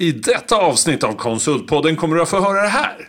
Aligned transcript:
I 0.00 0.12
detta 0.12 0.56
avsnitt 0.56 1.04
av 1.04 1.12
Konsultpodden 1.12 1.96
kommer 1.96 2.16
du 2.16 2.22
att 2.22 2.28
få 2.28 2.40
höra 2.40 2.62
det 2.62 2.68
här. 2.68 3.08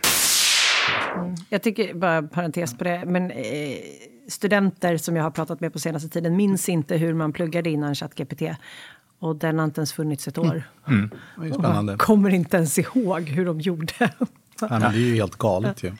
Jag 1.48 1.62
tycker, 1.62 1.94
bara 1.94 2.22
parentes 2.22 2.78
på 2.78 2.84
det, 2.84 3.04
men 3.06 3.30
eh, 3.30 3.76
studenter 4.28 4.96
som 4.96 5.16
jag 5.16 5.22
har 5.22 5.30
pratat 5.30 5.60
med 5.60 5.72
på 5.72 5.78
senaste 5.78 6.08
tiden 6.08 6.36
minns 6.36 6.68
inte 6.68 6.96
hur 6.96 7.14
man 7.14 7.32
pluggade 7.32 7.70
innan 7.70 7.94
ChatGPT. 7.94 8.42
Och 9.18 9.36
den 9.36 9.58
har 9.58 9.64
inte 9.64 9.80
ens 9.80 9.92
funnits 9.92 10.28
ett 10.28 10.38
år. 10.38 10.62
Mm. 10.88 11.10
Är 11.42 11.52
spännande. 11.52 11.92
Och 11.92 12.00
kommer 12.00 12.30
inte 12.30 12.56
ens 12.56 12.78
ihåg 12.78 13.22
hur 13.22 13.46
de 13.46 13.60
gjorde. 13.60 13.94
Ja, 14.60 14.68
men 14.68 14.80
det 14.80 14.86
är 14.86 14.92
ju 14.92 15.14
helt 15.14 15.36
galet 15.36 15.82
ju. 15.82 15.92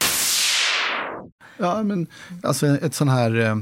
Ja, 1.56 1.82
men 1.82 2.06
alltså 2.42 2.66
ett 2.66 2.94
sån 2.94 3.08
här... 3.08 3.40
Eh, 3.40 3.56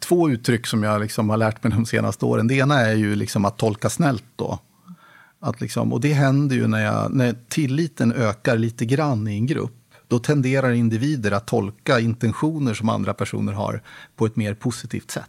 två 0.00 0.30
uttryck 0.30 0.66
som 0.66 0.82
jag 0.82 1.00
liksom 1.00 1.30
har 1.30 1.36
lärt 1.36 1.64
mig 1.64 1.72
de 1.72 1.86
senaste 1.86 2.24
åren. 2.24 2.48
Det 2.48 2.54
ena 2.54 2.80
är 2.80 2.94
ju 2.94 3.14
liksom 3.14 3.44
att 3.44 3.56
tolka 3.58 3.90
snällt 3.90 4.24
då. 4.36 4.58
Att 5.40 5.60
liksom, 5.60 5.92
och 5.92 6.00
det 6.00 6.12
händer 6.12 6.56
ju 6.56 6.66
när, 6.66 6.84
jag, 6.84 7.14
när 7.14 7.34
tilliten 7.48 8.12
ökar 8.12 8.58
lite 8.58 8.84
grann 8.84 9.28
i 9.28 9.34
en 9.34 9.46
grupp. 9.46 9.74
Då 10.08 10.18
tenderar 10.18 10.72
individer 10.72 11.30
att 11.30 11.46
tolka 11.46 12.00
intentioner 12.00 12.74
som 12.74 12.88
andra 12.88 13.14
personer 13.14 13.52
har 13.52 13.82
på 14.16 14.26
ett 14.26 14.36
mer 14.36 14.54
positivt 14.54 15.10
sätt. 15.10 15.24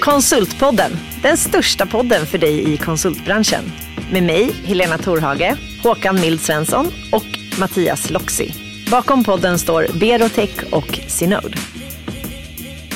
Konsultpodden, 0.00 0.92
den 1.22 1.36
största 1.36 1.86
podden 1.86 2.26
för 2.26 2.38
dig 2.38 2.72
i 2.72 2.76
konsultbranschen. 2.76 3.64
Med 4.12 4.22
mig, 4.22 4.52
Helena 4.64 4.98
Torhage, 4.98 5.56
Håkan 5.82 6.20
Mild 6.20 6.40
Svensson 6.40 6.86
och 7.12 7.58
Mattias 7.60 8.10
Loxi. 8.10 8.54
Bakom 8.90 9.24
podden 9.24 9.58
står 9.58 9.86
Berotech 10.00 10.72
och 10.72 11.00
Synode. 11.08 11.58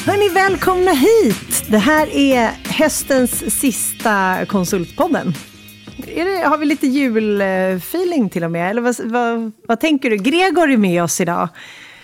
Hörni, 0.07 0.29
välkomna 0.29 0.91
hit! 0.91 1.65
Det 1.69 1.79
här 1.79 2.17
är 2.17 2.51
höstens 2.73 3.61
sista 3.61 4.47
Konsultpodden. 4.47 5.35
Det, 5.97 6.47
har 6.47 6.59
vi 6.59 6.67
lite 6.67 6.87
julfeeling 6.87 8.29
till 8.29 8.45
och 8.45 8.51
med? 8.51 8.71
Eller 8.71 8.83
vad, 8.83 8.97
vad, 9.05 9.53
vad 9.69 9.81
tänker 9.81 10.11
du? 10.11 10.17
Gregor 10.17 10.71
är 10.71 10.77
med 10.77 11.03
oss 11.03 11.21
idag. 11.21 11.49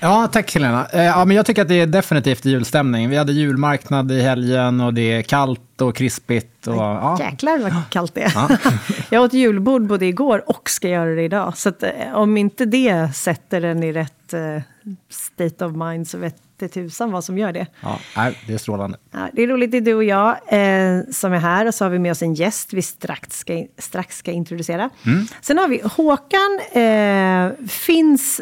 Ja, 0.01 0.29
tack 0.33 0.55
Helena. 0.55 0.87
Eh, 0.93 1.05
ja, 1.05 1.25
men 1.25 1.37
jag 1.37 1.47
tycker 1.47 1.63
att 1.63 1.69
det 1.69 1.81
är 1.81 1.87
definitivt 1.87 2.45
julstämning. 2.45 3.09
Vi 3.11 3.17
hade 3.17 3.33
julmarknad 3.33 4.13
i 4.13 4.21
helgen 4.21 4.81
och 4.81 4.95
det 4.95 5.13
är 5.13 5.23
kallt 5.23 5.81
och 5.81 5.97
krispigt. 5.97 6.67
Och, 6.67 6.75
ja. 6.75 7.17
Jäklar 7.21 7.59
vad 7.59 7.73
kallt 7.91 8.15
det 8.15 8.23
är. 8.23 8.33
Ja. 8.35 8.49
jag 9.11 9.23
åt 9.23 9.33
julbord 9.33 9.87
både 9.87 10.07
igår 10.07 10.51
och 10.51 10.71
ska 10.71 10.89
göra 10.89 11.15
det 11.15 11.23
idag. 11.23 11.59
Så 11.59 11.69
att, 11.69 11.83
eh, 11.83 11.91
om 12.15 12.37
inte 12.37 12.65
det 12.65 13.15
sätter 13.15 13.61
den 13.61 13.83
i 13.83 13.93
rätt 13.93 14.35
uh, 14.35 14.63
state 15.11 15.65
of 15.65 15.77
mind 15.77 16.09
så 16.09 16.19
vet 16.19 16.37
det 16.59 16.69
tusan 16.69 17.13
vad 17.13 17.25
som 17.25 17.39
gör 17.39 17.53
det. 17.53 17.67
Ja, 17.81 17.99
det 18.47 18.55
är 18.55 18.59
strålande. 18.59 18.99
Ja, 19.11 19.29
det 19.33 19.43
är 19.43 19.47
roligt, 19.47 19.71
det 19.71 19.77
är 19.77 19.81
du 19.81 19.95
och 19.95 20.05
jag 20.05 20.29
eh, 20.31 21.01
som 21.11 21.33
är 21.33 21.39
här. 21.39 21.67
Och 21.67 21.75
så 21.75 21.85
har 21.85 21.91
vi 21.91 21.99
med 21.99 22.13
oss 22.13 22.23
en 22.23 22.35
gäst 22.35 22.73
vi 22.73 22.83
strax 22.83 23.39
ska, 23.39 23.67
strax 23.79 24.19
ska 24.19 24.31
introducera. 24.31 24.91
Mm. 25.07 25.27
Sen 25.41 25.59
har 25.59 25.69
vi 25.69 25.81
Håkan, 25.85 26.61
eh, 26.73 27.69
finns 27.69 28.41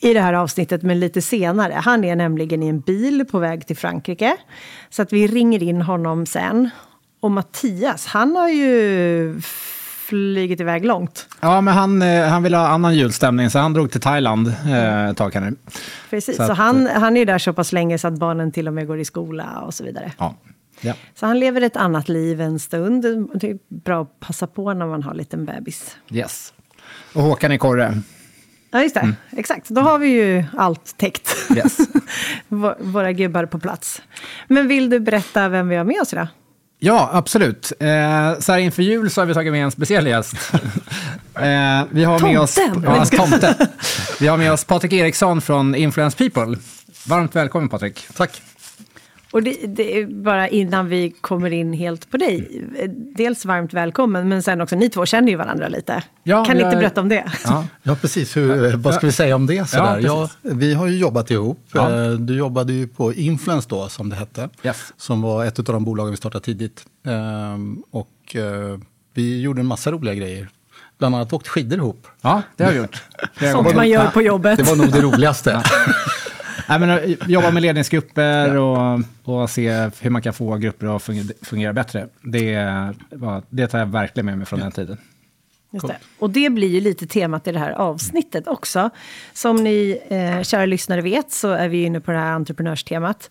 i 0.00 0.14
det 0.14 0.20
här 0.20 0.32
avsnittet, 0.32 0.82
men 0.82 1.00
lite 1.00 1.22
senare. 1.22 1.72
Han 1.72 2.04
är 2.04 2.16
nämligen 2.16 2.62
i 2.62 2.68
en 2.68 2.80
bil 2.80 3.24
på 3.30 3.38
väg 3.38 3.66
till 3.66 3.76
Frankrike. 3.76 4.36
Så 4.90 5.02
att 5.02 5.12
vi 5.12 5.26
ringer 5.26 5.62
in 5.62 5.82
honom 5.82 6.26
sen. 6.26 6.70
Och 7.20 7.30
Mattias, 7.30 8.06
han 8.06 8.36
har 8.36 8.48
ju 8.48 9.40
flugit 10.08 10.60
iväg 10.60 10.84
långt. 10.84 11.28
Ja, 11.40 11.60
men 11.60 11.74
han, 11.74 12.02
eh, 12.02 12.26
han 12.26 12.42
vill 12.42 12.54
ha 12.54 12.68
annan 12.68 12.94
julstämning, 12.94 13.50
så 13.50 13.58
han 13.58 13.72
drog 13.72 13.90
till 13.90 14.00
Thailand 14.00 14.48
eh, 14.48 15.08
ett 15.08 15.16
tag 15.16 15.34
här 15.34 15.40
nu. 15.40 15.56
Precis, 16.10 16.36
så, 16.36 16.46
så 16.46 16.52
att, 16.52 16.58
han, 16.58 16.86
han 16.86 17.16
är 17.16 17.26
där 17.26 17.38
så 17.38 17.52
pass 17.52 17.72
länge 17.72 17.98
så 17.98 18.08
att 18.08 18.18
barnen 18.18 18.52
till 18.52 18.68
och 18.68 18.74
med 18.74 18.86
går 18.86 18.98
i 18.98 19.04
skola 19.04 19.62
och 19.66 19.74
så 19.74 19.84
vidare. 19.84 20.12
Ja. 20.18 20.34
Ja. 20.80 20.94
Så 21.14 21.26
han 21.26 21.38
lever 21.38 21.60
ett 21.60 21.76
annat 21.76 22.08
liv 22.08 22.40
en 22.40 22.58
stund. 22.58 23.02
Det 23.34 23.50
är 23.50 23.58
bra 23.68 24.02
att 24.02 24.20
passa 24.20 24.46
på 24.46 24.74
när 24.74 24.86
man 24.86 25.02
har 25.02 25.10
en 25.10 25.16
liten 25.16 25.44
bebis. 25.44 25.96
Yes. 26.10 26.52
Och 27.14 27.22
Håkan 27.22 27.52
i 27.52 27.58
korre. 27.58 28.02
Ja, 28.70 28.82
just 28.82 28.94
det. 28.94 29.00
Mm. 29.00 29.14
Exakt. 29.36 29.68
Då 29.68 29.80
har 29.80 29.98
vi 29.98 30.08
ju 30.08 30.44
allt 30.56 30.96
täckt. 30.96 31.36
Yes. 31.56 31.78
Våra 32.78 33.12
gubbar 33.12 33.46
på 33.46 33.58
plats. 33.58 34.02
Men 34.48 34.68
vill 34.68 34.90
du 34.90 35.00
berätta 35.00 35.48
vem 35.48 35.68
vi 35.68 35.76
har 35.76 35.84
med 35.84 36.00
oss 36.00 36.12
idag? 36.12 36.26
Ja, 36.84 37.10
absolut. 37.12 37.72
Eh, 37.80 38.38
så 38.38 38.52
här 38.52 38.58
inför 38.58 38.82
jul 38.82 39.10
så 39.10 39.20
har 39.20 39.26
vi 39.26 39.34
tagit 39.34 39.52
med 39.52 39.64
en 39.64 39.70
speciell 39.70 40.06
gäst. 40.06 40.34
eh, 41.34 41.82
vi 41.90 42.04
har 42.04 42.22
med 42.22 42.40
oss, 42.40 42.58
ja, 42.84 43.04
tomten. 43.04 43.54
Vi 44.20 44.26
har 44.26 44.36
med 44.36 44.52
oss 44.52 44.64
Patrik 44.64 44.92
Eriksson 44.92 45.40
från 45.40 45.74
Influence 45.74 46.16
People. 46.16 46.58
Varmt 47.06 47.36
välkommen 47.36 47.68
Patrik. 47.68 48.06
Tack. 48.16 48.42
Och 49.34 49.42
det, 49.42 49.56
det, 49.66 49.98
är 49.98 50.06
bara 50.06 50.48
innan 50.48 50.88
vi 50.88 51.10
kommer 51.10 51.50
in 51.50 51.72
helt 51.72 52.10
på 52.10 52.16
dig. 52.16 52.64
Dels 53.16 53.44
varmt 53.44 53.72
välkommen, 53.72 54.28
men 54.28 54.42
sen 54.42 54.60
också, 54.60 54.76
ni 54.76 54.90
två 54.90 55.06
känner 55.06 55.28
ju 55.28 55.36
varandra 55.36 55.68
lite. 55.68 56.02
Ja, 56.22 56.44
kan 56.44 56.56
ni 56.56 56.62
inte 56.62 56.76
berätta 56.76 57.00
om 57.00 57.08
det? 57.08 57.24
Ja, 57.44 57.66
ja 57.82 57.96
precis. 58.00 58.36
Hur, 58.36 58.76
vad 58.76 58.94
ska 58.94 59.06
vi 59.06 59.12
säga 59.12 59.36
om 59.36 59.46
det? 59.46 59.68
Sådär? 59.68 60.00
Ja, 60.02 60.28
ja, 60.42 60.50
vi 60.54 60.74
har 60.74 60.86
ju 60.86 60.98
jobbat 60.98 61.30
ihop. 61.30 61.60
Ja. 61.72 62.04
Eh, 62.04 62.12
du 62.12 62.36
jobbade 62.36 62.72
ju 62.72 62.86
på 62.88 63.12
Influence 63.12 63.68
då, 63.68 63.88
som 63.88 64.10
det 64.10 64.16
hette. 64.16 64.48
Yes. 64.62 64.92
Som 64.96 65.22
var 65.22 65.44
ett 65.44 65.58
av 65.58 65.64
de 65.64 65.84
bolagen 65.84 66.10
vi 66.10 66.16
startade 66.16 66.44
tidigt. 66.44 66.86
Ehm, 67.06 67.82
och 67.90 68.36
eh, 68.36 68.78
vi 69.14 69.40
gjorde 69.40 69.60
en 69.60 69.66
massa 69.66 69.90
roliga 69.90 70.14
grejer. 70.14 70.48
Bland 70.98 71.14
annat 71.14 71.32
åkt 71.32 71.48
skidor 71.48 71.78
ihop. 71.78 72.06
Ja, 72.20 72.42
det 72.56 72.64
har 72.64 72.72
vi 72.72 72.78
gjort. 72.78 73.02
Sånt 73.52 73.74
man 73.74 73.88
gör 73.88 74.06
på 74.06 74.22
jobbet. 74.22 74.56
Det 74.56 74.62
var 74.62 74.76
nog 74.76 74.92
det 74.92 75.00
roligaste. 75.00 75.62
Nej, 76.68 76.80
men, 76.80 76.90
eh, 76.90 77.16
jobba 77.26 77.50
med 77.50 77.62
ledningsgrupper 77.62 78.56
och, 78.56 79.00
och 79.24 79.50
se 79.50 79.90
hur 80.00 80.10
man 80.10 80.22
kan 80.22 80.32
få 80.32 80.56
grupper 80.56 80.96
att 80.96 81.02
fungera, 81.42 81.72
bättre. 81.72 82.08
Det, 82.22 82.68
det 83.50 83.66
tar 83.66 83.78
jag 83.78 83.86
verkligen 83.86 84.26
med 84.26 84.38
mig 84.38 84.46
från 84.46 84.60
den 84.60 84.72
tiden. 84.72 84.98
Just 85.74 85.86
det. 85.86 85.96
Och 86.18 86.30
det 86.30 86.50
blir 86.50 86.68
ju 86.68 86.80
lite 86.80 87.06
temat 87.06 87.46
i 87.46 87.52
det 87.52 87.58
här 87.58 87.70
avsnittet 87.70 88.48
också. 88.48 88.90
Som 89.32 89.56
ni 89.56 90.00
eh, 90.08 90.42
kära 90.42 90.66
lyssnare 90.66 91.00
vet 91.00 91.32
så 91.32 91.50
är 91.50 91.68
vi 91.68 91.84
inne 91.84 92.00
på 92.00 92.12
det 92.12 92.18
här 92.18 92.32
entreprenörstemat. 92.32 93.30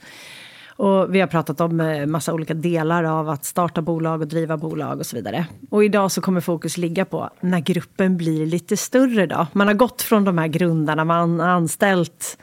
Och 0.75 1.15
vi 1.15 1.19
har 1.19 1.27
pratat 1.27 1.61
om 1.61 1.79
eh, 1.79 2.05
massa 2.05 2.33
olika 2.33 2.53
delar 2.53 3.03
av 3.03 3.29
att 3.29 3.45
starta 3.45 3.81
bolag 3.81 4.21
och 4.21 4.27
driva 4.27 4.57
bolag 4.57 5.00
och 5.00 5.05
så 5.05 5.15
vidare. 5.15 5.45
Och 5.69 5.83
idag 5.83 6.11
så 6.11 6.21
kommer 6.21 6.41
fokus 6.41 6.77
ligga 6.77 7.05
på 7.05 7.29
när 7.41 7.59
gruppen 7.59 8.17
blir 8.17 8.45
lite 8.45 8.77
större 8.77 9.25
då. 9.25 9.47
Man 9.53 9.67
har 9.67 9.73
gått 9.73 10.01
från 10.01 10.23
de 10.23 10.38
här 10.38 10.47
grundarna, 10.47 11.05
man 11.05 11.39
har 11.39 11.50
anställt 11.50 12.38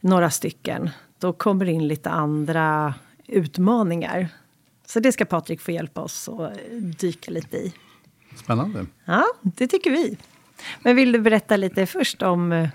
några 0.00 0.30
stycken. 0.30 0.90
Då 1.18 1.32
kommer 1.32 1.64
det 1.64 1.72
in 1.72 1.88
lite 1.88 2.10
andra 2.10 2.94
utmaningar. 3.26 4.28
Så 4.86 5.00
det 5.00 5.12
ska 5.12 5.24
Patrik 5.24 5.60
få 5.60 5.70
hjälpa 5.70 6.00
oss 6.00 6.28
att 6.28 6.52
dyka 6.98 7.30
lite 7.30 7.56
i. 7.56 7.72
Spännande. 8.36 8.86
Ja, 9.04 9.24
det 9.42 9.66
tycker 9.66 9.90
vi. 9.90 10.16
Men 10.82 10.96
vill 10.96 11.12
du 11.12 11.18
berätta 11.18 11.56
lite 11.56 11.86
först 11.86 12.22
om, 12.22 12.68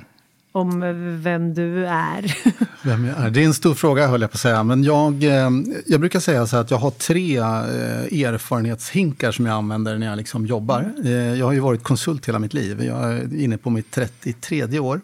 om 0.51 0.79
vem 1.23 1.53
du 1.53 1.85
är? 1.87 2.37
Vem 2.85 3.05
jag 3.05 3.17
är? 3.19 3.29
Det 3.29 3.41
är 3.41 3.45
en 3.45 3.53
stor 3.53 3.73
fråga 3.73 4.07
höll 4.07 4.21
jag 4.21 4.31
på 4.31 4.35
att 4.35 4.41
säga. 4.41 4.63
Men 4.63 4.83
jag, 4.83 5.23
eh, 5.23 5.49
jag 5.85 5.99
brukar 5.99 6.19
säga 6.19 6.47
så 6.47 6.57
att 6.57 6.71
jag 6.71 6.77
har 6.77 6.91
tre 6.91 7.37
eh, 7.37 8.23
erfarenhetshinkar 8.27 9.31
som 9.31 9.45
jag 9.45 9.55
använder 9.55 9.97
när 9.97 10.07
jag 10.07 10.17
liksom 10.17 10.45
jobbar. 10.45 10.93
Eh, 11.05 11.11
jag 11.11 11.45
har 11.45 11.53
ju 11.53 11.59
varit 11.59 11.83
konsult 11.83 12.27
hela 12.27 12.39
mitt 12.39 12.53
liv. 12.53 12.83
Jag 12.83 13.13
är 13.13 13.35
inne 13.35 13.57
på 13.57 13.69
mitt 13.69 13.91
33 13.91 14.79
år. 14.79 15.01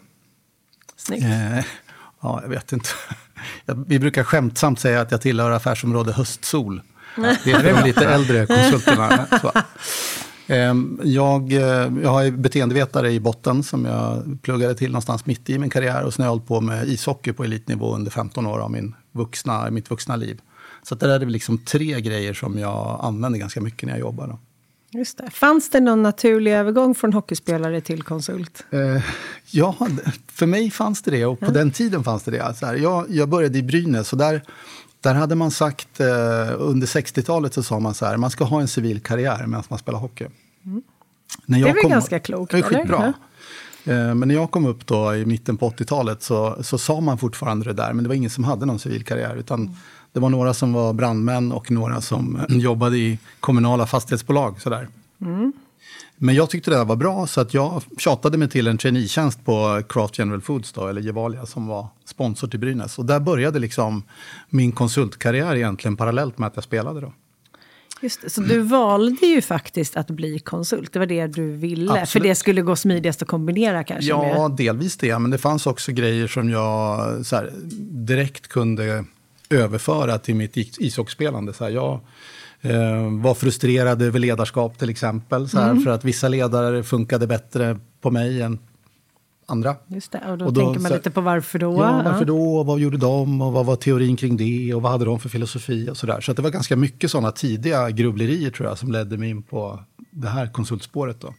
Snyggt. 0.96 1.24
Ja, 2.22 2.40
jag 2.42 2.48
vet 2.48 2.72
inte. 2.72 2.88
Vi 3.86 3.98
brukar 3.98 4.24
skämtsamt 4.24 4.80
säga 4.80 5.00
att 5.00 5.10
jag 5.10 5.20
tillhör 5.20 5.50
affärsområde 5.50 6.12
höstsol. 6.12 6.82
Det 7.44 7.52
är 7.52 7.74
de 7.74 7.84
lite 7.84 8.08
äldre 8.08 8.46
konsulterna. 8.46 9.26
Ehm, 10.50 11.00
jag, 11.04 11.52
eh, 11.52 11.92
jag 12.02 12.26
är 12.26 12.30
beteendevetare 12.30 13.12
i 13.12 13.20
botten 13.20 13.62
som 13.62 13.84
jag 13.84 14.38
pluggade 14.42 14.74
till 14.74 14.90
någonstans 14.90 15.26
mitt 15.26 15.50
i 15.50 15.58
min 15.58 15.70
karriär. 15.70 16.02
Och 16.02 16.14
sen 16.14 16.22
har 16.22 16.26
jag 16.26 16.32
hållit 16.32 16.48
på 16.48 16.60
med 16.60 16.88
ishockey 16.88 17.32
på 17.32 17.44
elitnivå 17.44 17.94
under 17.94 18.10
15 18.10 18.46
år 18.46 18.58
av 18.58 18.70
min 18.70 18.94
vuxna, 19.12 19.70
mitt 19.70 19.90
vuxna 19.90 20.16
liv. 20.16 20.40
Så 20.82 20.94
det 20.94 21.06
där 21.06 21.20
är 21.20 21.26
liksom 21.26 21.58
tre 21.58 22.00
grejer 22.00 22.34
som 22.34 22.58
jag 22.58 23.00
använder 23.02 23.38
ganska 23.38 23.60
mycket 23.60 23.86
när 23.86 23.92
jag 23.92 24.00
jobbar. 24.00 24.26
Då. 24.26 24.38
Just 24.92 25.18
det. 25.18 25.30
Fanns 25.30 25.70
det 25.70 25.80
någon 25.80 26.02
naturlig 26.02 26.52
övergång 26.52 26.94
från 26.94 27.12
hockeyspelare 27.12 27.80
till 27.80 28.02
konsult? 28.02 28.64
Eh, 28.70 29.02
ja, 29.50 29.76
för 30.32 30.46
mig 30.46 30.70
fanns 30.70 31.02
det 31.02 31.10
det 31.10 31.26
och 31.26 31.40
på 31.40 31.46
ja. 31.46 31.50
den 31.50 31.70
tiden 31.70 32.04
fanns 32.04 32.22
det 32.22 32.30
det. 32.30 32.40
Alltså 32.40 32.66
här, 32.66 32.74
jag, 32.74 33.06
jag 33.08 33.28
började 33.28 33.58
i 33.58 33.62
Brynäs 33.62 34.12
och 34.12 34.18
där, 34.18 34.42
där 35.00 35.14
hade 35.14 35.34
man 35.34 35.50
sagt, 35.50 36.00
eh, 36.00 36.06
under 36.58 36.86
60-talet 36.86 37.54
så 37.54 37.62
sa 37.62 37.80
man 37.80 37.94
så 37.94 38.06
här, 38.06 38.16
man 38.16 38.30
ska 38.30 38.44
ha 38.44 38.60
en 38.60 38.68
civil 38.68 39.00
karriär 39.00 39.46
medan 39.46 39.64
man 39.68 39.78
spelar 39.78 39.98
hockey. 39.98 40.26
Mm. 40.64 40.82
När 41.46 41.58
jag 41.58 41.66
det 41.66 41.70
är 41.70 41.74
väl 41.74 41.82
kom, 41.82 41.90
ganska 41.90 42.18
klokt? 42.18 42.52
Det 42.52 42.58
är 42.58 42.62
skitbra. 42.62 43.14
Ja. 43.84 43.92
Eh, 43.92 44.14
men 44.14 44.28
när 44.28 44.34
jag 44.34 44.50
kom 44.50 44.66
upp 44.66 44.86
då 44.86 45.14
i 45.14 45.26
mitten 45.26 45.56
på 45.56 45.70
80-talet 45.70 46.22
så, 46.22 46.56
så 46.62 46.78
sa 46.78 47.00
man 47.00 47.18
fortfarande 47.18 47.64
det 47.64 47.72
där, 47.72 47.92
men 47.92 48.02
det 48.02 48.08
var 48.08 48.14
ingen 48.14 48.30
som 48.30 48.44
hade 48.44 48.66
någon 48.66 48.78
civil 48.78 49.04
karriär. 49.04 49.36
Utan 49.36 49.60
mm 49.60 49.74
det 50.12 50.20
var 50.20 50.28
några 50.28 50.54
som 50.54 50.72
var 50.72 50.92
brandmän 50.92 51.52
och 51.52 51.70
några 51.70 52.00
som 52.00 52.40
jobbade 52.48 52.98
i 52.98 53.18
kommunala 53.40 53.86
fastighetsbolag. 53.86 54.60
Sådär. 54.60 54.88
Mm. 55.20 55.52
Men 56.16 56.34
jag 56.34 56.50
tyckte 56.50 56.70
det 56.70 56.84
var 56.84 56.96
bra 56.96 57.26
så 57.26 57.40
att 57.40 57.54
jag 57.54 57.82
tjatade 57.98 58.38
mig 58.38 58.48
till 58.48 58.66
en 58.66 58.78
traineetjänst 58.78 59.44
på 59.44 59.82
Craft 59.88 60.18
General 60.18 60.40
Foods, 60.40 60.72
då, 60.72 60.86
eller 60.86 61.00
Gevalia, 61.00 61.46
som 61.46 61.66
var 61.66 61.86
sponsor 62.04 62.48
till 62.48 62.60
Brynäs. 62.60 62.98
Och 62.98 63.04
där 63.04 63.20
började 63.20 63.58
liksom 63.58 64.02
min 64.48 64.72
konsultkarriär 64.72 65.56
egentligen 65.56 65.96
parallellt 65.96 66.38
med 66.38 66.46
att 66.46 66.56
jag 66.56 66.64
spelade. 66.64 67.00
Då. 67.00 67.12
Just 68.02 68.22
det, 68.22 68.30
så 68.30 68.40
du 68.40 68.60
valde 68.60 69.26
ju 69.26 69.42
faktiskt 69.42 69.96
att 69.96 70.10
bli 70.10 70.38
konsult. 70.38 70.92
Det 70.92 70.98
var 70.98 71.06
det 71.06 71.26
du 71.26 71.50
ville. 71.52 71.90
Absolut. 71.92 72.08
För 72.08 72.20
det 72.20 72.34
skulle 72.34 72.62
gå 72.62 72.76
smidigast 72.76 73.22
att 73.22 73.28
kombinera 73.28 73.84
kanske? 73.84 74.08
Ja, 74.08 74.48
med. 74.48 74.56
delvis 74.56 74.96
det. 74.96 75.18
Men 75.18 75.30
det 75.30 75.38
fanns 75.38 75.66
också 75.66 75.92
grejer 75.92 76.28
som 76.28 76.50
jag 76.50 77.26
så 77.26 77.36
här, 77.36 77.52
direkt 78.06 78.48
kunde 78.48 79.04
överföra 79.50 80.18
till 80.18 80.34
mitt 80.34 80.56
is- 80.56 80.78
ishockeyspelande. 80.80 81.52
Så 81.52 81.64
här, 81.64 81.70
jag 81.70 82.00
eh, 82.60 83.20
var 83.22 83.34
frustrerad 83.34 84.02
över 84.02 84.18
ledarskap 84.18 84.78
till 84.78 84.90
exempel. 84.90 85.48
Så 85.48 85.58
här, 85.58 85.76
För 85.76 85.90
att 85.90 86.04
vissa 86.04 86.28
ledare 86.28 86.82
funkade 86.82 87.26
bättre 87.26 87.78
på 88.00 88.10
mig 88.10 88.42
än 88.42 88.58
andra. 89.46 89.76
Just 89.86 90.12
det, 90.12 90.20
och 90.30 90.38
då, 90.38 90.46
Och 90.46 90.52
då 90.52 90.60
tänker 90.60 90.80
man 90.80 90.88
så- 90.88 90.94
lite 90.96 91.10
på 91.10 91.20
varför 91.20 91.58
då. 91.58 91.72
Ja, 91.74 92.02
varför 92.04 92.24
då? 92.24 92.56
Och 92.58 92.66
vad 92.66 92.80
gjorde 92.80 92.96
de? 92.96 93.42
Och 93.42 93.52
vad 93.52 93.66
var 93.66 93.76
teorin 93.76 94.16
kring 94.16 94.36
det? 94.36 94.74
Och 94.74 94.82
vad 94.82 94.92
hade 94.92 95.04
de 95.04 95.20
för 95.20 95.28
filosofi? 95.28 95.88
Och 95.90 95.96
så 95.96 96.06
där. 96.06 96.20
Så 96.20 96.30
att 96.30 96.36
det 96.36 96.42
var 96.42 96.50
ganska 96.50 96.76
mycket 96.76 97.10
sådana 97.10 97.32
tidiga 97.32 97.90
grubblerier 97.90 98.50
tror 98.50 98.68
jag 98.68 98.78
som 98.78 98.92
ledde 98.92 99.16
mig 99.18 99.30
in 99.30 99.42
på 99.42 99.80
det 100.10 100.28
här 100.28 100.46
konsultspåret. 100.46 101.20
Då. 101.20 101.34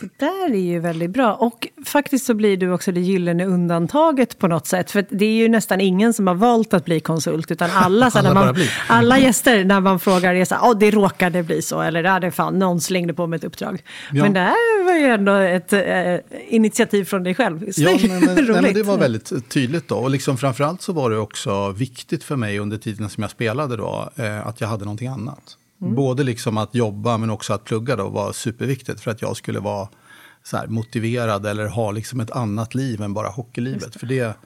Det 0.00 0.08
där 0.18 0.50
är 0.54 0.60
ju 0.60 0.78
väldigt 0.78 1.10
bra. 1.10 1.34
Och 1.34 1.68
faktiskt 1.86 2.26
så 2.26 2.34
blir 2.34 2.56
du 2.56 2.72
också 2.72 2.92
det 2.92 3.00
gyllene 3.00 3.44
undantaget 3.44 4.38
på 4.38 4.48
något 4.48 4.66
sätt. 4.66 4.90
För 4.90 5.06
det 5.10 5.24
är 5.24 5.32
ju 5.32 5.48
nästan 5.48 5.80
ingen 5.80 6.14
som 6.14 6.26
har 6.26 6.34
valt 6.34 6.74
att 6.74 6.84
bli 6.84 7.00
konsult. 7.00 7.50
Utan 7.50 7.70
alla, 7.70 8.10
så 8.10 8.18
Alla 8.30 8.34
man, 8.34 8.56
alla 8.88 9.18
gäster 9.18 9.64
när 9.64 9.80
man 9.80 10.00
frågar 10.00 10.34
är 10.34 10.44
så 10.44 10.54
här, 10.54 10.62
"Ja, 10.62 10.74
det 10.74 10.90
råkade 10.90 11.42
bli 11.42 11.62
så. 11.62 11.80
Eller 11.80 12.04
ja, 12.04 12.20
det 12.20 12.30
fan, 12.30 12.58
någon 12.58 12.80
slängde 12.80 13.14
på 13.14 13.26
mig 13.26 13.36
ett 13.36 13.44
uppdrag. 13.44 13.82
Ja. 14.12 14.22
Men 14.22 14.32
det 14.32 14.40
här 14.40 14.84
var 14.84 14.94
ju 14.94 15.06
ändå 15.06 15.32
ett 15.32 15.72
eh, 15.72 16.54
initiativ 16.54 17.04
från 17.04 17.22
dig 17.22 17.34
själv. 17.34 17.64
Ja, 17.76 17.98
men, 18.08 18.20
men, 18.24 18.34
nej, 18.34 18.62
men 18.62 18.74
det 18.74 18.82
var 18.82 18.98
väldigt 18.98 19.48
tydligt 19.48 19.88
då. 19.88 19.96
Och 19.96 20.10
liksom 20.10 20.38
framförallt 20.38 20.82
så 20.82 20.92
var 20.92 21.10
det 21.10 21.18
också 21.18 21.70
viktigt 21.72 22.24
för 22.24 22.36
mig 22.36 22.58
under 22.58 22.78
tiden 22.78 23.10
som 23.10 23.22
jag 23.22 23.30
spelade 23.30 23.76
då, 23.76 24.10
eh, 24.16 24.46
att 24.46 24.60
jag 24.60 24.68
hade 24.68 24.84
någonting 24.84 25.08
annat. 25.08 25.56
Både 25.82 26.22
liksom 26.22 26.58
att 26.58 26.74
jobba 26.74 27.18
men 27.18 27.30
också 27.30 27.52
att 27.52 27.64
plugga 27.64 27.96
då 27.96 28.08
var 28.08 28.32
superviktigt 28.32 29.00
för 29.00 29.10
att 29.10 29.22
jag 29.22 29.36
skulle 29.36 29.60
vara 29.60 29.88
så 30.42 30.56
här, 30.56 30.66
motiverad 30.66 31.46
eller 31.46 31.66
ha 31.66 31.90
liksom 31.90 32.20
ett 32.20 32.30
annat 32.30 32.74
liv 32.74 33.02
än 33.02 33.14
bara 33.14 33.28
hockeylivet. 33.28 33.96
För 33.96 34.06
det, 34.06 34.36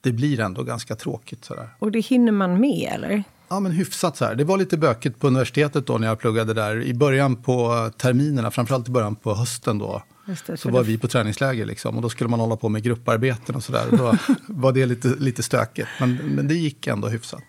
det 0.00 0.12
blir 0.12 0.40
ändå 0.40 0.62
ganska 0.62 0.96
tråkigt. 0.96 1.44
Så 1.44 1.54
där. 1.54 1.68
Och 1.78 1.92
det 1.92 2.00
hinner 2.00 2.32
man 2.32 2.60
med, 2.60 2.90
eller? 2.94 3.24
Ja, 3.48 3.60
men 3.60 3.72
hyfsat 3.72 4.16
så 4.16 4.24
här. 4.24 4.34
Det 4.34 4.44
var 4.44 4.58
lite 4.58 4.76
bökigt 4.76 5.20
på 5.20 5.26
universitetet 5.26 5.86
då 5.86 5.98
när 5.98 6.06
jag 6.08 6.18
pluggade 6.18 6.54
där. 6.54 6.82
I 6.82 6.94
början 6.94 7.36
på 7.36 7.90
terminerna, 7.98 8.50
framförallt 8.50 8.88
i 8.88 8.90
början 8.90 9.16
på 9.16 9.34
hösten 9.34 9.78
då. 9.78 10.02
Det, 10.46 10.56
så 10.56 10.70
var 10.70 10.80
det- 10.80 10.86
vi 10.86 10.98
på 10.98 11.08
träningsläger 11.08 11.66
liksom. 11.66 11.96
Och 11.96 12.02
då 12.02 12.08
skulle 12.08 12.30
man 12.30 12.40
hålla 12.40 12.56
på 12.56 12.68
med 12.68 12.82
grupparbeten 12.82 13.54
och 13.54 13.62
sådär. 13.64 13.84
Då 13.90 14.16
var 14.48 14.72
det 14.72 14.86
lite, 14.86 15.08
lite 15.08 15.42
stökigt. 15.42 15.88
Men, 16.00 16.14
men 16.16 16.48
det 16.48 16.54
gick 16.54 16.86
ändå 16.86 17.08
hyfsat. 17.08 17.42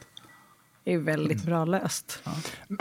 Det 0.87 0.93
är 0.93 0.97
väldigt 0.97 1.43
bra 1.43 1.65
löst. 1.65 2.19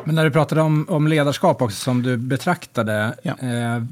Men 0.05 0.15
när 0.15 0.25
du 0.25 0.31
pratade 0.31 0.61
om, 0.61 0.87
om 0.89 1.07
ledarskap 1.09 1.63
också 1.63 1.77
som 1.77 2.03
du 2.03 2.17
betraktade, 2.17 3.15
Ja. 3.23 3.33
eh, 3.39 3.83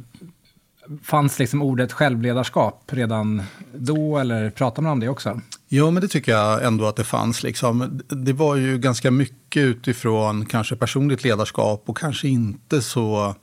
fanns 1.03 1.39
liksom 1.39 1.63
ordet 1.63 1.93
självledarskap 1.93 2.83
redan 2.93 3.43
då 3.75 4.19
eller 4.19 4.51
pratar 4.51 4.83
man 4.83 4.93
om 4.93 5.01
det 5.01 5.09
också? 5.09 5.41
Jo, 5.69 5.91
men 5.91 6.01
det 6.03 6.09
tycker 6.09 6.33
jag 6.33 6.65
ändå 6.65 6.87
att 6.87 6.97
det 6.97 7.05
fanns. 7.05 7.43
Liksom. 7.43 8.01
Det 8.09 8.33
var 8.33 8.57
ju 8.57 8.79
ganska 8.79 9.11
mycket 9.11 9.61
utifrån 9.63 10.47
kanske 10.47 10.77
personligt 10.77 11.25
ledarskap 11.25 11.83
och 11.87 11.97
kanske 11.99 12.29
inte 12.29 12.83
så 12.83 13.35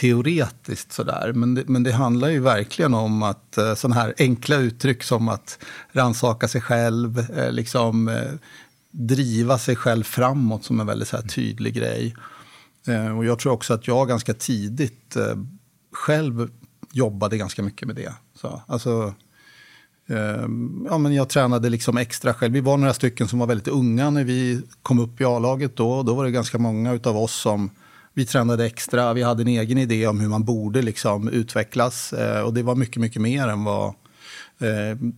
teoretiskt 0.00 0.92
sådär. 0.92 1.32
Men 1.34 1.54
det, 1.54 1.62
men 1.68 1.82
det 1.82 1.92
handlar 1.92 2.28
ju 2.28 2.40
verkligen 2.40 2.94
om 2.94 3.22
att 3.22 3.58
eh, 3.58 3.74
sådana 3.74 4.00
här 4.00 4.14
enkla 4.18 4.56
uttryck 4.56 5.02
som 5.02 5.28
att 5.28 5.58
rannsaka 5.92 6.48
sig 6.48 6.60
själv, 6.60 7.18
eh, 7.36 7.52
liksom 7.52 8.08
eh, 8.08 8.22
driva 8.98 9.58
sig 9.58 9.76
själv 9.76 10.02
framåt 10.04 10.64
som 10.64 10.80
en 10.80 10.86
väldigt 10.86 11.08
så 11.08 11.16
här, 11.16 11.24
tydlig 11.24 11.74
grej. 11.74 12.14
Eh, 12.86 13.18
och 13.18 13.24
jag 13.24 13.38
tror 13.38 13.52
också 13.52 13.74
att 13.74 13.88
jag 13.88 14.08
ganska 14.08 14.34
tidigt 14.34 15.16
eh, 15.16 15.36
själv 15.92 16.50
jobbade 16.92 17.38
ganska 17.38 17.62
mycket 17.62 17.86
med 17.86 17.96
det. 17.96 18.12
Så, 18.34 18.62
alltså, 18.66 19.14
eh, 20.08 20.46
ja, 20.88 20.98
men 20.98 21.14
jag 21.14 21.28
tränade 21.28 21.68
liksom 21.70 21.96
extra 21.96 22.34
själv. 22.34 22.52
Vi 22.52 22.60
var 22.60 22.76
några 22.76 22.94
stycken 22.94 23.28
som 23.28 23.38
var 23.38 23.46
väldigt 23.46 23.68
unga 23.68 24.10
när 24.10 24.24
vi 24.24 24.62
kom 24.82 24.98
upp 24.98 25.20
i 25.20 25.24
A-laget 25.24 25.76
då. 25.76 26.02
Då 26.02 26.14
var 26.14 26.24
det 26.24 26.30
ganska 26.30 26.58
många 26.58 27.00
av 27.04 27.16
oss 27.16 27.34
som 27.34 27.70
vi 28.14 28.26
tränade 28.26 28.66
extra. 28.66 29.12
Vi 29.12 29.22
hade 29.22 29.42
en 29.42 29.48
egen 29.48 29.78
idé 29.78 30.06
om 30.06 30.20
hur 30.20 30.28
man 30.28 30.44
borde 30.44 30.82
liksom 30.82 31.28
utvecklas. 31.28 32.14
Och 32.44 32.54
det 32.54 32.62
var 32.62 32.74
mycket, 32.74 32.96
mycket 32.96 33.22
mer 33.22 33.48
än 33.48 33.64
vad 33.64 33.94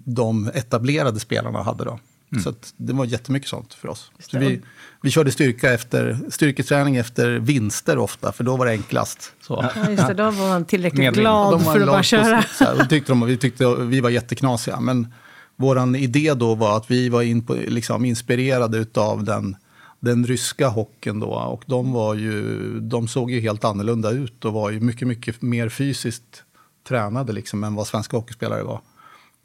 de 0.04 0.50
etablerade 0.54 1.20
spelarna 1.20 1.62
hade 1.62 1.84
då. 1.84 1.98
Så 2.38 2.48
att 2.48 2.74
det 2.76 2.92
var 2.92 3.04
jättemycket 3.04 3.48
sånt 3.48 3.74
för 3.74 3.88
oss. 3.88 4.10
Så 4.18 4.38
vi, 4.38 4.60
vi 5.02 5.10
körde 5.10 5.32
styrka 5.32 5.72
efter, 5.72 6.18
styrketräning 6.28 6.96
efter 6.96 7.30
vinster 7.30 7.98
ofta, 7.98 8.32
för 8.32 8.44
då 8.44 8.56
var 8.56 8.66
det 8.66 8.72
enklast. 8.72 9.32
Så. 9.40 9.70
Ja, 9.76 9.90
just 9.90 10.06
det, 10.06 10.14
då 10.14 10.30
var 10.30 10.48
man 10.48 10.64
tillräckligt 10.64 10.98
Medvind. 10.98 11.22
glad 11.22 11.64
för 11.64 11.80
att 11.80 11.86
bara 11.86 12.02
köra. 12.02 12.42
Så 12.42 12.64
här, 12.64 12.80
och 12.80 12.88
tyckte 12.88 13.12
de, 13.12 13.26
vi 13.26 13.36
tyckte 13.36 13.74
vi 13.74 14.00
var 14.00 14.10
jätteknasiga. 14.10 14.80
Men 14.80 15.08
vår 15.56 15.96
idé 15.96 16.34
då 16.34 16.54
var 16.54 16.76
att 16.76 16.90
vi 16.90 17.08
var 17.08 17.22
in 17.22 17.46
på, 17.46 17.54
liksom, 17.54 18.04
inspirerade 18.04 18.86
av 18.94 19.24
den, 19.24 19.56
den 20.00 20.26
ryska 20.26 20.68
hockeyn 20.68 21.20
då. 21.20 21.26
Och 21.26 21.62
de, 21.66 21.92
var 21.92 22.14
ju, 22.14 22.80
de 22.80 23.08
såg 23.08 23.30
ju 23.30 23.40
helt 23.40 23.64
annorlunda 23.64 24.10
ut 24.10 24.44
och 24.44 24.52
var 24.52 24.70
ju 24.70 24.80
mycket, 24.80 25.08
mycket 25.08 25.42
mer 25.42 25.68
fysiskt 25.68 26.42
tränade 26.88 27.32
liksom, 27.32 27.64
än 27.64 27.74
vad 27.74 27.86
svenska 27.86 28.16
hockeyspelare 28.16 28.62
var. 28.62 28.80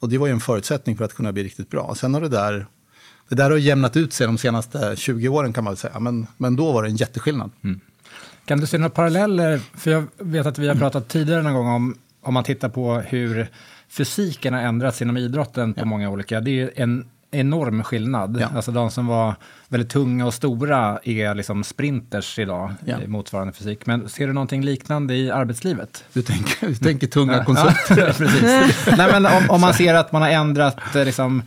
Och 0.00 0.08
det 0.08 0.18
var 0.18 0.26
ju 0.26 0.32
en 0.32 0.40
förutsättning 0.40 0.96
för 0.96 1.04
att 1.04 1.14
kunna 1.14 1.32
bli 1.32 1.44
riktigt 1.44 1.70
bra. 1.70 1.94
Sen 1.94 2.14
har 2.14 2.20
det 2.20 2.28
där, 2.28 2.66
det 3.28 3.34
där 3.34 3.50
har 3.50 3.56
jämnat 3.58 3.96
ut 3.96 4.12
sig 4.12 4.26
de 4.26 4.38
senaste 4.38 4.94
20 4.96 5.28
åren 5.28 5.52
kan 5.52 5.64
man 5.64 5.70
väl 5.70 5.78
säga. 5.78 6.00
Men, 6.00 6.26
men 6.36 6.56
då 6.56 6.72
var 6.72 6.82
det 6.82 6.88
en 6.88 6.96
jätteskillnad. 6.96 7.50
Kan 8.44 8.60
du 8.60 8.66
se 8.66 8.78
några 8.78 8.90
paralleller? 8.90 9.60
För 9.74 9.90
jag 9.90 10.04
vet 10.18 10.46
att 10.46 10.58
vi 10.58 10.68
har 10.68 10.74
pratat 10.74 11.08
tidigare 11.08 11.42
någon 11.42 11.54
gång 11.54 11.66
om, 11.68 11.98
om 12.22 12.34
man 12.34 12.44
tittar 12.44 12.68
på 12.68 12.94
hur 12.94 13.48
fysiken 13.88 14.54
har 14.54 14.60
ändrats 14.60 15.02
inom 15.02 15.16
idrotten 15.16 15.74
på 15.74 15.84
många 15.86 16.10
olika. 16.10 16.40
Det 16.40 16.60
är 16.60 16.70
en 16.74 17.04
enorm 17.30 17.82
skillnad. 17.82 18.38
Ja. 18.40 18.48
Alltså 18.56 18.72
de 18.72 18.90
som 18.90 19.06
var 19.06 19.34
väldigt 19.68 19.90
tunga 19.90 20.26
och 20.26 20.34
stora 20.34 20.98
är 21.04 21.34
liksom 21.34 21.64
sprinters 21.64 22.38
idag 22.38 22.74
Ja. 22.84 23.00
i 23.02 23.06
motsvarande 23.06 23.52
fysik. 23.52 23.86
Men 23.86 24.08
ser 24.08 24.26
du 24.26 24.32
någonting 24.32 24.62
liknande 24.64 25.14
i 25.14 25.30
arbetslivet? 25.30 26.04
Du 26.12 26.22
tänker, 26.22 26.66
du 26.68 26.74
tänker 26.74 27.06
tunga 27.06 27.44
konsulter. 27.44 27.96
Ja, 28.06 28.12
precis. 28.12 28.86
Nej, 28.96 29.12
men 29.12 29.26
om, 29.26 29.42
om 29.48 29.60
man 29.60 29.74
ser 29.74 29.94
att 29.94 30.12
man 30.12 30.22
har 30.22 30.28
ändrat 30.28 30.96
eh, 30.96 31.04
liksom, 31.04 31.42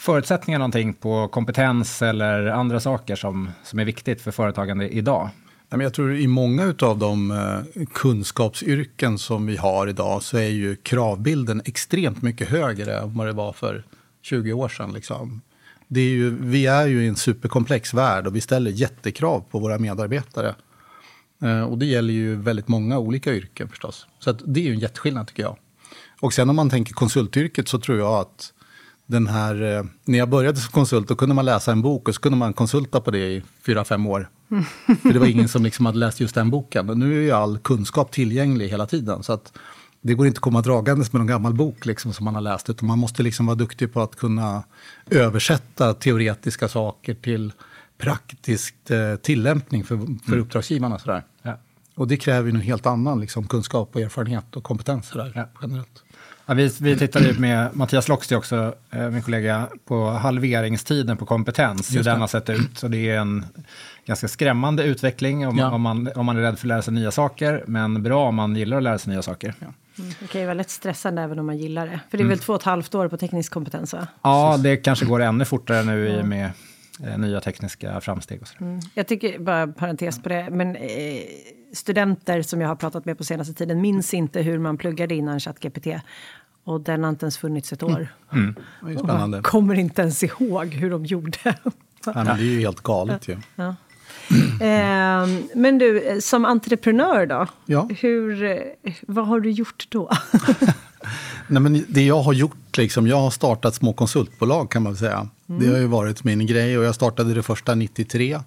förutsättningar 0.00 0.58
någonting 0.58 0.94
på 0.94 1.28
kompetens 1.28 2.02
eller 2.02 2.46
andra 2.46 2.80
saker 2.80 3.16
som, 3.16 3.50
som 3.64 3.78
är 3.78 3.84
viktigt 3.84 4.22
för 4.22 4.30
företagande 4.30 4.88
idag. 4.88 5.30
Jag 5.68 5.94
tror 5.94 6.14
i 6.14 6.26
många 6.26 6.74
av 6.82 6.98
de 6.98 7.30
eh, 7.30 7.84
kunskapsyrken 7.92 9.18
som 9.18 9.46
vi 9.46 9.56
har 9.56 9.86
idag 9.86 10.22
så 10.22 10.36
är 10.36 10.48
ju 10.48 10.76
kravbilden 10.76 11.62
extremt 11.64 12.22
mycket 12.22 12.48
högre 12.48 12.98
än 12.98 13.16
vad 13.16 13.26
det 13.26 13.32
var 13.32 13.52
för 13.52 13.84
20 14.22 14.52
år 14.52 14.68
sedan. 14.68 14.92
Liksom. 14.92 15.40
Det 15.88 16.00
är 16.00 16.10
ju, 16.10 16.36
vi 16.40 16.66
är 16.66 16.86
ju 16.86 17.04
i 17.04 17.08
en 17.08 17.16
superkomplex 17.16 17.94
värld 17.94 18.26
och 18.26 18.36
vi 18.36 18.40
ställer 18.40 18.70
jättekrav 18.70 19.44
på 19.50 19.58
våra 19.58 19.78
medarbetare. 19.78 20.54
Eh, 21.42 21.62
och 21.62 21.78
det 21.78 21.86
gäller 21.86 22.14
ju 22.14 22.36
väldigt 22.36 22.68
många 22.68 22.98
olika 22.98 23.34
yrken 23.34 23.68
förstås. 23.68 24.06
Så 24.18 24.30
att 24.30 24.42
det 24.46 24.60
är 24.60 24.64
ju 24.64 24.72
en 24.72 24.80
jätteskillnad 24.80 25.26
tycker 25.26 25.42
jag. 25.42 25.56
Och 26.20 26.32
sen 26.32 26.50
om 26.50 26.56
man 26.56 26.70
tänker 26.70 26.94
konsultyrket 26.94 27.68
så 27.68 27.78
tror 27.78 27.98
jag 27.98 28.14
att 28.14 28.52
den 29.10 29.26
här, 29.26 29.62
eh, 29.78 29.84
när 30.04 30.18
jag 30.18 30.28
började 30.28 30.58
som 30.58 30.72
konsult 30.72 31.08
då 31.08 31.16
kunde 31.16 31.34
man 31.34 31.44
läsa 31.44 31.72
en 31.72 31.82
bok 31.82 32.08
och 32.08 32.14
så 32.14 32.20
kunde 32.20 32.38
man 32.38 32.52
konsulta 32.52 33.00
på 33.00 33.10
det 33.10 33.18
i 33.18 33.42
fyra, 33.66 33.84
fem 33.84 34.06
år. 34.06 34.28
För 35.02 35.12
det 35.12 35.18
var 35.18 35.26
ingen 35.26 35.48
som 35.48 35.62
liksom 35.64 35.86
hade 35.86 35.98
läst 35.98 36.20
just 36.20 36.34
den 36.34 36.50
boken. 36.50 36.90
Och 36.90 36.98
nu 36.98 37.18
är 37.18 37.22
ju 37.22 37.30
all 37.30 37.58
kunskap 37.58 38.10
tillgänglig 38.12 38.68
hela 38.68 38.86
tiden. 38.86 39.22
Så 39.22 39.32
att 39.32 39.52
det 40.00 40.14
går 40.14 40.26
inte 40.26 40.38
att 40.38 40.42
komma 40.42 40.60
dragandes 40.62 41.12
med 41.12 41.20
någon 41.20 41.26
gammal 41.26 41.54
bok 41.54 41.86
liksom 41.86 42.12
som 42.12 42.24
man 42.24 42.34
har 42.34 42.42
läst. 42.42 42.70
Utan 42.70 42.88
man 42.88 42.98
måste 42.98 43.22
liksom 43.22 43.46
vara 43.46 43.54
duktig 43.56 43.92
på 43.92 44.02
att 44.02 44.16
kunna 44.16 44.62
översätta 45.10 45.94
teoretiska 45.94 46.68
saker 46.68 47.14
till 47.14 47.52
praktisk 47.98 48.90
eh, 48.90 49.16
tillämpning 49.16 49.84
för, 49.84 49.98
för 50.26 50.38
uppdragsgivarna. 50.38 50.98
Sådär. 50.98 51.24
Ja. 51.42 51.58
Och 51.94 52.08
det 52.08 52.16
kräver 52.16 52.50
ju 52.50 52.54
en 52.54 52.60
helt 52.60 52.86
annan 52.86 53.20
liksom, 53.20 53.48
kunskap 53.48 53.90
och 53.94 54.00
erfarenhet 54.00 54.56
och 54.56 54.64
kompetens 54.64 55.06
sådär, 55.08 55.32
Ja. 55.34 55.48
generellt. 55.62 56.02
Ja, 56.46 56.54
vi, 56.54 56.70
vi 56.80 56.96
tittade 56.98 57.24
ju 57.26 57.38
med 57.38 57.68
Mattias 57.76 58.08
Loxti 58.08 58.34
också, 58.34 58.74
eh, 58.90 59.10
min 59.10 59.22
kollega, 59.22 59.68
på 59.84 60.10
halveringstiden 60.10 61.16
på 61.16 61.26
kompetens, 61.26 61.96
hur 61.96 62.02
den 62.04 62.20
har 62.20 62.28
sett 62.28 62.50
ut. 62.50 62.78
Så 62.78 62.88
det 62.88 63.10
är 63.10 63.18
en 63.18 63.44
ganska 64.06 64.28
skrämmande 64.28 64.82
utveckling 64.84 65.48
om, 65.48 65.58
Ja. 65.58 65.70
om, 65.70 65.82
man, 65.82 66.08
om 66.14 66.26
man 66.26 66.36
är 66.36 66.40
rädd 66.40 66.58
för 66.58 66.66
att 66.66 66.68
lära 66.68 66.82
sig 66.82 66.94
nya 66.94 67.10
saker, 67.10 67.64
men 67.66 68.02
bra 68.02 68.28
om 68.28 68.34
man 68.34 68.56
gillar 68.56 68.76
att 68.76 68.82
lära 68.82 68.98
sig 68.98 69.12
nya 69.12 69.22
saker. 69.22 69.54
Ja, 69.60 69.66
Mm, 69.98 70.12
Det 70.20 70.26
kan 70.26 70.40
ju 70.40 70.46
vara 70.46 70.54
lätt 70.54 70.70
stressande 70.70 71.22
även 71.22 71.38
om 71.38 71.46
man 71.46 71.58
gillar 71.58 71.86
det. 71.86 72.00
För 72.10 72.18
det 72.18 72.24
är 72.24 72.28
väl 72.28 72.38
två 72.38 72.52
och 72.52 72.60
ett 72.60 72.64
halvt 72.64 72.94
år 72.94 73.08
på 73.08 73.16
teknisk 73.16 73.52
kompetens 73.52 73.94
va? 74.22 74.56
det 74.62 74.76
kanske 74.76 75.04
går 75.04 75.20
ännu 75.22 75.44
fortare 75.44 75.82
nu 75.82 76.08
i 76.08 76.20
och 76.22 76.26
med 76.28 76.50
eh, 77.06 77.18
nya 77.18 77.40
tekniska 77.40 78.00
framsteg. 78.00 78.42
Och 78.42 78.48
så. 78.48 78.54
Mm. 78.64 78.80
Jag 78.94 79.06
tycker, 79.08 79.38
bara 79.38 79.66
parentes 79.66 80.22
på 80.22 80.28
det, 80.28 80.48
men 80.50 80.76
eh, 80.76 80.82
studenter 81.72 82.42
som 82.42 82.60
jag 82.60 82.68
har 82.68 82.76
pratat 82.76 83.04
med 83.04 83.18
på 83.18 83.24
senaste 83.24 83.54
tiden 83.54 83.80
minns 83.80 84.14
inte 84.14 84.42
hur 84.42 84.58
man 84.58 84.76
pluggade 84.76 85.14
innan 85.14 85.40
ChatGPT. 85.40 85.86
Och 86.64 86.80
den 86.80 87.02
har 87.02 87.10
inte 87.10 87.24
ens 87.24 87.38
funnits 87.38 87.72
ett 87.72 87.82
år. 87.82 88.08
Mm. 88.32 88.54
Det 88.82 88.90
är 88.90 88.94
Och 88.94 89.00
spännande. 89.04 89.40
kommer 89.42 89.74
inte 89.74 90.02
ens 90.02 90.22
ihåg 90.22 90.66
hur 90.66 90.90
de 90.90 91.04
gjorde. 91.04 91.38
Ja, 92.04 92.12
men 92.14 92.26
det 92.26 92.32
är 92.32 92.38
ju 92.38 92.60
helt 92.60 92.80
galet 92.80 93.28
ju. 93.28 93.36
Ja. 93.56 93.74
Eh, 94.60 95.28
men 95.54 95.78
du, 95.78 96.18
som 96.20 96.44
entreprenör 96.44 97.26
då? 97.26 97.46
Ja. 97.66 97.88
Hur, 98.00 98.62
vad 99.06 99.26
har 99.26 99.40
du 99.40 99.50
gjort 99.50 99.86
då? 99.88 100.10
Nej, 101.46 101.62
men 101.62 101.84
det 101.88 102.02
jag 102.02 102.20
har 102.22 102.32
gjort, 102.32 102.76
liksom, 102.78 103.06
jag 103.06 103.16
har 103.16 103.30
startat 103.30 103.74
små 103.74 103.92
konsultbolag 103.92 104.70
kan 104.70 104.82
man 104.82 104.96
säga. 104.96 105.28
Det 105.46 105.66
har 105.66 105.78
ju 105.78 105.86
varit 105.86 106.24
min 106.24 106.46
grej 106.46 106.78
och 106.78 106.84
jag 106.84 106.94
startade 106.94 107.34
det 107.34 107.42
första 107.42 107.74
93. 107.74 108.38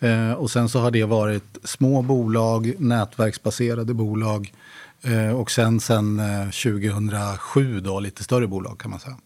Eh, 0.00 0.32
och 0.32 0.50
sen 0.50 0.68
så 0.68 0.78
har 0.78 0.90
det 0.90 1.04
varit 1.04 1.58
små 1.64 2.02
bolag, 2.02 2.74
nätverksbaserade 2.78 3.94
bolag 3.94 4.52
eh, 5.02 5.36
och 5.36 5.50
sen, 5.50 5.80
sen 5.80 6.20
eh, 6.20 6.44
2007 6.44 7.80
då 7.80 8.00
lite 8.00 8.24
större 8.24 8.46
bolag 8.46 8.78
kan 8.78 8.90
man 8.90 9.00
säga. 9.00 9.16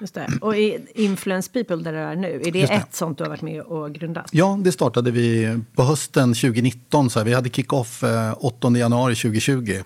Just 0.00 0.14
det. 0.14 0.28
Och 0.40 0.56
i 0.56 0.86
Influence 0.94 1.50
People 1.52 1.76
där 1.76 1.92
du 1.92 1.98
är 1.98 2.16
nu, 2.16 2.40
är 2.44 2.44
det 2.44 2.50
det. 2.50 2.62
ett 2.62 2.94
sånt 2.94 3.18
du 3.18 3.24
har 3.24 3.28
varit 3.28 3.42
med 3.42 3.60
och 3.60 3.92
grundat? 3.92 4.28
Ja, 4.32 4.58
det 4.62 4.72
startade 4.72 5.10
vi 5.10 5.58
på 5.74 5.82
hösten 5.82 6.34
2019. 6.34 7.10
Så 7.10 7.18
här, 7.18 7.26
vi 7.26 7.34
hade 7.34 7.48
kick-off 7.48 8.04
eh, 8.04 8.34
8 8.38 8.70
januari 8.70 9.14
2020. 9.14 9.82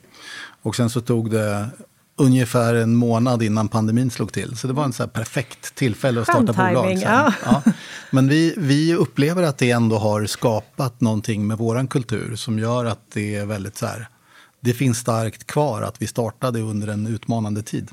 Och 0.62 0.76
sen 0.76 0.90
så 0.90 1.00
tog 1.00 1.30
det 1.30 1.66
ungefär 2.18 2.74
en 2.74 2.94
månad 2.94 3.42
innan 3.42 3.68
pandemin 3.68 4.10
slog 4.10 4.32
till. 4.32 4.56
Så 4.56 4.66
det 4.66 4.72
var 4.72 4.84
en 4.84 4.92
så 4.92 5.02
här 5.02 5.10
perfekt 5.10 5.74
tillfälle 5.74 6.20
att 6.20 6.26
Skön 6.26 6.46
starta 6.46 6.68
bolag. 6.68 6.98
så 6.98 7.06
här. 7.06 7.34
ja. 7.44 7.62
Ja. 7.64 7.72
Men 8.10 8.28
vi, 8.28 8.54
vi 8.56 8.94
upplever 8.94 9.42
att 9.42 9.58
det 9.58 9.70
ändå 9.70 9.98
har 9.98 10.26
skapat 10.26 11.00
någonting 11.00 11.46
med 11.46 11.58
vår 11.58 11.86
kultur 11.86 12.36
som 12.36 12.58
gör 12.58 12.84
att 12.84 13.00
det 13.12 13.34
är 13.34 13.46
väldigt 13.46 13.76
så 13.76 13.86
här, 13.86 14.08
det 14.60 14.72
finns 14.72 14.98
starkt 14.98 15.46
kvar 15.46 15.82
att 15.82 16.02
vi 16.02 16.06
startade 16.06 16.60
under 16.60 16.88
en 16.88 17.06
utmanande 17.06 17.62
tid. 17.62 17.90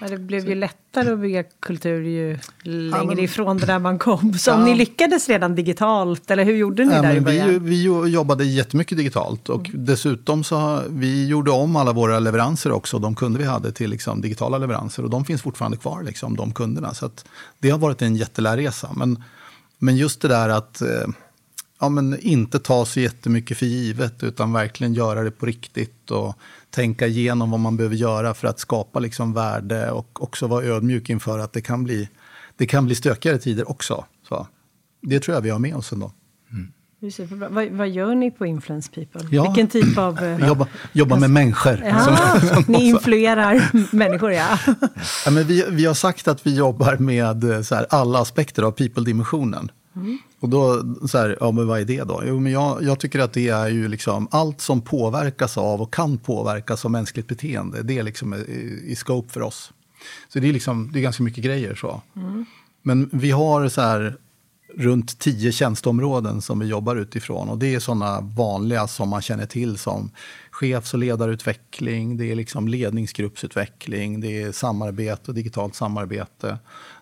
Ja, 0.00 0.08
det 0.08 0.18
blev 0.18 0.48
ju 0.48 0.54
lättare 0.54 1.10
att 1.12 1.18
bygga 1.18 1.42
kultur 1.60 2.02
ju 2.04 2.38
längre 2.62 3.04
men- 3.06 3.18
ifrån 3.18 3.56
det 3.58 3.66
där 3.66 3.78
man 3.78 3.98
kom. 3.98 4.34
Så 4.34 4.52
om 4.54 4.58
Ja. 4.60 4.64
ni 4.66 4.74
lyckades 4.74 5.28
redan 5.28 5.54
digitalt, 5.54 6.30
eller 6.30 6.44
hur 6.44 6.54
gjorde 6.56 6.84
ni 6.84 6.94
Ja, 6.94 7.02
där 7.02 7.14
i 7.16 7.20
men 7.20 7.48
vi, 7.48 7.58
vi 7.58 7.82
jo- 7.82 8.06
jobbade 8.06 8.44
jättemycket 8.44 8.98
digitalt 8.98 9.48
och 9.48 9.70
dessutom 9.74 10.44
så 10.44 10.82
vi 10.88 11.26
gjorde 11.28 11.50
om 11.50 11.76
alla 11.76 11.92
våra 11.92 12.18
leveranser 12.18 12.72
också, 12.72 12.98
de 12.98 13.14
kunder 13.14 13.40
vi 13.40 13.46
hade 13.46 13.72
till 13.72 13.90
liksom, 13.90 14.20
digitala 14.20 14.58
leveranser 14.58 15.02
och 15.04 15.10
de 15.10 15.24
finns 15.24 15.42
fortfarande 15.42 15.76
kvar, 15.76 16.02
liksom, 16.02 16.36
de 16.36 16.52
kunderna. 16.52 16.94
Så 16.94 17.10
det 17.58 17.70
har 17.70 17.78
varit 17.78 18.02
en 18.02 18.16
jättelärresa. 18.16 18.90
Men, 18.96 19.22
men 19.78 19.96
just 19.96 20.20
det 20.20 20.28
där 20.28 20.48
att 20.48 20.82
eh, 20.82 20.88
ja, 21.80 21.88
men 21.88 22.18
inte 22.20 22.58
ta 22.58 22.84
så 22.84 23.00
jättemycket 23.00 23.58
för 23.58 23.66
givet 23.66 24.22
utan 24.22 24.52
verkligen 24.52 24.94
göra 24.94 25.22
det 25.22 25.30
på 25.30 25.46
riktigt 25.46 26.10
och 26.10 26.36
tänka 26.70 27.06
igenom 27.06 27.50
vad 27.50 27.60
man 27.60 27.76
behöver 27.76 27.96
göra 27.96 28.34
för 28.34 28.48
att 28.48 28.58
skapa 28.58 28.98
liksom, 28.98 29.32
värde 29.32 29.90
och 29.90 30.22
också 30.22 30.46
vara 30.46 30.64
ödmjuk 30.64 31.10
inför 31.10 31.38
att 31.38 31.52
det 31.52 31.60
kan 31.60 31.84
bli, 31.84 32.08
det 32.56 32.66
kan 32.66 32.86
bli 32.86 32.94
stökigare 32.94 33.38
tider 33.38 33.70
också. 33.70 34.04
Så, 34.28 34.46
det 35.02 35.20
tror 35.20 35.34
jag 35.34 35.42
vi 35.42 35.50
har 35.50 35.58
med 35.58 35.74
oss 35.76 35.92
ändå. 35.92 36.12
Superbra. 37.12 37.48
Vad, 37.48 37.68
vad 37.68 37.88
gör 37.88 38.14
ni 38.14 38.30
på 38.30 38.46
Influence 38.46 38.90
People? 38.90 39.28
Ja. 39.30 39.42
Vilken 39.42 39.68
typ 39.68 39.98
av... 39.98 40.18
eh, 40.18 40.38
Jobba, 40.48 40.66
jobba 40.92 41.16
med 41.16 41.30
människor. 41.30 41.82
Ja, 41.84 42.40
ni 42.66 42.88
influerar 42.88 43.70
människor, 43.96 44.32
ja. 44.32 44.58
Ja, 45.24 45.30
men 45.30 45.44
vi, 45.46 45.64
vi 45.70 45.84
har 45.84 45.94
sagt 45.94 46.28
att 46.28 46.46
vi 46.46 46.56
jobbar 46.56 46.96
med 46.96 47.44
eh, 47.44 47.62
så 47.62 47.74
här, 47.74 47.86
alla 47.90 48.18
aspekter 48.18 48.62
av 48.62 48.70
people-dimensionen. 48.70 49.70
Och 50.40 50.48
då, 50.48 50.82
så 51.08 51.18
här, 51.18 51.36
ja 51.40 51.50
men 51.50 51.66
vad 51.66 51.80
är 51.80 51.84
det 51.84 52.04
då? 52.04 52.22
Jo, 52.26 52.40
men 52.40 52.52
jag, 52.52 52.82
jag 52.82 53.00
tycker 53.00 53.18
att 53.18 53.32
det 53.32 53.48
är 53.48 53.68
ju 53.68 53.88
liksom 53.88 54.28
allt 54.30 54.60
som 54.60 54.80
påverkas 54.80 55.58
av 55.58 55.82
och 55.82 55.94
kan 55.94 56.18
påverkas 56.18 56.84
av 56.84 56.90
mänskligt 56.90 57.28
beteende. 57.28 57.82
Det 57.82 57.98
är 57.98 58.02
liksom 58.02 58.34
i, 58.34 58.82
i 58.86 58.96
scope 58.96 59.32
för 59.32 59.42
oss. 59.42 59.72
Så 60.28 60.38
det 60.38 60.48
är, 60.48 60.52
liksom, 60.52 60.90
det 60.92 60.98
är 60.98 61.02
ganska 61.02 61.22
mycket 61.22 61.44
grejer 61.44 61.74
så. 61.74 62.02
Men 62.82 63.10
vi 63.12 63.30
har 63.30 63.68
så 63.68 63.80
här 63.80 64.16
runt 64.74 65.18
tio 65.18 65.52
tjänsteområden 65.52 66.42
som 66.42 66.58
vi 66.58 66.66
jobbar 66.66 66.96
utifrån. 66.96 67.48
Och 67.48 67.58
det 67.58 67.74
är 67.74 67.80
sådana 67.80 68.20
vanliga 68.20 68.88
som 68.88 69.08
man 69.08 69.22
känner 69.22 69.46
till 69.46 69.78
som 69.78 70.10
chefs 70.50 70.94
och 70.94 71.00
ledarutveckling, 71.00 72.16
det 72.16 72.30
är 72.30 72.34
liksom 72.34 72.68
ledningsgruppsutveckling, 72.68 74.20
det 74.20 74.42
är 74.42 74.52
samarbete 74.52 75.30
och 75.30 75.34
digitalt 75.34 75.74
samarbete. 75.74 76.58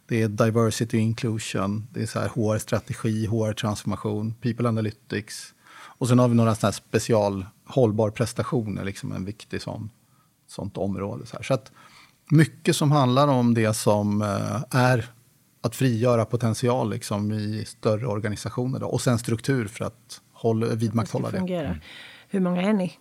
Det 0.09 0.23
är 0.23 0.29
diversity 0.29 0.97
och 0.97 1.03
inclusion, 1.03 1.87
det 1.93 2.03
är 2.03 2.07
så 2.07 2.21
här 2.21 2.29
HR-strategi, 2.29 3.27
HR-transformation, 3.27 4.35
people 4.35 4.69
analytics. 4.69 5.55
Och 5.71 6.09
sen 6.09 6.19
har 6.19 6.29
vi 6.29 6.35
några 6.35 6.55
sådana 6.55 6.73
special 6.73 7.47
hållbar 7.67 8.11
prestationer, 8.11 8.85
liksom 8.85 9.13
en 9.13 9.25
viktig 9.25 9.63
sån, 9.63 9.91
sånt 10.47 10.77
område. 10.77 11.27
Så, 11.27 11.37
så 11.43 11.55
att 11.55 11.73
mycket 12.31 12.77
som 12.77 12.93
handlar 12.93 13.29
om 13.29 13.55
det 13.55 13.75
som 13.75 14.23
eh, 14.23 14.65
är 14.71 15.11
att 15.61 15.77
frigöra 15.77 16.25
potential 16.25 16.91
liksom, 16.91 17.33
i 17.33 17.65
större 17.67 18.07
organisationer. 18.07 18.79
Då. 18.81 18.87
Och 18.87 19.01
sen 19.01 19.19
struktur 19.19 19.69
för 19.69 19.85
att 19.85 20.21
hålla, 20.33 20.67
vidmakthålla 20.67 21.31
det. 21.31 21.39
Fungera. 21.39 21.77
Hur 22.29 22.41
många 22.41 22.63
är 22.63 22.73
ni? 22.73 22.93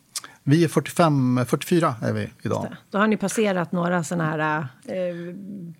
Vi 0.49 0.63
är 0.63 0.67
45, 0.67 1.45
44 1.47 1.95
är 2.01 2.13
vi 2.13 2.29
idag. 2.41 2.67
Då 2.91 2.97
har 2.97 3.07
ni 3.07 3.17
passerat 3.17 3.71
några 3.71 4.03
sådana 4.03 4.25
här 4.25 4.59
eh, 4.85 5.35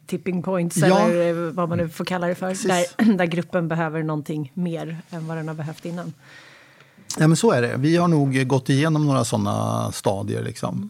tipping 0.06 0.44
points, 0.44 0.78
Ja. 0.78 1.00
eller 1.00 1.30
eh, 1.48 1.52
vad 1.52 1.70
man 1.70 1.78
nu 1.78 1.90
får 1.90 2.06
kalla 2.06 2.28
det 2.28 2.36
för, 2.36 2.50
Precis. 2.50 2.68
där, 2.98 3.14
där 3.18 3.26
gruppen 3.26 3.68
behöver 3.68 4.04
någonting 4.04 4.52
mer 4.54 4.98
än 5.10 5.28
vad 5.28 5.38
den 5.38 5.48
har 5.48 5.56
behövt 5.56 5.86
innan. 5.86 6.14
Ja, 7.20 7.28
men 7.28 7.38
så 7.38 7.52
är 7.52 7.62
det. 7.62 7.76
Vi 7.78 7.98
har 7.98 8.08
nog 8.08 8.48
gått 8.48 8.70
igenom 8.70 9.06
några 9.06 9.24
sådana 9.26 9.92
stadier. 9.92 10.44
Liksom. 10.44 10.90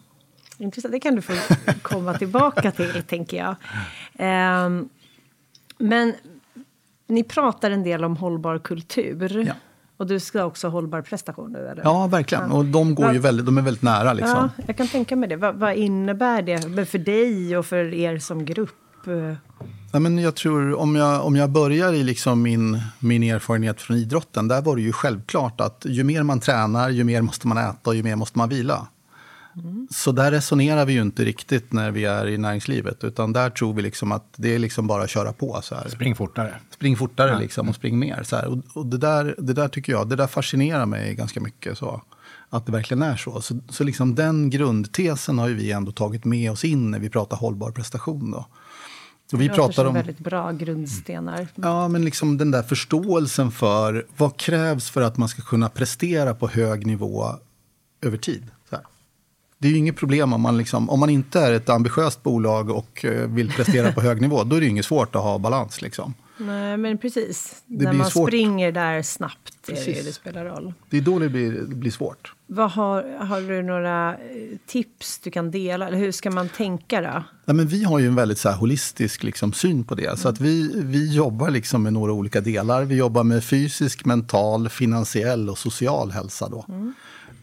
Intressant. 0.57 0.91
Det 0.91 0.99
kan 0.99 1.15
du 1.15 1.21
få 1.21 1.33
komma 1.81 2.13
tillbaka 2.17 2.71
till, 2.71 3.03
tänker 3.07 3.37
jag. 3.37 3.55
Ehm, 4.17 4.89
men 5.77 6.13
ni 7.07 7.23
pratar 7.23 7.71
en 7.71 7.83
del 7.83 8.03
om 8.03 8.17
hållbar 8.17 8.59
kultur. 8.59 9.43
Ja. 9.47 9.53
Och 9.97 10.07
du 10.07 10.19
ska 10.19 10.45
också 10.45 10.67
ha 10.67 10.71
hållbar 10.71 11.01
prestation 11.01 11.51
nu, 11.51 11.67
eller? 11.67 11.83
Ja, 11.83 12.07
verkligen. 12.07 12.51
Och 12.51 12.65
de, 12.65 12.95
går 12.95 13.13
ju 13.13 13.19
väldigt, 13.19 13.45
de 13.45 13.57
är 13.57 13.61
väldigt 13.61 13.83
nära. 13.83 14.13
Liksom. 14.13 14.49
Ja, 14.57 14.63
jag 14.67 14.77
kan 14.77 14.87
tänka 14.87 15.15
mig 15.15 15.29
det. 15.29 15.35
Vad, 15.35 15.55
vad 15.55 15.75
innebär 15.75 16.41
det 16.41 16.85
för 16.85 16.97
dig 16.97 17.57
och 17.57 17.65
för 17.65 17.93
er 17.93 18.19
som 18.19 18.45
grupp? 18.45 18.75
Ja, 19.91 19.99
men 19.99 20.17
jag 20.17 20.35
tror, 20.35 20.75
om 20.75 20.95
jag, 20.95 21.25
om 21.25 21.35
jag 21.35 21.49
börjar 21.49 21.93
i 21.93 22.03
liksom 22.03 22.41
min, 22.41 22.81
min 22.99 23.23
erfarenhet 23.23 23.81
från 23.81 23.97
idrotten, 23.97 24.47
där 24.47 24.61
var 24.61 24.75
det 24.75 24.81
ju 24.81 24.91
självklart 24.91 25.61
att 25.61 25.85
ju 25.85 26.03
mer 26.03 26.23
man 26.23 26.39
tränar, 26.39 26.89
ju 26.89 27.03
mer 27.03 27.21
måste 27.21 27.47
man 27.47 27.57
äta 27.57 27.89
och 27.89 27.95
ju 27.95 28.03
mer 28.03 28.15
måste 28.15 28.37
man 28.37 28.49
vila. 28.49 28.87
Så 29.89 30.11
där 30.11 30.31
resonerar 30.31 30.85
vi 30.85 30.93
ju 30.93 31.01
inte 31.01 31.25
riktigt 31.25 31.73
när 31.73 31.91
vi 31.91 32.05
är 32.05 32.27
i 32.27 32.37
näringslivet, 32.37 33.03
utan 33.03 33.33
där 33.33 33.49
tror 33.49 33.73
vi 33.73 33.81
liksom 33.81 34.11
att 34.11 34.25
det 34.35 34.55
är 34.55 34.59
liksom 34.59 34.87
bara 34.87 35.03
att 35.03 35.09
köra 35.09 35.33
på. 35.33 35.59
Så 35.63 35.75
här. 35.75 35.89
Spring 35.89 36.15
fortare. 36.15 36.55
Spring 36.69 36.97
fortare 36.97 37.39
liksom 37.39 37.69
och 37.69 37.75
spring 37.75 37.99
mer. 37.99 38.23
Så 38.23 38.35
här. 38.35 38.45
Och, 38.45 38.57
och 38.73 38.85
det, 38.85 38.97
där, 38.97 39.35
det 39.37 39.53
där 39.53 39.67
tycker 39.67 39.91
jag, 39.93 40.09
det 40.09 40.15
där 40.15 40.27
fascinerar 40.27 40.85
mig 40.85 41.15
ganska 41.15 41.39
mycket. 41.39 41.77
Så. 41.77 42.01
Att 42.49 42.65
det 42.65 42.71
verkligen 42.71 43.03
är 43.03 43.15
så. 43.15 43.41
Så, 43.41 43.59
så 43.69 43.83
liksom 43.83 44.15
den 44.15 44.49
grundtesen 44.49 45.39
har 45.39 45.47
ju 45.47 45.53
vi 45.53 45.71
ändå 45.71 45.91
tagit 45.91 46.25
med 46.25 46.51
oss 46.51 46.65
in 46.65 46.91
när 46.91 46.99
vi 46.99 47.09
pratar 47.09 47.37
hållbar 47.37 47.71
prestation. 47.71 48.31
Då. 48.31 48.45
Och 49.33 49.41
vi 49.41 49.47
det 49.47 49.53
pratar 49.53 49.85
om... 49.85 49.93
väldigt 49.93 50.19
bra 50.19 50.51
grundstenar. 50.51 51.47
Ja, 51.55 51.87
men 51.87 52.05
liksom 52.05 52.37
den 52.37 52.51
där 52.51 52.63
förståelsen 52.63 53.51
för 53.51 54.05
vad 54.17 54.37
krävs 54.37 54.89
för 54.89 55.01
att 55.01 55.17
man 55.17 55.29
ska 55.29 55.41
kunna 55.41 55.69
prestera 55.69 56.33
på 56.33 56.47
hög 56.47 56.85
nivå 56.85 57.35
över 58.01 58.17
tid. 58.17 58.51
Det 59.59 59.67
är 59.67 59.71
ju 59.71 59.77
inget 59.77 59.95
problem 59.95 60.33
om 60.33 60.41
man, 60.41 60.57
liksom, 60.57 60.89
om 60.89 60.99
man 60.99 61.09
inte 61.09 61.39
är 61.39 61.51
ett 61.51 61.69
ambitiöst 61.69 62.23
bolag 62.23 62.69
och 62.69 63.05
eh, 63.05 63.27
vill 63.27 63.51
prestera 63.51 63.91
på 63.91 64.01
hög 64.07 64.21
nivå. 64.21 64.43
Då 64.43 64.55
är 64.55 64.59
det 64.61 64.67
inget 64.67 64.85
svårt 64.85 65.15
att 65.15 65.21
ha 65.23 65.37
balans. 65.37 65.81
Liksom. 65.81 66.13
Nej, 66.39 66.77
men 66.77 66.97
precis. 66.97 67.55
Det 67.65 67.85
När 67.85 67.93
man 67.93 68.09
svårt. 68.11 68.29
springer 68.29 68.71
där 68.71 69.01
snabbt, 69.01 69.53
är 69.67 69.71
det, 69.71 69.85
Precis. 69.85 70.05
det 70.05 70.13
spelar 70.13 70.45
roll. 70.45 70.73
Det 70.89 70.97
är 70.97 71.01
då 71.01 71.19
det 71.19 71.29
blir, 71.29 71.51
det 71.51 71.75
blir 71.75 71.91
svårt. 71.91 72.33
Vad 72.47 72.71
har, 72.71 73.25
har 73.25 73.41
du 73.41 73.63
några 73.63 74.13
eh, 74.13 74.17
tips 74.67 75.19
du 75.19 75.31
kan 75.31 75.51
dela? 75.51 75.87
Eller 75.87 75.97
hur 75.97 76.11
ska 76.11 76.31
man 76.31 76.49
tänka 76.49 77.01
då? 77.01 77.23
Nej, 77.45 77.55
men 77.55 77.67
vi 77.67 77.83
har 77.83 77.99
ju 77.99 78.07
en 78.07 78.15
väldigt 78.15 78.37
så 78.37 78.49
här 78.49 78.57
holistisk 78.57 79.23
liksom, 79.23 79.53
syn 79.53 79.83
på 79.83 79.95
det. 79.95 80.19
Så 80.19 80.29
att 80.29 80.39
vi, 80.41 80.71
vi 80.75 81.15
jobbar 81.15 81.49
liksom 81.49 81.83
med 81.83 81.93
några 81.93 82.13
olika 82.13 82.41
delar. 82.41 82.83
Vi 82.83 82.95
jobbar 82.95 83.23
med 83.23 83.43
fysisk, 83.43 84.05
mental, 84.05 84.69
finansiell 84.69 85.49
och 85.49 85.57
social 85.57 86.11
hälsa. 86.11 86.49
Då. 86.49 86.65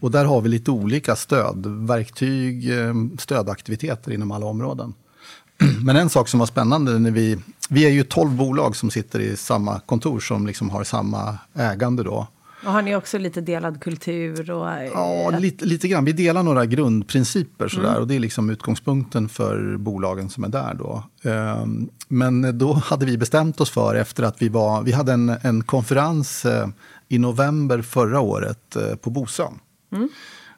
Och 0.05 0.11
där 0.11 0.25
har 0.25 0.41
vi 0.41 0.49
lite 0.49 0.71
olika 0.71 1.15
stöd, 1.15 1.65
verktyg, 1.65 2.79
eh, 2.79 2.93
stödaktiviteter 3.19 4.11
inom 4.11 4.31
alla 4.31 4.45
områden. 4.45 4.93
Men 5.85 5.95
en 5.95 6.09
sak 6.09 6.27
som 6.27 6.39
var 6.39 6.47
spännande 6.47 6.99
när 6.99 7.11
vi, 7.11 7.37
vi 7.69 7.85
är 7.85 7.89
ju 7.89 8.03
12 8.03 8.31
bolag 8.31 8.75
som 8.75 8.89
sitter 8.91 9.19
i 9.19 9.37
samma 9.37 9.79
kontor 9.79 10.19
som 10.19 10.47
liksom 10.47 10.69
har 10.69 10.83
samma 10.83 11.37
ägande 11.53 12.03
då. 12.03 12.27
Och 12.65 12.71
har 12.71 12.81
ni 12.81 12.95
också 12.95 13.17
lite 13.17 13.41
delad 13.41 13.81
kultur? 13.81 14.51
Och, 14.51 14.71
eh, 14.71 14.91
Ja, 14.93 15.29
lite, 15.39 15.65
lite 15.65 15.87
grann. 15.87 16.05
Vi 16.05 16.11
delar 16.11 16.43
några 16.43 16.65
grundprinciper 16.65 17.67
sådär, 17.67 17.99
och 17.99 18.07
det 18.07 18.15
är 18.15 18.19
liksom 18.19 18.49
utgångspunkten 18.49 19.29
för 19.29 19.77
bolagen 19.77 20.29
som 20.29 20.43
är 20.43 20.49
där. 20.49 20.73
Då. 20.73 21.03
Ehm, 21.29 21.89
Men 22.07 22.57
då 22.57 22.73
hade 22.73 23.05
vi 23.05 23.17
bestämt 23.17 23.61
oss 23.61 23.69
för, 23.69 23.95
efter 23.95 24.23
att 24.23 24.41
vi 24.41 24.49
var, 24.49 24.81
vi 24.81 24.91
hade 24.91 25.13
en, 25.13 25.29
en 25.41 25.63
konferens 25.63 26.45
eh, 26.45 26.67
i 27.07 27.17
november 27.19 27.81
förra 27.81 28.19
året 28.19 28.77
på 29.01 29.09
Bosön. 29.09 29.59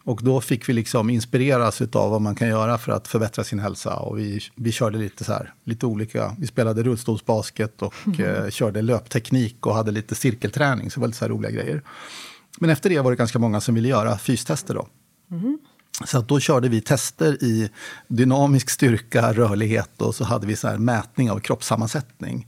Och 0.08 0.20
då 0.24 0.42
fick 0.42 0.70
vi 0.70 0.74
liksom 0.74 1.10
inspireras 1.10 1.82
av 1.82 2.12
vad 2.12 2.22
man 2.22 2.36
kan 2.36 2.48
göra 2.48 2.78
för 2.78 2.92
att 2.92 3.08
förbättra 3.08 3.44
sin 3.44 3.60
hälsa. 3.60 3.96
Och 3.96 4.20
vi, 4.20 4.42
vi 4.56 4.72
körde 4.72 4.98
lite, 4.98 5.24
så 5.24 5.34
här, 5.34 5.54
lite 5.64 5.86
olika, 5.86 6.36
vi 6.40 6.48
spelade 6.48 6.84
rullstolsbasket 6.84 7.82
och 7.82 8.20
eh, 8.20 8.50
körde 8.50 8.82
löpteknik 8.82 9.66
och 9.66 9.76
hade 9.76 9.92
lite 9.92 10.16
cirkelträning, 10.16 10.92
så 10.92 11.00
det 11.00 11.02
var 11.02 11.08
lite 11.08 11.18
så 11.20 11.28
roliga 11.28 11.52
grejer. 11.52 11.82
Men 12.60 12.70
efter 12.70 12.90
det 12.90 13.00
var 13.00 13.12
det 13.12 13.18
ganska 13.18 13.40
många 13.40 13.62
som 13.62 13.76
ville 13.76 13.88
göra 13.88 14.18
fystester 14.18 14.74
då. 14.74 14.88
Så 16.06 16.18
att 16.18 16.28
då 16.28 16.40
körde 16.40 16.70
vi 16.70 16.82
tester 16.82 17.44
i 17.44 17.70
dynamisk 18.08 18.70
styrka, 18.70 19.34
rörlighet 19.34 20.02
och 20.02 20.16
så 20.16 20.24
hade 20.24 20.48
vi 20.48 20.56
så 20.56 20.68
här 20.68 20.78
mätning 20.78 21.32
av 21.32 21.40
kroppssammansättning. 21.40 22.48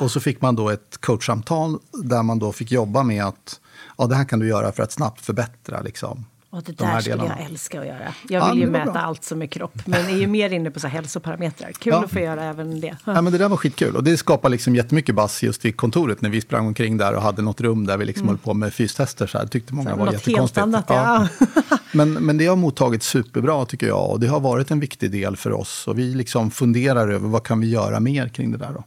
Och 0.00 0.10
så 0.10 0.20
fick 0.20 0.40
man 0.40 0.56
då 0.56 0.70
ett 0.70 0.98
coachsamtal 1.00 1.78
där 2.04 2.22
man 2.22 2.38
då 2.38 2.52
fick 2.52 2.72
jobba 2.72 3.02
med 3.02 3.24
att 3.24 3.60
ja, 3.98 4.06
det 4.06 4.14
här 4.14 4.24
kan 4.24 4.38
du 4.38 4.48
göra 4.48 4.72
för 4.72 4.82
att 4.82 4.92
snabbt 4.92 5.20
förbättra 5.20 5.80
liksom, 5.80 6.24
Och 6.50 6.62
det 6.62 6.72
de 6.72 6.84
där 6.84 7.00
skulle 7.00 7.16
delarna. 7.16 7.36
jag 7.40 7.50
älska 7.50 7.80
att 7.80 7.86
göra. 7.86 8.14
Jag 8.28 8.42
Ja, 8.42 8.48
vill 8.50 8.58
ju 8.60 8.66
det 8.66 8.72
var 8.72 8.78
mäta 8.78 8.92
bra. 8.92 9.00
allt 9.02 9.24
som 9.24 9.42
är 9.42 9.46
kropp, 9.46 9.86
men 9.86 10.04
är 10.06 10.16
ju 10.16 10.26
mer 10.26 10.50
inne 10.52 10.70
på 10.70 10.80
så 10.80 10.88
hälsoparametrar. 10.88 11.72
Kul 11.72 11.92
Ja. 11.92 12.04
att 12.04 12.10
få 12.10 12.18
göra 12.20 12.44
även 12.44 12.80
det. 12.80 12.96
Ja, 13.04 13.20
men 13.22 13.32
det 13.32 13.38
där 13.38 13.48
var 13.48 13.56
skitkul 13.56 13.96
och 13.96 14.04
det 14.04 14.16
skapade 14.16 14.52
liksom 14.52 14.74
jättemycket 14.74 15.14
bass 15.14 15.42
just 15.42 15.64
vid 15.64 15.76
kontoret 15.76 16.20
när 16.22 16.30
vi 16.30 16.40
sprang 16.40 16.66
omkring 16.66 16.96
där 16.96 17.14
och 17.14 17.22
hade 17.22 17.42
något 17.42 17.60
rum 17.60 17.86
där 17.86 17.96
vi 17.96 18.04
liksom 18.04 18.28
höll 18.28 18.38
på 18.38 18.54
med 18.54 18.74
fystester. 18.74 19.26
Så 19.26 19.38
här. 19.38 19.44
Det 19.44 19.50
tyckte 19.50 19.74
många 19.74 19.90
Så 19.90 19.96
var 19.96 20.04
något 20.04 20.14
helt 20.14 20.26
jättekonstigt. 20.26 20.58
annat, 20.62 20.84
ja. 20.88 21.28
men, 21.92 22.12
men 22.12 22.38
det 22.38 22.46
har 22.46 22.56
mottagits 22.56 23.06
superbra 23.06 23.64
tycker 23.66 23.86
jag 23.86 24.10
och 24.10 24.20
det 24.20 24.26
har 24.26 24.40
varit 24.40 24.70
en 24.70 24.80
viktig 24.80 25.10
del 25.10 25.36
för 25.36 25.52
oss. 25.52 25.86
Och 25.88 25.98
vi 25.98 26.14
liksom 26.14 26.50
funderar 26.50 27.08
över 27.08 27.28
vad 27.28 27.42
kan 27.44 27.60
vi 27.60 27.68
göra 27.70 28.00
mer 28.00 28.28
kring 28.28 28.52
det 28.52 28.58
där. 28.58 28.72
Då. 28.74 28.84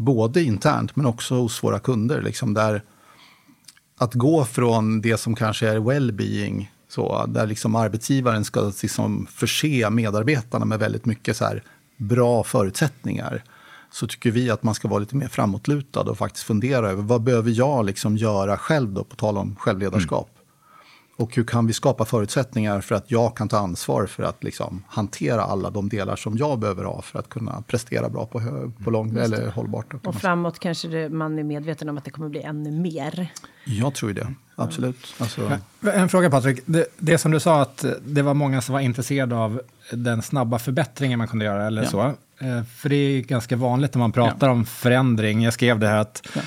Både 0.00 0.42
internt 0.42 0.96
men 0.96 1.06
också 1.06 1.34
hos 1.34 1.64
våra 1.64 1.78
kunder. 1.78 2.22
Liksom 2.22 2.54
där 2.54 2.82
att 3.98 4.14
gå 4.14 4.44
från 4.44 5.00
det 5.00 5.16
som 5.16 5.34
kanske 5.34 5.68
är 5.68 5.78
well-being, 5.78 6.66
så, 6.88 7.26
där 7.26 7.46
liksom 7.46 7.74
arbetsgivaren 7.74 8.44
ska 8.44 8.72
liksom 8.82 9.26
förse 9.30 9.90
medarbetarna 9.90 10.64
med 10.64 10.78
väldigt 10.78 11.06
mycket 11.06 11.36
så 11.36 11.44
här 11.44 11.62
bra 11.96 12.44
förutsättningar, 12.44 13.44
så 13.90 14.06
tycker 14.06 14.30
vi 14.30 14.50
att 14.50 14.62
man 14.62 14.74
ska 14.74 14.88
vara 14.88 14.98
lite 14.98 15.16
mer 15.16 15.28
framåtlutad 15.28 16.00
och 16.00 16.18
faktiskt 16.18 16.46
fundera 16.46 16.90
över 16.90 17.02
vad 17.02 17.22
behöver 17.22 17.50
jag 17.50 17.84
liksom 17.84 18.16
göra 18.16 18.58
själv, 18.58 18.92
då, 18.92 19.04
på 19.04 19.16
tal 19.16 19.38
om 19.38 19.56
självledarskap. 19.56 20.30
Mm. 20.34 20.39
Och 21.20 21.36
hur 21.36 21.44
kan 21.44 21.66
vi 21.66 21.72
skapa 21.72 22.04
förutsättningar 22.04 22.80
för 22.80 22.94
att 22.94 23.10
jag 23.10 23.36
kan 23.36 23.48
ta 23.48 23.58
ansvar 23.58 24.06
för 24.06 24.22
att 24.22 24.44
liksom 24.44 24.82
hantera 24.88 25.42
alla 25.42 25.70
de 25.70 25.88
delar 25.88 26.16
som 26.16 26.36
jag 26.36 26.58
behöver 26.58 26.84
ha 26.84 27.02
för 27.02 27.18
att 27.18 27.28
kunna 27.28 27.62
prestera 27.66 28.08
bra 28.08 28.26
på, 28.26 28.70
på 28.84 28.90
lång, 28.90 29.16
eller 29.16 29.50
hållbart. 29.50 29.94
Och 30.06 30.14
framåt 30.14 30.58
kanske 30.58 30.88
det, 30.88 31.08
man 31.08 31.38
är 31.38 31.42
medveten 31.42 31.88
om 31.88 31.98
att 31.98 32.04
det 32.04 32.10
kommer 32.10 32.28
bli 32.28 32.42
ännu 32.42 32.70
mer. 32.70 33.32
Jag 33.64 33.94
tror 33.94 34.12
det, 34.12 34.34
absolut. 34.56 35.14
Alltså, 35.18 35.58
En 35.94 36.08
fråga 36.08 36.30
Patrik, 36.30 36.60
det, 36.66 36.86
det 36.98 37.18
som 37.18 37.30
du 37.30 37.40
sa 37.40 37.62
att 37.62 37.84
det 38.04 38.22
var 38.22 38.34
många 38.34 38.60
som 38.60 38.72
var 38.72 38.80
intresserade 38.80 39.36
av 39.36 39.60
den 39.92 40.22
snabba 40.22 40.58
förbättringen 40.58 41.18
man 41.18 41.28
kunde 41.28 41.44
göra 41.44 41.66
eller 41.66 41.82
Ja. 41.82 41.88
så. 41.88 42.02
Eh, 42.44 42.62
För 42.76 42.88
det 42.88 42.96
är 42.96 43.20
ganska 43.20 43.56
vanligt 43.56 43.94
när 43.94 43.98
man 43.98 44.12
pratar 44.12 44.48
om 44.48 44.64
förändring. 44.66 45.42
Jag 45.42 45.52
skrev 45.52 45.78
det 45.78 45.86
här 45.88 45.96
att 45.98 46.36
eh, 46.36 46.42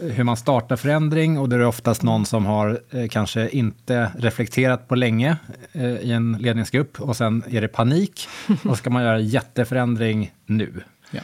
hur 0.00 0.24
man 0.24 0.36
startar 0.36 0.76
förändring 0.76 1.38
och 1.38 1.48
det 1.48 1.56
är 1.56 1.64
oftast 1.64 2.02
någon 2.02 2.26
som 2.26 2.46
har 2.46 2.80
eh, 2.90 3.08
kanske 3.08 3.48
inte 3.48 4.12
reflekterat 4.18 4.88
på 4.88 4.94
länge 4.94 5.36
eh, 5.72 5.96
i 5.96 6.12
en 6.12 6.36
ledningsgrupp 6.40 7.00
och 7.00 7.16
sen 7.16 7.44
är 7.50 7.60
det 7.60 7.68
panik 7.68 8.28
och 8.64 8.78
ska 8.78 8.90
man 8.90 9.02
göra 9.02 9.18
jätteförändring 9.18 10.32
nu 10.46 10.82
ja. 11.10 11.20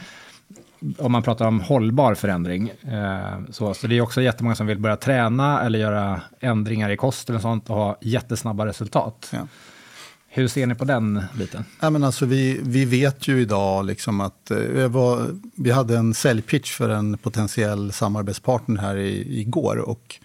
om 0.97 1.11
man 1.11 1.23
pratar 1.23 1.45
om 1.45 1.59
hållbar 1.59 2.15
förändring. 2.15 2.69
Eh, 2.69 3.39
så, 3.49 3.73
så 3.73 3.87
det 3.87 3.97
är 3.97 4.01
också 4.01 4.21
jättemånga 4.21 4.55
som 4.55 4.67
vill 4.67 4.79
börja 4.79 4.95
träna 4.95 5.61
eller 5.61 5.79
göra 5.79 6.21
ändringar 6.39 6.89
i 6.89 6.97
kost 6.97 7.29
eller 7.29 7.39
sånt 7.39 7.69
och 7.69 7.75
ha 7.75 7.97
jättesnabba 8.01 8.65
resultat. 8.65 9.29
Ja. 9.33 9.47
Hur 10.31 10.47
ser 10.47 10.67
ni 10.67 10.75
på 10.75 10.85
den 10.85 11.23
biten? 11.37 11.65
Ja, 11.79 11.89
men 11.89 12.03
alltså, 12.03 12.25
vi, 12.25 12.59
vi 12.63 12.85
vet 12.85 13.27
ju 13.27 13.41
idag 13.41 13.85
liksom 13.85 14.21
att 14.21 14.51
eh, 14.51 14.87
var, 14.87 15.27
vi 15.55 15.71
hade 15.71 15.97
en 15.97 16.13
säljpitch 16.13 16.71
för 16.71 16.89
en 16.89 17.17
potentiell 17.17 17.91
samarbetspartner 17.91 18.81
här 18.81 18.97
i, 18.97 19.41
igår. 19.41 19.77
Och 19.77 20.19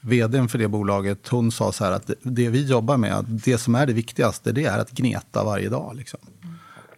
vdn 0.00 0.48
för 0.48 0.58
det 0.58 0.68
bolaget 0.68 1.28
hon 1.28 1.52
sa 1.52 1.72
så 1.72 1.84
här 1.84 1.92
att 1.92 2.10
det, 2.22 2.48
vi 2.48 2.66
jobbar 2.66 2.96
med, 2.96 3.24
det 3.28 3.58
som 3.58 3.74
är 3.74 3.86
det 3.86 3.92
viktigaste, 3.92 4.52
det 4.52 4.64
är 4.64 4.78
att 4.78 4.90
gneta 4.90 5.44
varje 5.44 5.68
dag. 5.68 5.96
Liksom. 5.96 6.20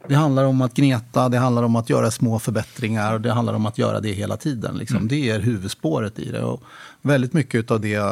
Det 0.09 0.15
handlar 0.15 0.45
om 0.45 0.61
att 0.61 0.75
gneta, 0.75 1.29
det 1.29 1.39
handlar 1.39 1.63
om 1.63 1.77
att 1.77 1.91
göra 1.91 2.11
små 2.11 2.39
förbättringar 2.39 3.15
och 3.15 3.21
det 3.21 3.33
handlar 3.33 3.55
om 3.55 3.67
att 3.67 3.79
göra 3.79 4.01
det 4.01 4.13
hela 4.13 4.37
tiden. 4.37 4.77
Liksom. 4.77 5.09
Det 5.09 5.31
är 5.31 5.41
huvudspåret 5.41 6.19
i 6.19 6.31
det. 6.31 6.43
Och 6.43 6.63
väldigt 7.03 7.33
mycket 7.33 7.71
av 7.71 7.81
det 7.81 8.03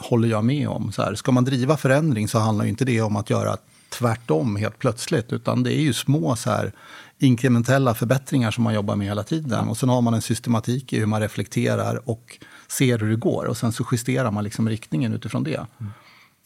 håller 0.00 0.28
jag 0.28 0.44
med 0.44 0.68
om. 0.68 0.92
Så 0.92 1.02
här, 1.02 1.14
ska 1.14 1.32
man 1.32 1.44
driva 1.44 1.76
förändring 1.76 2.28
så 2.28 2.38
handlar 2.38 2.64
inte 2.64 2.84
det 2.84 3.02
om 3.02 3.16
att 3.16 3.30
göra 3.30 3.56
tvärtom 3.90 4.56
helt 4.56 4.78
plötsligt. 4.78 5.32
Utan 5.32 5.62
det 5.62 5.74
är 5.74 5.80
ju 5.80 5.92
små 5.92 6.36
så 6.36 6.50
här, 6.50 6.72
inkrementella 7.18 7.94
förbättringar 7.94 8.50
som 8.50 8.64
man 8.64 8.74
jobbar 8.74 8.96
med 8.96 9.06
hela 9.06 9.22
tiden. 9.22 9.68
Och 9.68 9.76
sen 9.76 9.88
har 9.88 10.00
man 10.00 10.14
en 10.14 10.22
systematik 10.22 10.92
i 10.92 10.98
hur 10.98 11.06
man 11.06 11.20
reflekterar 11.20 12.08
och 12.08 12.38
ser 12.68 12.98
hur 12.98 13.10
det 13.10 13.16
går. 13.16 13.44
Och 13.44 13.56
sen 13.56 13.72
så 13.72 13.84
justerar 13.92 14.30
man 14.30 14.44
liksom 14.44 14.68
riktningen 14.68 15.14
utifrån 15.14 15.44
det. 15.44 15.66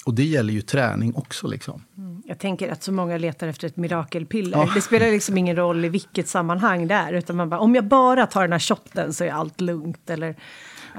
Och 0.05 0.15
det 0.15 0.25
gäller 0.25 0.53
ju 0.53 0.63
träning 0.63 1.15
också. 1.15 1.47
Liksom. 1.47 1.85
Jag 2.25 2.39
tänker 2.39 2.73
att 2.73 2.83
så 2.83 2.93
många 2.93 3.19
letar 3.19 3.49
efter 3.49 3.67
ett 3.67 3.77
mirakelpiller. 3.77 4.71
Det 4.75 4.81
spelar 4.81 5.11
liksom 5.11 5.39
ingen 5.39 5.57
roll 5.57 5.85
i 5.85 5.89
vilket 5.89 6.29
sammanhang 6.29 6.89
det 6.89 6.95
är. 6.95 7.13
Utan 7.13 7.37
man 7.37 7.49
bara, 7.49 7.61
om 7.61 7.75
jag 7.75 7.85
bara 7.85 8.27
tar 8.27 8.43
den 8.43 8.53
här 8.53 8.59
shotten 8.59 9.15
så 9.15 9.25
är 9.25 9.31
allt 9.31 9.61
lugnt. 9.61 10.11
Eller, 10.11 10.37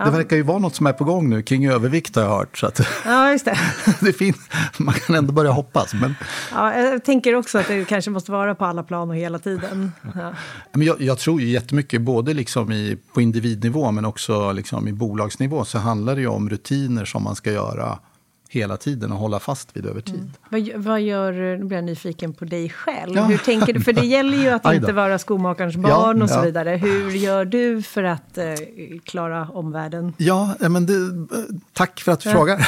Det 0.03 0.11
verkar 0.11 0.35
ju 0.35 0.41
vara 0.41 0.59
något 0.59 0.75
som 0.75 0.87
är 0.87 0.93
på 0.93 1.03
gång 1.03 1.29
nu 1.29 1.41
kring 1.41 1.67
övervikt 1.67 2.15
har 2.15 2.23
jag 2.23 2.29
hört. 2.29 2.57
Så 2.57 2.67
att 2.67 2.79
ja, 3.05 3.31
just 3.31 3.45
det. 3.45 3.57
det 4.01 4.13
finns, 4.13 4.37
man 4.77 4.93
kan 4.93 5.15
ändå 5.15 5.33
börja 5.33 5.51
hoppas. 5.51 5.93
Men, 5.93 6.15
Ja, 6.51 6.75
jag 6.79 7.03
tänker 7.03 7.35
också 7.35 7.57
att 7.57 7.67
det 7.67 7.85
kanske 7.85 8.11
måste 8.11 8.31
vara 8.31 8.55
på 8.55 8.65
alla 8.65 8.83
plan 8.83 9.09
och 9.09 9.15
hela 9.15 9.39
tiden. 9.39 9.91
Ja. 10.15 10.33
men 10.71 10.81
jag, 10.81 11.01
jag 11.01 11.19
tror 11.19 11.41
ju 11.41 11.47
jättemycket, 11.47 12.01
både 12.01 12.33
liksom 12.33 12.71
i, 12.71 12.97
på 13.13 13.21
individnivå 13.21 13.91
men 13.91 14.05
också 14.05 14.51
liksom 14.51 14.87
i 14.87 14.93
bolagsnivå, 14.93 15.65
så 15.65 15.77
handlar 15.77 16.15
det 16.15 16.21
ju 16.21 16.27
om 16.27 16.49
rutiner 16.49 17.05
som 17.05 17.23
man 17.23 17.35
ska 17.35 17.51
göra 17.51 17.99
hela 18.59 18.77
tiden 18.77 19.11
och 19.11 19.17
hålla 19.17 19.39
fast 19.39 19.77
vid 19.77 19.85
över 19.85 20.01
tid. 20.01 20.31
Vad, 20.49 20.69
vad 20.75 21.01
gör, 21.01 21.31
nu 21.31 21.63
blir 21.63 21.77
jag 21.77 21.85
nyfiken 21.85 22.33
på 22.33 22.45
dig 22.45 22.69
själv. 22.69 23.15
Ja. 23.15 23.23
Hur 23.23 23.37
tänker 23.37 23.73
du? 23.73 23.81
För 23.81 23.93
det 23.93 24.05
gäller 24.05 24.37
ju 24.37 24.49
att 24.49 24.65
inte 24.73 24.93
vara 24.93 25.19
skomakarens 25.19 25.75
barn 25.75 26.21
och 26.21 26.29
så 26.29 26.35
ja. 26.35 26.41
vidare. 26.41 26.69
Hur 26.69 27.11
gör 27.11 27.45
du 27.45 27.81
för 27.81 28.03
att 28.03 28.37
eh, 28.37 28.45
klara 29.03 29.49
omvärlden? 29.49 30.13
Ja, 30.17 30.55
eh, 30.61 30.69
men 30.69 30.85
det, 30.85 30.93
eh, 30.93 31.43
tack 31.73 31.99
för 31.99 32.11
att 32.11 32.19
du 32.19 32.29
frågar. 32.29 32.67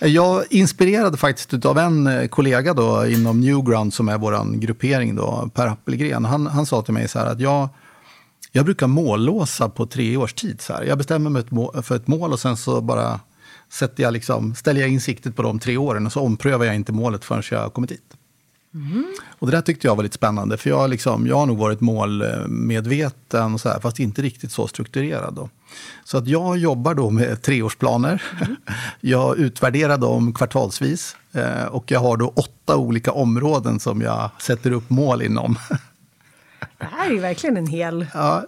jag 0.00 0.44
inspirerade 0.50 1.16
faktiskt 1.16 1.64
av 1.64 1.78
en 1.78 2.06
eh, 2.06 2.26
kollega 2.26 2.74
då 2.74 3.06
inom 3.06 3.40
Newground 3.40 3.94
som 3.94 4.08
är 4.08 4.18
vår 4.18 4.56
gruppering, 4.56 5.16
då, 5.16 5.50
Per 5.54 5.66
Appelgren. 5.66 6.24
Han, 6.24 6.46
han 6.46 6.66
sa 6.66 6.82
till 6.82 6.94
mig 6.94 7.08
så 7.08 7.18
här 7.18 7.26
att 7.26 7.40
jag, 7.40 7.68
jag 8.52 8.64
brukar 8.64 8.86
mållåsa 8.86 9.68
på 9.68 9.86
tre 9.86 10.16
års 10.16 10.34
tid. 10.34 10.60
Så 10.60 10.72
här. 10.72 10.84
Jag 10.84 10.98
bestämmer 10.98 11.30
mig 11.30 11.42
för 11.82 11.96
ett 11.96 12.06
mål 12.06 12.32
och 12.32 12.40
sen 12.40 12.56
så 12.56 12.80
bara 12.80 13.20
sätter 13.72 14.02
jag 14.02 14.12
liksom, 14.12 14.54
ställer 14.54 14.80
jag 14.80 14.90
in 14.90 15.00
siktet 15.00 15.36
på 15.36 15.42
de 15.42 15.58
tre 15.58 15.76
åren 15.76 16.06
och 16.06 16.12
så 16.12 16.20
omprövar 16.20 16.64
jag 16.64 16.74
inte 16.74 16.92
målet 16.92 17.24
förrän 17.24 17.42
jag 17.50 17.58
har 17.60 17.70
kommit 17.70 17.90
dit. 17.90 18.14
Och 19.38 19.46
det 19.46 19.56
där 19.56 19.60
tyckte 19.62 19.86
jag 19.86 19.96
var 19.96 20.02
lite 20.02 20.14
spännande, 20.14 20.56
för 20.56 20.70
jag, 20.70 20.90
liksom, 20.90 21.26
jag 21.26 21.36
har 21.36 21.46
nog 21.46 21.58
varit 21.58 21.80
målmedveten, 21.80 23.54
och 23.54 23.60
så 23.60 23.68
här, 23.68 23.80
fast 23.80 23.98
inte 24.00 24.22
riktigt 24.22 24.52
så 24.52 24.68
strukturerad. 24.68 25.34
Då. 25.34 25.48
Så 26.04 26.18
att 26.18 26.28
jag 26.28 26.58
jobbar 26.58 26.94
då 26.94 27.10
med 27.10 27.42
treårsplaner. 27.42 28.22
Jag 29.00 29.38
utvärderar 29.38 29.98
dem 29.98 30.32
kvartalsvis. 30.34 31.16
eh, 31.32 31.64
Och 31.64 31.90
jag 31.90 32.00
har 32.00 32.16
då 32.16 32.28
åtta 32.36 32.76
olika 32.76 33.12
områden 33.12 33.80
som 33.80 34.00
jag 34.00 34.30
sätter 34.38 34.70
upp 34.70 34.90
mål 34.90 35.22
inom. 35.22 35.56
Det 36.78 36.84
här 36.84 37.06
är 37.06 37.12
ju 37.12 37.18
verkligen 37.18 37.56
en 37.56 37.66
hel 37.66 38.06
Ja, 38.14 38.44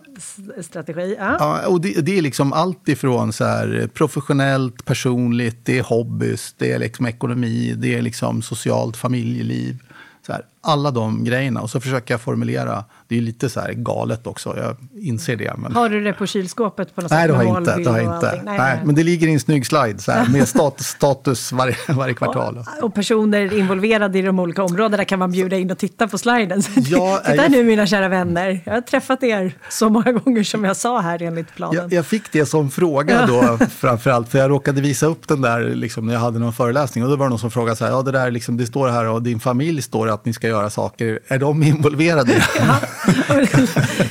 strategi. 0.63 1.17
Ja. 1.19 1.37
Ja, 1.39 1.67
och 1.67 1.81
det, 1.81 2.01
det 2.01 2.19
är 2.19 2.23
liksom 2.23 2.53
allt 2.53 2.89
ifrån 2.89 3.33
så 3.33 3.45
här, 3.45 3.89
professionellt, 3.95 4.85
personligt, 4.85 5.65
det 5.65 5.79
är 5.79 5.83
hobbys, 5.83 6.55
det 6.59 6.73
är 6.73 6.79
liksom 6.79 7.07
ekonomi, 7.07 7.75
det 7.79 7.95
är 7.95 8.03
liksom 8.03 8.43
socialt 8.43 8.97
familjeliv. 8.97 9.79
Så 10.27 10.33
här, 10.33 10.43
alla 10.61 10.91
de 10.91 11.25
grejerna. 11.25 11.61
Och 11.61 11.71
så 11.71 11.81
försöker 11.81 12.15
jag 12.15 12.21
formulera, 12.21 12.85
det 13.11 13.17
är 13.17 13.21
lite 13.23 13.49
så 13.51 13.61
här 13.61 13.73
galet 13.73 14.27
också, 14.27 14.55
jag 14.57 14.77
inser 15.03 15.37
det. 15.37 15.53
Men... 15.59 15.73
Har 15.75 15.89
du 15.89 16.01
det 16.05 16.13
på 16.13 16.27
kylskåpet 16.27 16.95
på 16.95 17.01
något 17.01 17.11
Nej, 17.11 17.21
sätt? 17.23 17.29
det 17.31 17.37
har 17.37 17.45
jag 17.45 17.59
inte. 17.61 17.77
Det 17.77 17.91
har 17.91 17.99
jag 17.99 18.09
och 18.09 18.15
inte. 18.15 18.33
Nej, 18.33 18.43
Nej, 18.45 18.59
nej. 18.59 18.81
Men 18.85 18.95
det 18.95 19.03
ligger 19.03 19.29
i 19.29 19.33
en 19.33 19.41
snygg 19.41 19.67
slide 19.67 19.99
så 19.99 20.13
här, 20.13 20.29
med 20.29 20.49
status, 20.55 20.87
status 20.87 21.53
varje, 21.53 21.77
varje 21.89 22.15
kvartal. 22.15 22.65
Och 22.83 22.95
personer 22.95 23.59
involverade 23.59 24.19
i 24.19 24.23
de 24.23 24.39
olika 24.39 24.63
områdena 24.63 25.05
kan 25.05 25.19
man 25.19 25.31
bjuda 25.31 25.57
in 25.57 25.71
och 25.71 25.79
titta 25.79 26.09
på 26.09 26.19
sliden. 26.19 26.63
Så 26.63 26.71
Ja, 26.77 27.21
titta 27.27 27.37
jag- 27.37 27.51
nu 27.51 27.65
mina 27.65 27.87
kära 27.87 28.09
vänner, 28.09 28.61
jag 28.67 28.73
har 28.73 28.81
träffat 28.81 29.23
er 29.23 29.53
så 29.69 29.89
många 29.89 30.13
gånger 30.13 30.43
som 30.43 30.65
jag 30.65 30.77
sa 30.77 31.01
här 31.01 31.23
enligt 31.23 31.55
planen. 31.55 31.77
Jag, 31.77 31.93
jag 31.93 32.07
fick 32.07 32.33
det 32.33 32.47
som 32.47 32.71
fråga 32.71 33.27
då 33.27 33.59
framförallt, 33.79 34.29
för 34.29 34.39
jag 34.39 34.51
råkade 34.51 34.81
visa 34.81 35.07
upp 35.07 35.29
den 35.29 35.41
där 35.41 35.61
liksom, 35.75 36.07
när 36.07 36.13
jag 36.13 36.21
hade 36.21 36.39
någon 36.39 36.53
föreläsning. 36.53 37.05
Och 37.05 37.11
då 37.11 37.17
var 37.17 37.27
det 37.27 37.31
någon 37.31 37.39
som 37.39 37.51
frågade 37.51 37.77
så 37.77 37.85
här, 37.85 37.93
ja 37.93 38.03
det 38.03 38.13
där 38.13 38.31
liksom, 38.31 38.57
det 38.57 38.67
står 38.67 38.89
här 38.89 39.05
och 39.09 39.23
din 39.23 39.41
familj 39.41 39.83
står 39.83 40.09
att 40.09 40.25
ni 40.25 40.33
ska 40.33 40.49
göra 40.49 40.71
saker. 40.71 41.19
Är 41.29 41.39
de 41.39 41.63
involverade? 41.63 42.45
Ja. 42.59 42.77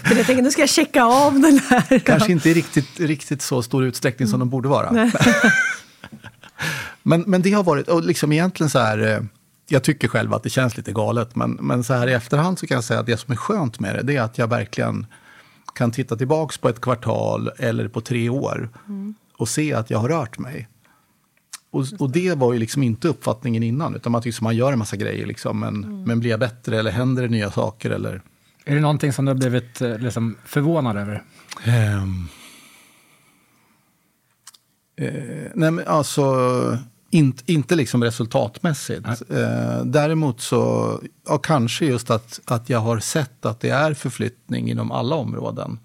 Jag 0.04 0.26
tänkte, 0.26 0.42
nu 0.42 0.52
ska 0.52 0.62
jag 0.62 0.70
checka 0.70 1.04
av 1.04 1.40
den 1.40 1.60
här. 1.60 2.00
Kanske 2.00 2.32
inte 2.32 2.50
i 2.50 2.54
riktigt, 2.54 3.00
riktigt 3.00 3.42
så 3.42 3.64
stor 3.64 3.86
utsträckning 3.86 4.28
som 4.28 4.40
de 4.40 4.50
borde 4.50 4.70
vara. 4.70 5.12
men, 7.04 7.24
men 7.28 7.42
det 7.42 7.52
har 7.52 7.64
varit, 7.64 7.88
och 7.88 8.04
liksom 8.04 8.32
egentligen 8.32 8.70
så 8.70 8.80
här, 8.80 9.08
eh, 9.08 9.20
jag 9.68 9.84
tycker 9.84 10.08
själv 10.08 10.34
att 10.34 10.44
det 10.44 10.50
känns 10.50 10.78
lite 10.78 10.92
galet, 10.92 11.36
men, 11.36 11.52
men 11.52 11.84
så 11.84 11.94
här 11.94 12.08
i 12.08 12.14
efterhand 12.14 12.60
så 12.60 12.68
kan 12.68 12.76
jag 12.76 12.84
säga 12.84 13.00
att 13.00 13.06
det 13.06 13.18
som 13.18 13.32
är 13.32 13.38
skönt 13.38 13.80
med 13.80 13.96
det, 13.96 14.02
det 14.04 14.16
är 14.16 14.22
att 14.22 14.38
jag 14.38 14.48
verkligen 14.48 15.06
kan 15.74 15.92
titta 15.92 16.16
tillbaks 16.16 16.58
på 16.58 16.70
ett 16.70 16.82
kvartal 16.82 17.52
eller 17.58 17.88
på 17.88 18.02
tre 18.02 18.30
år 18.30 18.70
och 19.38 19.50
se 19.50 19.74
att 19.74 19.90
jag 19.90 20.00
har 20.00 20.10
rört 20.10 20.40
mig. 20.40 20.68
Och, 21.72 21.86
och 22.00 22.10
det 22.10 22.38
var 22.38 22.54
ju 22.54 22.60
liksom 22.60 22.84
inte 22.84 23.08
uppfattningen 23.08 23.64
innan, 23.64 23.96
utan 23.96 24.12
man 24.12 24.22
tycker 24.22 24.38
att 24.38 24.42
man 24.42 24.56
gör 24.56 24.74
en 24.74 24.80
massa 24.80 24.96
grejer, 24.96 25.26
liksom, 25.26 25.60
men, 25.60 26.04
men 26.04 26.20
blir 26.20 26.30
jag 26.30 26.40
bättre 26.40 26.80
eller 26.80 26.92
händer 26.92 27.24
det 27.24 27.30
nya 27.30 27.52
saker? 27.52 27.90
Eller, 27.90 28.22
Är 28.70 28.76
det 28.76 28.82
någonting 28.82 29.14
som 29.14 29.26
du 29.26 29.30
har 29.30 29.36
blivit 29.36 29.82
eh, 29.82 29.98
liksom, 29.98 30.38
förvånad 30.46 30.98
över? 30.98 31.24
Ehm. 31.64 32.28
Eh, 34.96 35.52
nej 35.56 35.72
men 35.72 35.88
alltså, 35.88 36.78
inte, 37.10 37.52
inte 37.52 37.76
liksom 37.76 38.04
resultatmässigt. 38.04 39.08
Eh, 39.08 39.84
däremot 39.86 40.42
så, 40.42 40.94
ja, 41.28 41.38
kanske 41.38 41.86
just 41.86 42.12
att, 42.12 42.40
att 42.46 42.70
jag 42.70 42.80
har 42.80 43.00
sett 43.00 43.46
att 43.46 43.60
det 43.60 43.70
är 43.70 43.94
förflyttning 43.94 44.70
inom 44.70 44.92
alla 44.92 45.16
områden. 45.16 45.80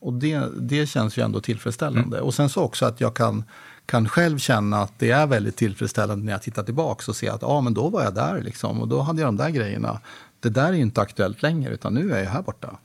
Och 0.00 0.12
det, 0.12 0.42
det 0.60 0.86
känns 0.86 1.16
ju 1.16 1.24
ändå 1.24 1.40
tillfredsställande. 1.40 2.20
Och 2.20 2.34
sen 2.34 2.48
så 2.48 2.62
också 2.62 2.86
att 2.86 3.00
jag 3.00 3.14
kan, 3.14 3.44
kan 3.86 4.08
själv 4.08 4.38
känna 4.38 4.82
att 4.82 4.92
det 4.98 5.10
är 5.10 5.26
väldigt 5.26 5.56
tillfredsställande 5.56 6.24
när 6.24 6.32
jag 6.32 6.42
tittar 6.42 6.62
tillbaka 6.62 7.04
och 7.08 7.16
ser 7.16 7.30
att 7.30 7.42
ja, 7.42 7.60
men 7.60 7.74
då 7.74 7.88
var 7.88 8.02
jag 8.02 8.14
där 8.14 8.42
liksom, 8.42 8.80
och 8.80 8.88
då 8.88 9.00
hade 9.00 9.20
jag 9.20 9.28
de 9.28 9.36
där 9.36 9.50
grejerna. 9.50 10.00
Det 10.42 10.50
där 10.50 10.68
är 10.68 10.72
inte 10.72 11.00
aktuellt 11.00 11.42
längre, 11.42 11.74
utan 11.74 11.94
nu 11.94 12.12
är 12.12 12.18
jag 12.18 12.30
här 12.30 12.42
borta. 12.42 12.78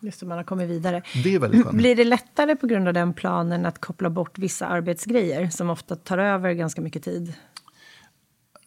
Just 0.00 0.20
det, 0.20 0.26
man 0.26 0.36
har 0.36 0.44
kommit 0.44 0.70
vidare. 0.70 1.02
Det 1.24 1.34
är 1.34 1.38
väldigt 1.38 1.64
skönt. 1.64 1.76
Blir 1.76 1.96
det 1.96 2.04
lättare 2.04 2.56
på 2.56 2.66
grund 2.66 2.88
av 2.88 2.94
den 2.94 3.12
planen 3.12 3.66
att 3.66 3.78
koppla 3.78 4.10
bort 4.10 4.38
vissa 4.38 4.66
arbetsgrejer 4.66 5.48
som 5.48 5.70
ofta 5.70 5.96
tar 5.96 6.18
över 6.18 6.52
ganska 6.52 6.80
mycket 6.80 7.02
tid? 7.02 7.34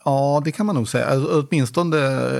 Ja, 0.05 0.41
det 0.45 0.51
kan 0.51 0.65
man 0.65 0.75
nog 0.75 0.87
säga. 0.87 1.05
Alltså, 1.05 1.45
åtminstone 1.49 1.97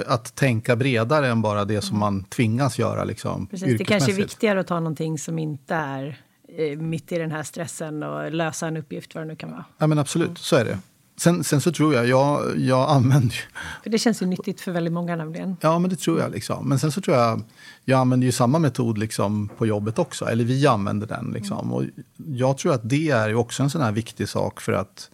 att 0.07 0.35
tänka 0.35 0.75
bredare 0.75 1.27
än 1.27 1.41
bara 1.41 1.65
det 1.65 1.81
som 1.81 1.99
man 1.99 2.23
tvingas 2.23 2.79
göra 2.79 3.03
liksom, 3.03 3.47
Precis, 3.47 3.77
det 3.77 3.85
kanske 3.85 4.11
är 4.11 4.15
viktigare 4.15 4.59
att 4.59 4.67
ta 4.67 4.79
någonting 4.79 5.17
som 5.17 5.39
inte 5.39 5.75
är 5.75 6.21
eh, 6.57 6.77
mitt 6.79 7.11
i 7.11 7.17
den 7.17 7.31
här 7.31 7.43
stressen 7.43 8.03
och 8.03 8.31
lösa 8.31 8.67
en 8.67 8.77
uppgift, 8.77 9.15
vad 9.15 9.23
det 9.23 9.27
nu 9.27 9.35
kan 9.35 9.51
vara. 9.51 9.65
Ja, 9.77 9.87
men 9.87 9.99
absolut, 9.99 10.37
så 10.37 10.55
är 10.55 10.65
det. 10.65 10.79
Sen, 11.17 11.43
sen 11.43 11.61
så 11.61 11.71
tror 11.71 11.93
jag, 11.93 12.07
jag, 12.07 12.59
jag 12.59 12.89
använder 12.89 13.35
ju, 13.35 13.41
För 13.83 13.89
det 13.89 13.97
känns 13.97 14.21
ju 14.21 14.25
nyttigt 14.25 14.61
för 14.61 14.71
väldigt 14.71 14.93
många 14.93 15.15
nämligen. 15.15 15.57
ja 15.61 15.79
men 15.79 15.89
det 15.89 15.95
tror 15.95 16.19
jag 16.19 16.31
liksom. 16.31 16.69
Men 16.69 16.79
sen 16.79 16.91
så 16.91 17.01
tror 17.01 17.17
jag, 17.17 17.41
jag 17.85 17.99
använder 17.99 18.25
ju 18.25 18.31
samma 18.31 18.59
metod 18.59 18.97
liksom 18.97 19.49
på 19.57 19.65
jobbet 19.65 19.99
också, 19.99 20.25
eller 20.25 20.43
vi 20.43 20.67
använder 20.67 21.07
den 21.07 21.31
liksom. 21.33 21.73
Och 21.73 21.83
jag 22.17 22.57
tror 22.57 22.73
att 22.73 22.89
det 22.89 23.09
är 23.09 23.35
också 23.35 23.63
en 23.63 23.69
sån 23.69 23.81
här 23.81 23.91
viktig 23.91 24.29
sak 24.29 24.61
för 24.61 24.73
att 24.73 25.09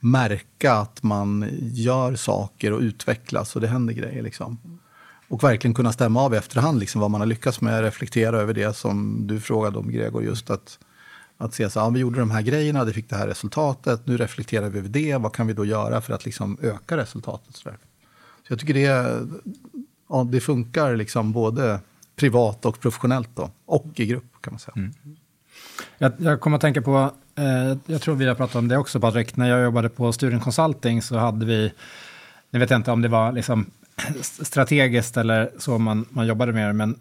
märka 0.00 0.72
att 0.72 1.02
man 1.02 1.48
gör 1.60 2.16
saker 2.16 2.72
och 2.72 2.80
utvecklas 2.80 3.54
och 3.54 3.60
det 3.62 3.68
händer 3.68 3.94
grejer 3.94 4.22
liksom. 4.22 4.58
Och 5.28 5.44
verkligen 5.44 5.74
kunna 5.74 5.92
stämma 5.92 6.22
av 6.22 6.34
i 6.34 6.36
efterhand 6.36 6.78
liksom, 6.78 7.00
vad 7.00 7.10
man 7.10 7.20
har 7.20 7.26
lyckats 7.26 7.60
med, 7.60 7.82
reflektera 7.82 8.38
över 8.40 8.54
det 8.54 8.76
som 8.76 9.26
du 9.26 9.40
frågade 9.40 9.78
om 9.78 9.90
Gregor, 9.92 10.24
just 10.24 10.50
att, 10.50 10.78
att 11.38 11.54
se 11.54 11.70
så 11.70 11.78
ja, 11.78 11.90
vi 11.90 12.00
gjorde 12.00 12.20
de 12.20 12.30
här 12.30 12.42
grejerna, 12.42 12.84
det 12.84 12.92
fick 12.92 13.10
det 13.10 13.16
här 13.16 13.26
resultatet, 13.26 14.06
nu 14.06 14.16
reflekterar 14.16 14.68
vi 14.68 14.78
över 14.78 14.88
det, 14.88 15.16
vad 15.16 15.32
kan 15.32 15.46
vi 15.46 15.52
då 15.52 15.64
göra 15.64 16.00
för 16.00 16.14
att 16.14 16.24
liksom 16.24 16.58
öka 16.62 16.96
resultatet? 16.96 17.56
Så, 17.56 17.68
där. 17.68 17.78
så 18.46 18.52
jag 18.52 18.58
tycker 18.58 18.74
det, 18.74 19.26
ja, 20.08 20.24
det 20.30 20.40
funkar 20.40 20.96
liksom 20.96 21.32
både 21.32 21.80
privat 22.16 22.64
och 22.64 22.80
professionellt 22.80 23.30
då, 23.34 23.50
och 23.66 23.86
i 23.94 24.06
grupp 24.06 24.32
kan 24.40 24.52
man 24.52 24.60
säga. 24.60 24.74
Mm. 24.76 24.92
Jag, 25.98 26.12
jag 26.18 26.40
kommer 26.40 26.56
att 26.56 26.60
tänka 26.60 26.82
på, 26.82 27.12
eh, 27.34 27.76
jag 27.86 28.00
tror 28.02 28.14
vi 28.14 28.26
har 28.26 28.34
pratat 28.34 28.56
om 28.56 28.68
det 28.68 28.76
också 28.76 29.00
Patrik, 29.00 29.36
när 29.36 29.48
jag 29.48 29.62
jobbade 29.62 29.88
på 29.88 30.12
Student 30.12 30.42
Consulting 30.42 31.02
så 31.02 31.16
hade 31.16 31.46
vi, 31.46 31.72
jag 32.50 32.60
vet 32.60 32.70
inte 32.70 32.90
om 32.90 33.02
det 33.02 33.08
var 33.08 33.32
liksom 33.32 33.70
strategiskt 34.22 35.16
eller 35.16 35.50
så 35.58 35.78
man, 35.78 36.06
man 36.10 36.26
jobbade 36.26 36.52
med 36.52 36.68
det, 36.68 36.72
men 36.72 36.98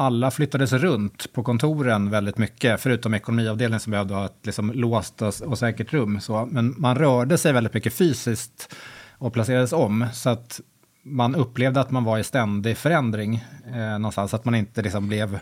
alla 0.00 0.30
flyttades 0.30 0.72
runt 0.72 1.32
på 1.32 1.42
kontoren 1.42 2.10
väldigt 2.10 2.38
mycket, 2.38 2.80
förutom 2.80 3.14
ekonomiavdelningen 3.14 3.80
som 3.80 3.90
behövde 3.90 4.14
ha 4.14 4.24
ett 4.24 4.38
liksom 4.46 4.72
låst 4.72 5.22
och, 5.22 5.58
säkert 5.58 5.92
rum. 5.92 6.20
Så. 6.20 6.48
Men 6.50 6.74
man 6.78 6.98
rörde 6.98 7.38
sig 7.38 7.52
väldigt 7.52 7.74
mycket 7.74 7.92
fysiskt 7.94 8.74
och 9.18 9.32
placerades 9.32 9.72
om, 9.72 10.06
så 10.12 10.30
att 10.30 10.60
man 11.02 11.34
upplevde 11.34 11.80
att 11.80 11.90
man 11.90 12.04
var 12.04 12.18
i 12.18 12.24
ständig 12.24 12.76
förändring 12.76 13.44
eh, 13.74 13.98
någonstans, 13.98 14.30
så 14.30 14.36
att 14.36 14.44
man 14.44 14.54
inte 14.54 14.82
liksom 14.82 15.08
blev 15.08 15.38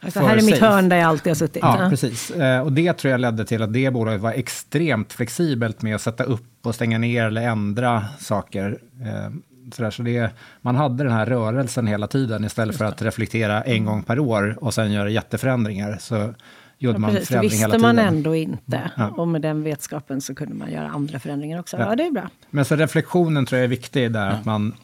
Alltså, 0.00 0.20
här 0.20 0.36
är 0.36 0.42
mitt 0.42 0.50
safe. 0.54 0.66
hörn 0.66 0.88
där 0.88 0.96
jag 0.96 1.06
alltid 1.06 1.30
har 1.30 1.34
suttit. 1.34 1.62
Ja, 1.62 1.82
Ja. 1.84 1.90
precis. 1.90 2.30
Eh, 2.30 2.60
Och 2.60 2.72
det 2.72 2.92
tror 2.92 3.10
jag 3.10 3.20
ledde 3.20 3.44
till 3.44 3.62
att 3.62 3.72
det 3.72 3.90
bolaget 3.90 4.20
var 4.20 4.32
extremt 4.32 5.12
flexibelt 5.12 5.82
med 5.82 5.94
att 5.94 6.00
sätta 6.02 6.24
upp 6.24 6.66
och 6.66 6.74
stänga 6.74 6.98
ner 6.98 7.24
eller 7.26 7.42
ändra 7.42 8.04
saker. 8.18 8.78
Eh, 9.04 9.30
sådär. 9.74 9.90
Så 9.90 10.02
det, 10.02 10.30
man 10.60 10.76
hade 10.76 11.04
den 11.04 11.12
här 11.12 11.26
rörelsen 11.26 11.86
hela 11.86 12.06
tiden 12.06 12.44
istället 12.44 12.76
för 12.76 12.84
att 12.84 13.02
reflektera 13.02 13.62
en 13.62 13.84
gång 13.84 14.02
per 14.02 14.18
år 14.18 14.58
och 14.60 14.74
sen 14.74 14.92
göra 14.92 15.10
jätteförändringar. 15.10 15.98
Så 16.00 16.34
gjorde 16.78 16.94
Ja, 16.94 16.98
man 16.98 17.10
förändring 17.10 17.30
hela 17.30 17.40
visste 17.42 17.66
tiden. 17.66 17.80
man 17.80 17.98
ändå 17.98 18.34
inte. 18.34 18.90
Ja. 18.96 19.08
Och 19.08 19.28
med 19.28 19.42
den 19.42 19.62
vetskapen 19.62 20.20
så 20.20 20.34
kunde 20.34 20.54
man 20.54 20.72
göra 20.72 20.88
andra 20.88 21.18
förändringar 21.18 21.60
också. 21.60 21.76
Ja, 21.76 21.88
Ja. 21.88 21.96
det 21.96 22.02
är 22.06 22.10
bra. 22.10 22.30
Men 22.50 22.64
så 22.64 22.76
reflektionen 22.76 23.46
tror 23.46 23.56
jag 23.58 23.64
är 23.64 23.68
viktig 23.68 24.12
där, 24.12 24.30
att 24.30 24.44
man 24.44 24.74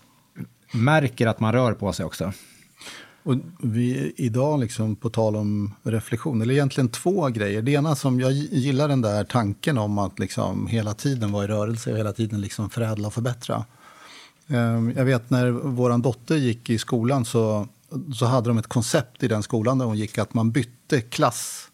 märker 0.73 1.27
att 1.27 1.41
man 1.41 1.53
rör 1.53 1.73
på 1.73 1.93
sig 1.93 2.07
också. 2.07 2.33
Och 3.25 3.35
vi, 3.63 4.13
idag, 4.17 4.61
liksom, 4.61 4.97
på 4.97 5.11
tal 5.11 5.37
om 5.37 5.75
reflektion, 5.83 6.43
eller 6.43 6.55
egentligen 6.55 6.89
två 6.89 7.29
grejer. 7.29 7.63
Det 7.63 7.73
ena 7.73 7.95
som 7.97 8.21
jag 8.21 8.33
gillar 8.33 8.89
den 8.89 9.01
där 9.03 9.25
tanken 9.25 9.79
om 9.79 9.99
att 9.99 10.19
liksom 10.19 10.67
hela 10.67 10.95
tiden 10.95 11.33
vara 11.33 11.45
i 11.45 11.49
rörelse 11.49 11.93
och 11.93 11.99
hela 11.99 12.13
tiden 12.13 12.41
liksom 12.41 12.71
förädla 12.71 13.07
och 13.09 13.15
förbättra. 13.15 13.65
Ehm, 14.53 14.93
Jag 14.97 15.05
vet 15.05 15.31
när 15.31 15.51
vår 15.51 15.99
dotter 15.99 16.37
gick 16.37 16.71
i 16.71 16.79
skolan 16.79 17.25
så, 17.25 17.69
så 18.15 18.27
hade 18.27 18.51
de 18.51 18.59
ett 18.59 18.67
koncept 18.67 19.23
i 19.23 19.29
den 19.29 19.43
skolan 19.43 19.79
där 19.79 19.87
hon 19.87 19.97
gick 19.97 20.19
att 20.19 20.35
man 20.35 20.51
bytte 20.51 21.01
klass. 21.01 21.69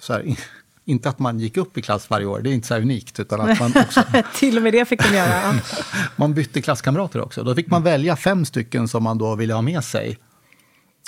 Så 0.00 0.12
här, 0.12 0.36
inte 0.84 1.08
att 1.08 1.18
man 1.18 1.40
gick 1.40 1.56
upp 1.56 1.78
i 1.78 1.82
klass 1.82 2.10
varje 2.10 2.26
år, 2.26 2.40
det 2.40 2.50
är 2.50 2.54
inte 2.54 2.66
så 2.66 2.76
unikt, 2.76 3.20
utan 3.20 3.40
att 3.40 3.60
man 3.60 3.72
också 3.76 4.02
Till 4.34 4.56
och 4.56 4.62
med 4.62 4.72
det 4.72 4.84
fick 4.84 5.02
de 5.10 5.16
göra. 5.16 5.54
Man 6.16 6.34
bytte 6.34 6.62
klasskamrater 6.62 7.20
också. 7.20 7.44
Då 7.44 7.54
fick 7.54 7.70
man 7.70 7.82
välja 7.82 8.16
fem 8.16 8.44
stycken 8.44 8.88
som 8.88 9.02
man 9.02 9.18
då 9.18 9.34
ville 9.34 9.54
ha 9.54 9.62
med 9.62 9.84
sig. 9.84 10.18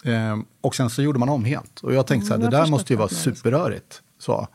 Ehm, 0.04 0.44
och 0.60 0.74
sen 0.74 0.90
så 0.90 1.02
gjorde 1.02 1.18
man 1.18 1.28
om 1.28 1.44
helt. 1.44 1.80
Och 1.80 1.94
jag 1.94 2.06
tänkte 2.06 2.26
så 2.26 2.32
här, 2.34 2.38
Mm, 2.40 2.50
det 2.50 2.56
där 2.56 2.66
måste 2.66 2.92
ju 2.92 2.96
vara 2.96 3.08
superrörigt. 3.08 4.02
Så. 4.18 4.48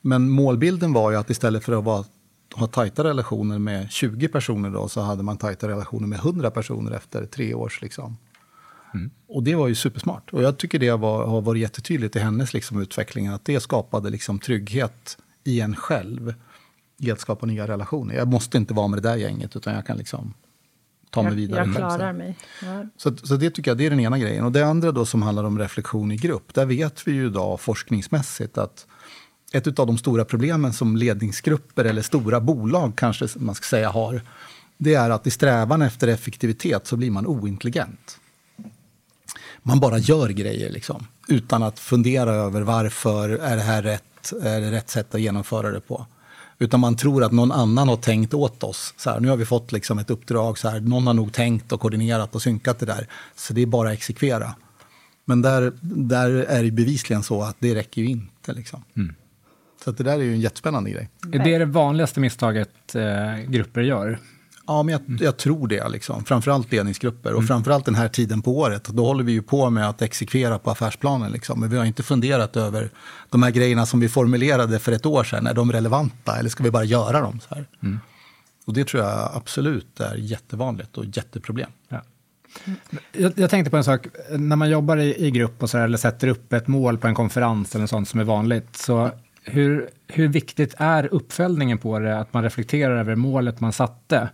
Men 0.00 0.30
målbilden 0.30 0.92
var 0.92 1.10
ju 1.10 1.16
att 1.16 1.30
istället 1.30 1.64
för 1.64 1.78
att 1.78 1.84
vara, 1.84 2.04
ha 2.54 2.66
tajta 2.66 3.04
relationer 3.04 3.58
med 3.58 3.90
20 3.90 4.28
personer 4.28 4.70
då, 4.70 4.88
så 4.88 5.00
hade 5.00 5.22
man 5.22 5.36
tajta 5.36 5.68
relationer 5.68 6.06
med 6.06 6.18
100 6.18 6.50
personer 6.50 6.92
efter 6.92 7.26
tre 7.26 7.54
års 7.54 7.82
liksom. 7.82 8.16
Och 9.28 9.42
det 9.42 9.54
var 9.54 9.68
ju 9.68 9.74
supersmart. 9.74 10.32
Och 10.32 10.42
jag 10.42 10.58
tycker 10.58 10.78
det 10.78 10.92
var, 10.92 11.26
har 11.26 11.40
varit 11.40 11.60
jättetydligt 11.62 12.16
i 12.16 12.18
hennes 12.18 12.54
liksom, 12.54 12.80
utveckling, 12.82 13.26
att 13.26 13.44
det 13.44 13.60
skapade 13.60 14.10
liksom, 14.10 14.38
trygghet 14.38 15.18
i 15.44 15.60
en 15.60 15.76
själv 15.76 16.34
i 16.98 17.10
att 17.10 17.20
skapa 17.20 17.46
nya 17.46 17.68
relationer. 17.68 18.14
Jag 18.14 18.28
måste 18.28 18.58
inte 18.58 18.74
vara 18.74 18.88
med 18.88 19.02
det 19.02 19.08
där 19.08 19.16
gänget, 19.16 19.56
utan 19.56 19.74
jag 19.74 19.86
kan 19.86 19.96
liksom 19.96 20.34
ta 21.10 21.22
mig 21.22 21.30
Jag, 21.30 21.36
vidare 21.36 21.58
jag 21.58 21.74
själv. 21.74 21.76
klarar 21.76 22.12
mig. 22.12 22.38
Ja. 22.62 22.86
Så, 22.96 23.16
så 23.16 23.36
det 23.36 23.50
tycker 23.50 23.70
jag 23.70 23.78
det 23.78 23.86
är 23.86 23.90
den 23.90 24.00
ena 24.00 24.18
grejen. 24.18 24.44
Och 24.44 24.52
det 24.52 24.66
andra 24.66 24.92
då 24.92 25.06
som 25.06 25.22
handlar 25.22 25.44
om 25.44 25.58
reflektion 25.58 26.12
i 26.12 26.16
grupp, 26.16 26.54
där 26.54 26.66
vet 26.66 27.08
vi 27.08 27.12
ju 27.12 27.26
idag 27.26 27.60
forskningsmässigt 27.60 28.58
att 28.58 28.86
ett 29.54 29.78
av 29.78 29.86
de 29.86 29.98
stora 29.98 30.24
problemen 30.24 30.72
som 30.72 30.96
ledningsgrupper 30.96 31.84
eller 31.84 32.02
stora 32.02 32.40
bolag 32.40 32.92
kanske 32.96 33.28
man 33.36 33.54
ska 33.54 33.64
säga 33.64 33.90
har, 33.90 34.22
det 34.78 34.94
är 34.94 35.10
att 35.10 35.26
i 35.26 35.30
strävan 35.30 35.82
efter 35.82 36.08
effektivitet 36.08 36.86
så 36.86 36.96
blir 36.96 37.10
man 37.10 37.26
ointelligent. 37.26 38.18
Man 39.62 39.80
bara 39.80 39.98
gör 39.98 40.28
grejer 40.28 40.70
liksom, 40.70 41.06
utan 41.28 41.62
att 41.62 41.78
fundera 41.78 42.34
över 42.34 42.60
varför 42.60 43.28
är 43.28 43.56
det 43.56 43.62
här 43.62 43.82
rätt, 43.82 44.32
är 44.42 44.60
det 44.60 44.70
rätt 44.70 44.90
sätt 44.90 45.14
att 45.14 45.20
genomföra 45.20 45.70
det 45.70 45.80
på. 45.80 46.06
Utan 46.58 46.80
man 46.80 46.96
tror 46.96 47.24
att 47.24 47.32
någon 47.32 47.52
annan 47.52 47.88
har 47.88 47.96
tänkt 47.96 48.34
åt 48.34 48.62
oss. 48.62 48.94
Så 48.96 49.10
här, 49.10 49.20
nu 49.20 49.28
har 49.28 49.36
vi 49.36 49.44
fått 49.44 49.72
liksom 49.72 49.98
ett 49.98 50.10
uppdrag, 50.10 50.58
så 50.58 50.68
här, 50.68 50.80
någon 50.80 51.06
har 51.06 51.14
nog 51.14 51.32
tänkt 51.32 51.72
och 51.72 51.80
koordinerat 51.80 52.34
och 52.34 52.42
synkat 52.42 52.78
det 52.78 52.86
där. 52.86 53.08
Så 53.36 53.52
det 53.52 53.62
är 53.62 53.66
bara 53.66 53.88
att 53.88 53.94
exekvera. 53.94 54.54
Men 55.24 55.42
där, 55.42 55.72
där 55.80 56.30
är 56.30 56.62
det 56.62 56.70
bevisligen 56.70 57.22
så 57.22 57.42
att 57.42 57.56
det 57.58 57.74
räcker 57.74 58.02
ju 58.02 58.08
inte. 58.08 58.52
Liksom. 58.52 58.84
Mm. 58.96 59.14
Så 59.84 59.90
det 59.90 60.04
där 60.04 60.12
är 60.12 60.22
ju 60.22 60.32
en 60.32 60.40
jättespännande 60.40 60.90
grej. 60.90 61.08
Är 61.32 61.38
det 61.38 61.58
det 61.58 61.64
vanligaste 61.64 62.20
misstaget 62.20 62.94
eh, 62.94 63.50
grupper 63.50 63.80
gör? 63.80 64.18
Ja, 64.66 64.82
men 64.82 64.92
jag, 64.92 65.02
jag, 65.20 65.36
tror 65.36 65.68
det. 65.68 65.88
Liksom. 65.88 66.24
Framförallt 66.24 66.72
ledningsgrupper. 66.72 67.30
Och 67.30 67.38
mm. 67.38 67.46
framförallt 67.46 67.84
den 67.84 67.94
här 67.94 68.08
tiden 68.08 68.42
på 68.42 68.58
året. 68.58 68.84
Då 68.84 69.06
håller 69.06 69.24
vi 69.24 69.32
ju 69.32 69.42
på 69.42 69.70
med 69.70 69.88
att 69.88 70.02
exekvera 70.02 70.58
på 70.58 70.70
affärsplanen. 70.70 71.32
Liksom. 71.32 71.60
Men 71.60 71.70
vi 71.70 71.76
har 71.76 71.84
inte 71.84 72.02
funderat 72.02 72.56
över 72.56 72.90
de 73.30 73.42
här 73.42 73.50
grejerna 73.50 73.86
som 73.86 74.00
vi 74.00 74.08
formulerade 74.08 74.78
för 74.78 74.92
ett 74.92 75.06
år 75.06 75.24
sedan. 75.24 75.46
Är 75.46 75.54
de 75.54 75.72
relevanta 75.72 76.36
eller 76.36 76.50
ska 76.50 76.64
vi 76.64 76.70
bara 76.70 76.84
göra 76.84 77.20
dem? 77.20 77.40
så 77.48 77.54
här? 77.54 77.66
Mm. 77.82 78.00
Och 78.66 78.74
det 78.74 78.84
tror 78.88 79.02
jag 79.02 79.30
absolut 79.34 80.00
är 80.00 80.14
jättevanligt 80.14 80.98
och 80.98 81.04
jätteproblem. 81.04 81.70
Ja. 81.88 82.02
Jag, 83.12 83.32
jag, 83.36 83.50
tänkte 83.50 83.70
på 83.70 83.76
en 83.76 83.84
sak, 83.84 84.06
när 84.30 84.56
man 84.56 84.70
jobbar 84.70 84.96
i, 84.96 85.26
i 85.26 85.30
grupp 85.30 85.62
och 85.62 85.70
så 85.70 85.78
här, 85.78 85.84
eller 85.84 85.98
sätter 85.98 86.28
upp 86.28 86.52
ett 86.52 86.66
mål 86.66 86.98
på 86.98 87.06
en 87.06 87.14
konferens 87.14 87.74
eller 87.74 87.86
sånt 87.86 88.08
som 88.08 88.20
är 88.20 88.24
vanligt, 88.24 88.76
så 88.76 89.10
hur, 89.44 89.88
hur 90.08 90.28
viktigt 90.28 90.74
är 90.78 91.14
uppföljningen 91.14 91.78
på 91.78 91.98
det, 91.98 92.18
att 92.18 92.32
man 92.32 92.42
reflekterar 92.42 92.96
över 92.96 93.14
målet 93.14 93.60
man 93.60 93.72
satte? 93.72 94.30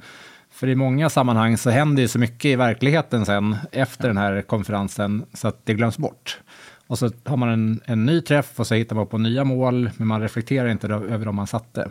För 0.50 0.68
i 0.68 0.74
många 0.74 1.10
sammanhang 1.10 1.56
så 1.56 1.70
händer 1.70 2.02
ju 2.02 2.08
så 2.08 2.18
mycket 2.18 2.44
i 2.44 2.56
verkligheten 2.56 3.26
sen 3.26 3.56
efter 3.72 4.08
den 4.08 4.16
här 4.16 4.42
konferensen 4.42 5.24
så 5.32 5.48
att 5.48 5.66
det 5.66 5.74
glöms 5.74 5.98
bort. 5.98 6.40
Och 6.86 6.98
så 6.98 7.10
har 7.24 7.36
man 7.36 7.48
en, 7.48 7.80
en 7.84 8.06
ny 8.06 8.20
träff 8.20 8.60
och 8.60 8.66
så 8.66 8.74
hittar 8.74 8.96
man 8.96 9.06
på 9.06 9.18
nya 9.18 9.44
mål, 9.44 9.90
men 9.96 10.08
man 10.08 10.20
reflekterar 10.20 10.68
inte 10.68 10.86
över 10.86 11.24
de 11.24 11.36
man 11.36 11.46
satte. 11.46 11.90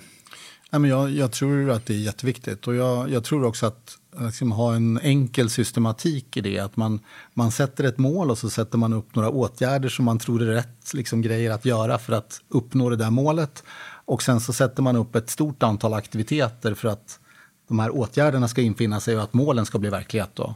Men 0.72 0.84
jag, 0.84 1.10
jag, 1.10 1.32
tror 1.32 1.72
att 1.72 1.86
det 1.86 1.94
är 1.94 1.98
jätteviktigt 1.98 2.68
och 2.68 2.76
jag, 2.76 3.10
jag 3.10 3.24
tror 3.24 3.46
också 3.46 3.66
att 3.66 3.98
liksom, 4.18 4.52
ha 4.52 4.76
en 4.76 5.00
enkel 5.00 5.50
systematik 5.50 6.38
i 6.38 6.42
det. 6.42 6.60
Att 6.60 6.78
man, 6.78 7.00
man 7.34 7.52
sätter 7.52 7.84
ett 7.84 7.98
mål 7.98 8.32
och 8.32 8.38
så 8.38 8.50
sätter 8.50 8.78
man 8.78 8.94
upp 8.94 9.16
några 9.16 9.30
åtgärder 9.30 9.90
som 9.90 10.06
man 10.06 10.20
tror 10.20 10.42
är 10.42 10.46
rätt 10.46 10.94
liksom, 10.94 11.22
grejer 11.22 11.52
att 11.52 11.66
göra 11.66 11.98
för 11.98 12.14
att 12.14 12.42
uppnå 12.50 12.90
det 12.90 12.96
där 12.96 13.10
målet. 13.10 13.64
Och 14.06 14.24
sen 14.24 14.40
så 14.40 14.54
sätter 14.54 14.84
man 14.84 14.96
upp 14.96 15.16
ett 15.16 15.30
stort 15.30 15.64
antal 15.64 15.94
aktiviteter 15.94 16.74
för 16.74 16.88
att 16.88 17.20
de 17.68 17.80
här 17.80 17.96
åtgärderna 17.96 18.48
ska 18.48 18.62
infinna 18.62 19.00
sig 19.00 19.18
och 19.18 19.24
att 19.24 19.34
målen 19.34 19.66
ska 19.66 19.80
bli 19.80 19.90
verklighet. 19.90 20.30
Då. 20.34 20.56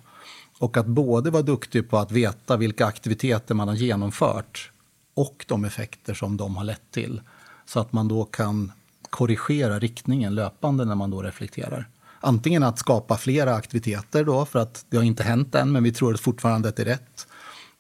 Och 0.60 0.78
att 0.78 0.86
både 0.86 1.30
vara 1.32 1.44
duktig 1.44 1.90
på 1.90 1.98
att 1.98 2.12
veta 2.12 2.58
vilka 2.58 2.86
aktiviteter 2.86 3.56
man 3.56 3.68
har 3.68 3.76
genomfört 3.76 4.72
och 5.14 5.46
de 5.48 5.66
effekter 5.66 6.14
som 6.14 6.38
de 6.38 6.56
har 6.56 6.64
lett 6.64 6.92
till. 6.92 7.22
Så 7.66 7.80
att 7.80 7.94
man 7.94 8.08
då 8.08 8.26
kan 8.26 8.72
korrigera 9.10 9.80
riktningen 9.80 10.36
löpande 10.36 10.86
när 10.86 10.96
man 10.96 11.12
då 11.12 11.22
reflekterar. 11.22 11.88
Antingen 12.24 12.64
att 12.64 12.80
skapa 12.80 13.18
flera 13.18 13.56
aktiviteter 13.56 14.24
då 14.24 14.46
för 14.46 14.60
att 14.60 14.86
det 14.90 14.98
har 14.98 15.04
inte 15.04 15.24
hänt 15.24 15.56
än 15.56 15.72
men 15.72 15.84
vi 15.84 15.92
tror 15.92 16.14
att 16.14 16.20
fortfarande 16.20 16.70
att 16.70 16.76
det 16.76 16.84
är 16.84 16.86
rätt. 16.86 17.28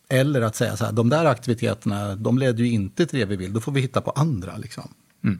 Eller 0.09 0.41
att 0.41 0.55
säga 0.55 0.77
så 0.77 0.85
här, 0.85 0.91
de 0.91 1.09
där 1.09 1.25
aktiviteterna 1.25 2.15
de 2.15 2.37
leder 2.37 2.63
ju 2.63 2.69
inte 2.69 3.05
till 3.05 3.19
det 3.19 3.25
vi 3.25 3.35
vill, 3.35 3.53
då 3.53 3.61
får 3.61 3.71
vi 3.71 3.81
hitta 3.81 4.01
på 4.01 4.11
andra. 4.11 4.57
Liksom. 4.57 4.93
Mm. 5.23 5.39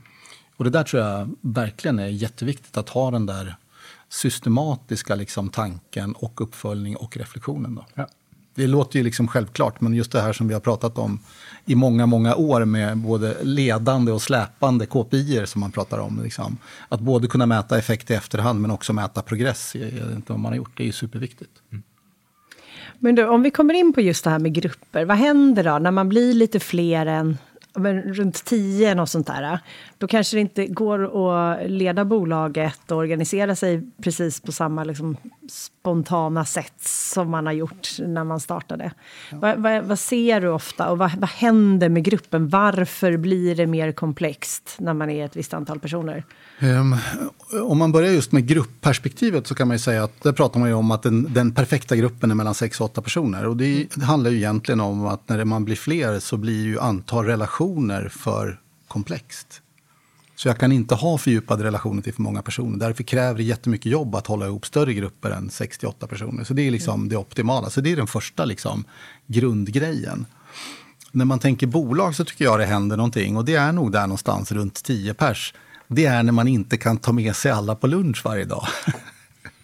Och 0.58 0.64
det 0.64 0.70
där 0.70 0.84
tror 0.84 1.04
jag 1.04 1.36
verkligen 1.42 2.00
är 2.00 2.08
jätteviktigt 2.08 2.78
att 2.78 2.90
ha 2.90 3.12
den 3.12 3.26
där 3.26 3.56
systematiska 4.10 5.16
liksom, 5.16 5.50
tanken 5.50 6.14
och 6.14 6.42
uppföljning 6.42 6.96
och 6.96 7.18
reflektionen. 7.18 7.76
Då. 7.76 7.86
Ja. 7.94 8.08
Det 8.56 8.68
låter 8.68 8.98
ju 9.00 9.04
liksom 9.04 9.28
självklart, 9.28 9.82
men 9.82 9.94
just 9.94 10.12
det 10.12 10.22
här 10.22 10.34
som 10.34 10.48
vi 10.48 10.54
har 10.54 10.62
pratat 10.62 10.98
om 10.98 11.20
i 11.66 11.76
många, 11.76 12.06
många 12.06 12.36
år 12.36 12.66
med 12.66 12.98
både 12.98 13.38
ledande 13.44 14.12
och 14.12 14.22
släpande 14.22 14.86
KPI 14.86 15.44
som 15.46 15.62
man 15.62 15.72
pratar 15.72 15.98
om. 15.98 16.22
Liksom. 16.24 16.58
Att 16.90 17.00
både 17.00 17.28
kunna 17.28 17.46
mäta 17.46 17.78
effekt 17.78 18.12
i 18.12 18.14
efterhand 18.14 18.62
men 18.62 18.72
också 18.72 18.94
mäta 18.94 19.22
progress, 19.22 19.76
jag 19.76 19.86
vet 19.86 20.16
inte 20.16 20.32
vad 20.32 20.40
man 20.40 20.52
har 20.52 20.58
gjort, 20.58 20.78
det 20.78 20.84
är 20.84 20.88
ju 20.88 20.92
superviktigt. 20.92 21.52
Mm. 21.72 21.84
Men 23.00 23.16
då, 23.16 23.30
om 23.30 23.44
vi 23.44 23.52
kommer 23.52 23.74
in 23.74 23.94
på 23.94 24.02
just 24.02 24.24
det 24.24 24.30
här 24.30 24.40
med 24.40 24.54
grupper, 24.54 25.06
vad 25.06 25.18
händer 25.18 25.64
då 25.64 25.80
när 25.80 25.92
man 25.92 26.10
blir 26.10 26.34
lite 26.34 26.60
fler 26.60 27.06
än 27.06 27.38
men 27.76 28.02
runt 28.02 28.46
tio, 28.46 29.02
och 29.02 29.10
sånt 29.10 29.28
där, 29.28 29.60
då 29.98 30.08
kanske 30.08 30.38
det 30.38 30.42
inte 30.42 30.68
går 30.68 31.30
att 31.30 31.70
leda 31.70 32.06
bolaget 32.06 32.92
och 32.92 32.98
organisera 32.98 33.56
sig 33.56 33.82
precis 34.04 34.42
på 34.42 34.52
samma 34.52 34.84
liksom, 34.84 35.18
spontana 35.84 36.46
sätt 36.46 36.82
som 36.86 37.30
man 37.32 37.46
har 37.46 37.54
gjort 37.54 37.90
när 38.00 38.24
man 38.24 38.40
startade. 38.40 38.92
Ja. 39.32 39.38
Vad, 39.38 39.60
vad, 39.60 39.84
vad, 39.84 40.00
ser 40.00 40.42
du 40.42 40.48
ofta 40.48 40.90
och 40.90 40.98
vad, 40.98 41.12
vad 41.18 41.30
händer 41.30 41.90
med 41.90 42.04
gruppen? 42.04 42.50
Varför 42.50 43.18
blir 43.18 43.56
det 43.56 43.68
mer 43.68 43.92
komplext 43.92 44.76
när 44.80 44.94
man 44.94 45.10
är 45.10 45.26
ett 45.26 45.36
visst 45.36 45.54
antal 45.54 45.80
personer? 45.80 46.24
Um, 46.62 46.96
om 47.64 47.78
man 47.78 47.92
börjar 47.92 48.12
just 48.12 48.32
med 48.32 48.48
gruppperspektivet 48.48 49.48
så 49.48 49.56
kan 49.56 49.68
man 49.68 49.80
säga 49.80 50.04
att 50.04 50.24
där 50.24 50.32
pratar 50.32 50.60
man 50.60 50.74
om 50.74 50.92
att 50.92 51.04
den, 51.04 51.34
den 51.34 51.52
perfekta 51.52 51.96
gruppen 51.96 52.32
är 52.32 52.36
mellan 52.36 52.56
sex 52.56 52.80
och 52.80 52.86
åtta 52.86 53.02
personer. 53.02 53.46
Och 53.46 53.58
det, 53.58 53.88
det 53.96 54.06
handlar 54.06 54.32
ju 54.32 54.38
egentligen 54.38 54.80
om 54.80 55.06
att 55.06 55.30
när 55.30 55.46
man 55.46 55.66
blir 55.66 55.76
fler 55.76 56.20
så 56.20 56.38
blir 56.38 56.64
ju 56.64 56.80
antal 56.80 57.26
relationer 57.26 58.10
för 58.10 58.60
komplext. 58.88 59.63
Så 60.44 60.50
jag 60.50 60.58
kan 60.58 60.72
inte 60.72 60.96
ha 60.96 61.18
fördjupade 61.18 61.64
relationer 61.64 62.02
till 62.02 62.14
för 62.14 62.22
många 62.22 62.42
personer. 62.42 62.78
Därför 62.78 63.04
kräver 63.04 63.38
det 63.38 63.44
jättemycket 63.44 63.92
jobb 63.92 64.16
att 64.16 64.28
hålla 64.28 64.46
ihop 64.46 64.66
större 64.66 64.94
grupper 64.94 65.32
än 65.32 65.50
68 65.50 66.08
personer. 66.08 66.44
Så 66.44 66.54
det 66.54 66.68
är 66.68 66.72
liksom 66.72 66.94
mm. 66.94 67.10
det 67.10 67.18
optimala. 67.18 67.70
Så 67.70 67.82
det 67.82 67.92
är 67.92 67.96
den 67.96 68.08
första 68.08 68.46
liksom, 68.46 68.84
grundgrejen. 69.28 70.26
När 71.12 71.26
man 71.26 71.40
tänker 71.40 71.68
bolag 71.68 72.16
så 72.16 72.26
tycker 72.26 72.46
jag 72.46 72.60
det 72.60 72.66
händer 72.66 72.98
någonting. 72.98 73.38
Och 73.38 73.46
det 73.46 73.56
är 73.56 73.72
nog 73.72 73.92
där 73.92 74.02
någonstans 74.02 74.52
runt 74.52 74.84
10 74.84 75.14
pers. 75.14 75.54
Det 75.88 76.06
är 76.06 76.24
när 76.24 76.32
man 76.32 76.48
inte 76.48 76.78
kan 76.78 76.98
ta 76.98 77.12
med 77.12 77.36
sig 77.36 77.52
alla 77.52 77.76
på 77.76 77.88
lunch 77.88 78.22
varje 78.26 78.46
dag. 78.46 78.68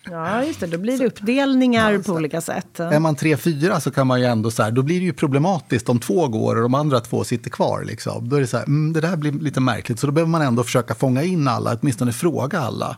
Ja, 0.03 0.43
just 0.43 0.59
det. 0.59 0.67
Då 0.67 0.77
blir 0.77 0.97
det 0.97 1.05
uppdelningar 1.05 1.91
ja, 1.91 1.99
på 1.99 2.13
olika 2.13 2.41
sätt. 2.41 2.79
Är 2.79 2.99
man 2.99 3.15
tre, 3.15 3.38
fyra 3.38 3.79
så 3.79 3.91
kan 3.91 4.07
man 4.07 4.19
ju 4.19 4.25
ändå 4.25 4.51
så 4.51 4.63
här, 4.63 4.71
då 4.71 4.81
blir 4.81 4.99
det 4.99 5.05
ju 5.05 5.13
problematiskt 5.13 5.89
om 5.89 5.99
två 5.99 6.27
går 6.27 6.55
och 6.55 6.62
de 6.62 6.73
andra 6.73 6.99
två 6.99 7.23
sitter 7.23 7.49
kvar. 7.49 7.83
Liksom. 7.83 8.29
Då 8.29 8.35
är 8.35 8.41
det 8.41 8.47
så 8.47 8.57
här, 8.57 8.65
mm, 8.65 8.93
det 8.93 9.01
där 9.01 9.17
blir 9.17 9.31
lite 9.31 9.59
märkligt. 9.59 9.99
Så 9.99 10.07
då 10.07 10.13
behöver 10.13 10.29
man 10.31 10.41
ändå 10.41 10.63
försöka 10.63 10.95
fånga 10.95 11.23
in 11.23 11.47
alla, 11.47 11.77
åtminstone 11.81 12.13
fråga 12.13 12.59
alla. 12.59 12.97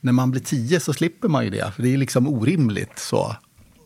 När 0.00 0.12
man 0.12 0.30
blir 0.30 0.40
tio 0.40 0.80
så 0.80 0.92
slipper 0.92 1.28
man 1.28 1.44
ju 1.44 1.50
det, 1.50 1.72
för 1.76 1.82
det 1.82 1.94
är 1.94 1.96
liksom 1.96 2.28
orimligt. 2.28 2.98
så. 2.98 3.36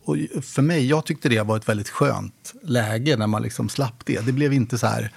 Och 0.04 0.16
för 0.42 0.62
mig, 0.62 0.86
jag 0.86 1.04
tyckte 1.04 1.28
det 1.28 1.42
var 1.42 1.56
ett 1.56 1.68
väldigt 1.68 1.88
skönt 1.88 2.54
läge 2.62 3.16
när 3.16 3.26
man 3.26 3.42
liksom 3.42 3.68
slapp 3.68 4.02
det. 4.04 4.26
Det 4.26 4.32
blev 4.32 4.52
inte 4.52 4.78
så 4.78 4.86
här 4.86 5.12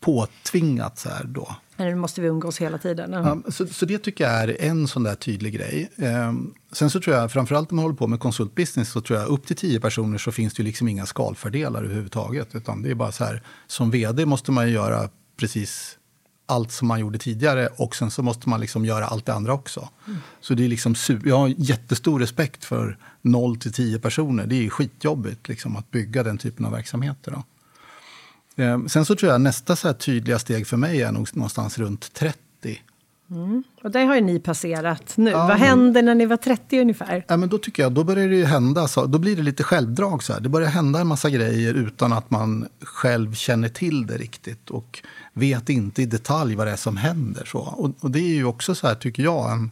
påtvingat 0.00 0.98
så 0.98 1.08
här 1.08 1.24
då. 1.24 1.56
Nu 1.84 1.94
måste 1.94 2.20
vi 2.20 2.28
umgås 2.28 2.60
hela 2.60 2.78
tiden. 2.78 3.12
Ja, 3.12 3.52
så, 3.52 3.66
så 3.66 3.86
det 3.86 3.98
tycker 3.98 4.24
jag 4.24 4.42
är 4.42 4.56
en 4.60 4.88
sån 4.88 5.02
där 5.02 5.14
tydlig 5.14 5.54
grej. 5.54 5.90
Eh, 5.96 6.32
sen 6.72 6.90
så 6.90 7.00
tror 7.00 7.16
jag, 7.16 7.32
framförallt 7.32 7.70
om 7.70 7.76
man 7.76 7.82
håller 7.82 7.96
på 7.96 8.06
med 8.06 8.20
konsultbusiness, 8.20 8.90
så 8.90 9.00
tror 9.00 9.18
jag 9.18 9.28
upp 9.28 9.46
till 9.46 9.56
tio 9.56 9.80
personer 9.80 10.18
så 10.18 10.32
finns 10.32 10.54
det 10.54 10.62
ju 10.62 10.66
liksom 10.66 10.88
inga 10.88 11.06
skalfördelar 11.06 11.84
överhuvudtaget. 11.84 12.54
Utan 12.54 12.82
det 12.82 12.90
är 12.90 12.94
bara 12.94 13.12
så 13.12 13.24
här, 13.24 13.42
som 13.66 13.90
vd 13.90 14.26
måste 14.26 14.52
man 14.52 14.66
ju 14.66 14.72
göra 14.74 15.08
precis 15.36 15.96
allt 16.50 16.72
som 16.72 16.88
man 16.88 17.00
gjorde 17.00 17.18
tidigare 17.18 17.68
och 17.76 17.96
sen 17.96 18.10
så 18.10 18.22
måste 18.22 18.48
man 18.48 18.60
liksom 18.60 18.84
göra 18.84 19.06
allt 19.06 19.26
det 19.26 19.34
andra 19.34 19.52
också. 19.52 19.88
Mm. 20.06 20.18
Så 20.40 20.54
det 20.54 20.64
är 20.64 20.68
liksom, 20.68 20.94
jag 21.24 21.38
har 21.38 21.54
jättestor 21.58 22.20
respekt 22.20 22.64
för 22.64 22.98
0 23.22 23.56
till 23.56 23.72
10 23.72 23.98
personer. 23.98 24.46
Det 24.46 24.66
är 24.66 24.70
skitjobbigt 24.70 25.48
liksom, 25.48 25.76
att 25.76 25.90
bygga 25.90 26.22
den 26.22 26.38
typen 26.38 26.66
av 26.66 26.72
verksamheter. 26.72 27.30
Då. 27.30 27.44
Ehm, 28.60 28.88
sen 28.88 29.04
så 29.04 29.14
tror 29.16 29.32
jag 29.32 29.40
nästa 29.40 29.76
så 29.76 29.92
tydliga 29.92 30.38
steg 30.38 30.66
för 30.66 30.76
mig 30.76 31.02
är 31.02 31.12
nog 31.12 31.28
någonstans 31.32 31.78
runt 31.78 32.12
30. 32.12 32.38
Mm. 33.30 33.62
Och 33.82 33.90
det 33.90 34.00
har 34.00 34.14
ju 34.14 34.20
ni 34.20 34.40
passerat 34.40 35.16
nu. 35.16 35.30
Ja, 35.30 35.46
Vad 35.46 35.56
hände 35.56 36.02
när 36.02 36.14
ni 36.14 36.26
var 36.26 36.36
30 36.36 36.80
ungefär? 36.80 37.24
Ja, 37.28 37.36
men 37.36 37.48
då 37.48 37.58
tycker 37.58 37.82
jag, 37.82 37.92
då 37.92 38.04
börjar 38.04 38.28
det 38.28 38.44
hända, 38.44 38.88
så, 38.88 39.06
då 39.06 39.18
blir 39.18 39.36
det 39.36 39.42
lite 39.42 39.62
självdrag. 39.62 40.22
Så 40.22 40.32
här. 40.32 40.40
Det 40.40 40.48
börjar 40.48 40.68
hända 40.68 41.00
en 41.00 41.06
massa 41.06 41.30
grejer 41.30 41.74
utan 41.74 42.12
att 42.12 42.30
man 42.30 42.68
själv 42.82 43.34
känner 43.34 43.68
till 43.68 44.06
det 44.06 44.16
riktigt. 44.16 44.70
Och 44.70 45.02
vet 45.32 45.68
inte 45.68 46.02
i 46.02 46.06
detalj 46.06 46.54
vad 46.54 46.66
det 46.66 46.72
är 46.72 46.76
som 46.76 46.96
händer. 46.96 47.44
Så. 47.44 47.58
Och, 47.58 47.90
och 48.00 48.10
det 48.10 48.18
är 48.18 48.34
ju 48.34 48.44
också 48.44 48.74
så 48.74 48.86
här, 48.86 48.94
tycker 48.94 49.22
jag, 49.22 49.52
en, 49.52 49.70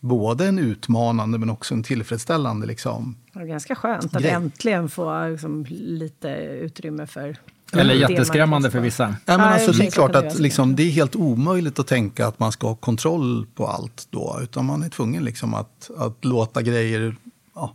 både 0.00 0.46
en 0.46 0.58
utmanande 0.58 1.38
men 1.38 1.50
också 1.50 1.74
en 1.74 1.82
tillfredsställande 1.82 2.66
liksom, 2.66 3.16
Det 3.32 3.40
är 3.40 3.44
ganska 3.44 3.74
skönt 3.74 4.16
att 4.16 4.22
grej. 4.22 4.32
äntligen 4.32 4.88
få 4.88 5.28
liksom, 5.28 5.66
lite 5.70 6.28
utrymme 6.62 7.06
för 7.06 7.36
eller 7.72 7.94
jätteskrämmande 7.94 8.70
för 8.70 8.80
vissa. 8.80 9.16
Ja, 9.24 9.38
men 9.38 9.40
alltså, 9.40 9.72
det 9.72 9.86
är 9.86 9.90
klart 9.90 10.14
att 10.14 10.38
liksom, 10.38 10.76
det 10.76 10.82
är 10.82 10.90
helt 10.90 11.16
omöjligt 11.16 11.78
att 11.78 11.86
tänka 11.86 12.26
att 12.26 12.38
man 12.38 12.52
ska 12.52 12.66
ha 12.66 12.74
kontroll 12.74 13.46
på 13.54 13.66
allt 13.66 14.08
då. 14.10 14.38
Utan 14.42 14.64
man 14.64 14.82
är 14.82 14.88
tvungen 14.88 15.24
liksom 15.24 15.54
att, 15.54 15.90
att 15.98 16.24
låta 16.24 16.62
grejer 16.62 17.16
ja, 17.54 17.74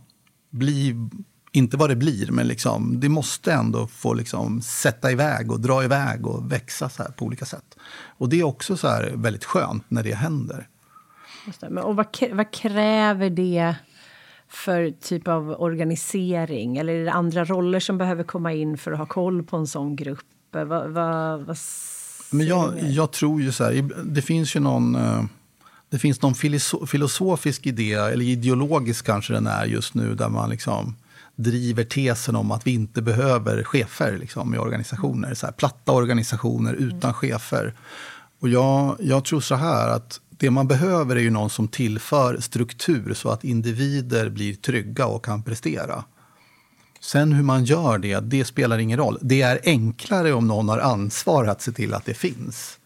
bli, 0.50 0.96
inte 1.52 1.76
vad 1.76 1.90
det 1.90 1.96
blir, 1.96 2.30
men 2.30 2.48
liksom, 2.48 3.00
det 3.00 3.08
måste 3.08 3.52
ändå 3.52 3.86
få 3.86 4.14
liksom, 4.14 4.62
sätta 4.62 5.12
iväg 5.12 5.52
och 5.52 5.60
dra 5.60 5.84
iväg 5.84 6.26
och 6.26 6.52
växa 6.52 6.88
så 6.88 7.02
här 7.02 7.10
på 7.10 7.24
olika 7.24 7.44
sätt. 7.44 7.76
Och 8.18 8.28
det 8.28 8.40
är 8.40 8.44
också 8.44 8.76
så 8.76 8.88
här 8.88 9.12
väldigt 9.14 9.44
skönt 9.44 9.84
när 9.88 10.02
det 10.02 10.14
händer. 10.14 10.68
Det, 11.60 11.70
men, 11.70 11.84
och 11.84 11.96
vad, 11.96 12.06
vad 12.32 12.50
kräver 12.50 13.30
det? 13.30 13.74
För 14.52 14.90
typ 14.90 15.28
av 15.28 15.50
organisering? 15.50 16.76
Eller 16.76 16.92
är 16.92 17.04
det 17.04 17.12
andra 17.12 17.44
roller 17.44 17.80
som 17.80 17.98
behöver 17.98 18.24
komma 18.24 18.52
in 18.52 18.78
för 18.78 18.92
att 18.92 18.98
ha 18.98 19.06
koll 19.06 19.42
på 19.42 19.56
en 19.56 19.66
sån 19.66 19.96
grupp? 19.96 20.26
Vad, 20.50 20.68
vad, 20.68 21.40
vad 21.40 21.56
Men 22.30 22.46
jag, 22.46 22.74
jag 22.82 23.12
tror 23.12 23.42
ju 23.42 23.52
så 23.52 23.64
här, 23.64 23.90
det 24.04 24.22
finns 24.22 24.56
ju 24.56 24.60
någon, 24.60 24.94
eh, 24.94 25.24
det 25.90 25.98
finns 25.98 26.22
någon 26.22 26.34
filosofisk 26.86 27.66
idé, 27.66 27.92
eller 27.92 28.24
ideologisk 28.24 29.06
kanske 29.06 29.32
den 29.32 29.46
är 29.46 29.64
just 29.64 29.94
nu, 29.94 30.14
där 30.14 30.28
man 30.28 30.50
liksom 30.50 30.96
driver 31.36 31.84
tesen 31.84 32.36
om 32.36 32.50
att 32.50 32.66
vi 32.66 32.70
inte 32.70 33.02
behöver 33.02 33.64
chefer 33.64 34.18
liksom, 34.18 34.54
i 34.54 34.58
organisationer. 34.58 35.34
Så 35.34 35.46
här, 35.46 35.52
platta 35.52 35.92
organisationer 35.92 36.74
utan 36.74 37.14
chefer. 37.14 37.74
Och 38.40 38.48
jag, 38.48 38.96
jag 39.00 39.24
tror 39.24 39.40
så 39.40 39.54
här 39.54 39.88
att 39.88 40.20
det 40.42 40.50
man 40.50 40.68
behöver 40.68 41.16
är 41.16 41.20
ju 41.20 41.30
någon 41.30 41.50
som 41.50 41.68
tillför 41.68 42.40
struktur 42.40 43.14
så 43.14 43.28
att 43.28 43.44
individer 43.44 44.28
blir 44.28 44.54
trygga 44.54 45.06
och 45.06 45.24
kan 45.24 45.42
prestera. 45.42 46.04
Sen 47.00 47.32
hur 47.32 47.42
man 47.42 47.64
gör 47.64 47.98
det, 47.98 48.20
det 48.20 48.44
spelar 48.44 48.78
ingen 48.78 48.98
roll. 48.98 49.18
Det 49.20 49.42
är 49.42 49.60
enklare 49.64 50.32
om 50.32 50.46
någon 50.46 50.68
har 50.68 50.78
ansvar 50.78 51.46
att 51.46 51.62
se 51.62 51.72
till 51.72 51.94
att 51.94 52.04
det 52.04 52.14
finns. 52.14 52.78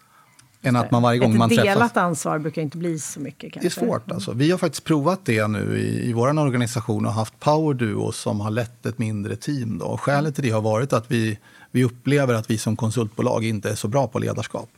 Än 0.62 0.76
att 0.76 0.90
man 0.90 1.02
varje 1.02 1.18
gång 1.18 1.32
Ett 1.32 1.38
man 1.38 1.48
delat 1.48 1.64
träffas... 1.64 1.96
ansvar 1.96 2.38
brukar 2.38 2.62
inte 2.62 2.78
bli 2.78 2.98
så 2.98 3.20
mycket. 3.20 3.52
Kanske. 3.52 3.60
Det 3.60 3.84
är 3.84 3.86
svårt. 3.86 4.10
Alltså. 4.10 4.32
Vi 4.32 4.50
har 4.50 4.58
faktiskt 4.58 4.84
provat 4.84 5.20
det 5.24 5.46
nu 5.46 5.78
i, 5.78 6.08
i 6.08 6.12
vår 6.12 6.38
organisation 6.38 7.06
och 7.06 7.12
haft 7.12 7.40
power 7.40 7.74
duo 7.74 8.12
som 8.12 8.40
har 8.40 8.50
lett 8.50 8.86
ett 8.86 8.98
mindre 8.98 9.36
team. 9.36 9.78
Då. 9.78 9.96
Skälet 9.96 10.34
till 10.34 10.44
det 10.44 10.50
har 10.50 10.62
varit 10.62 10.92
att 10.92 11.10
vi, 11.10 11.38
vi 11.70 11.84
upplever 11.84 12.34
att 12.34 12.50
vi 12.50 12.58
som 12.58 12.76
konsultbolag 12.76 13.44
inte 13.44 13.70
är 13.70 13.74
så 13.74 13.88
bra 13.88 14.06
på 14.06 14.18
ledarskap. 14.18 14.68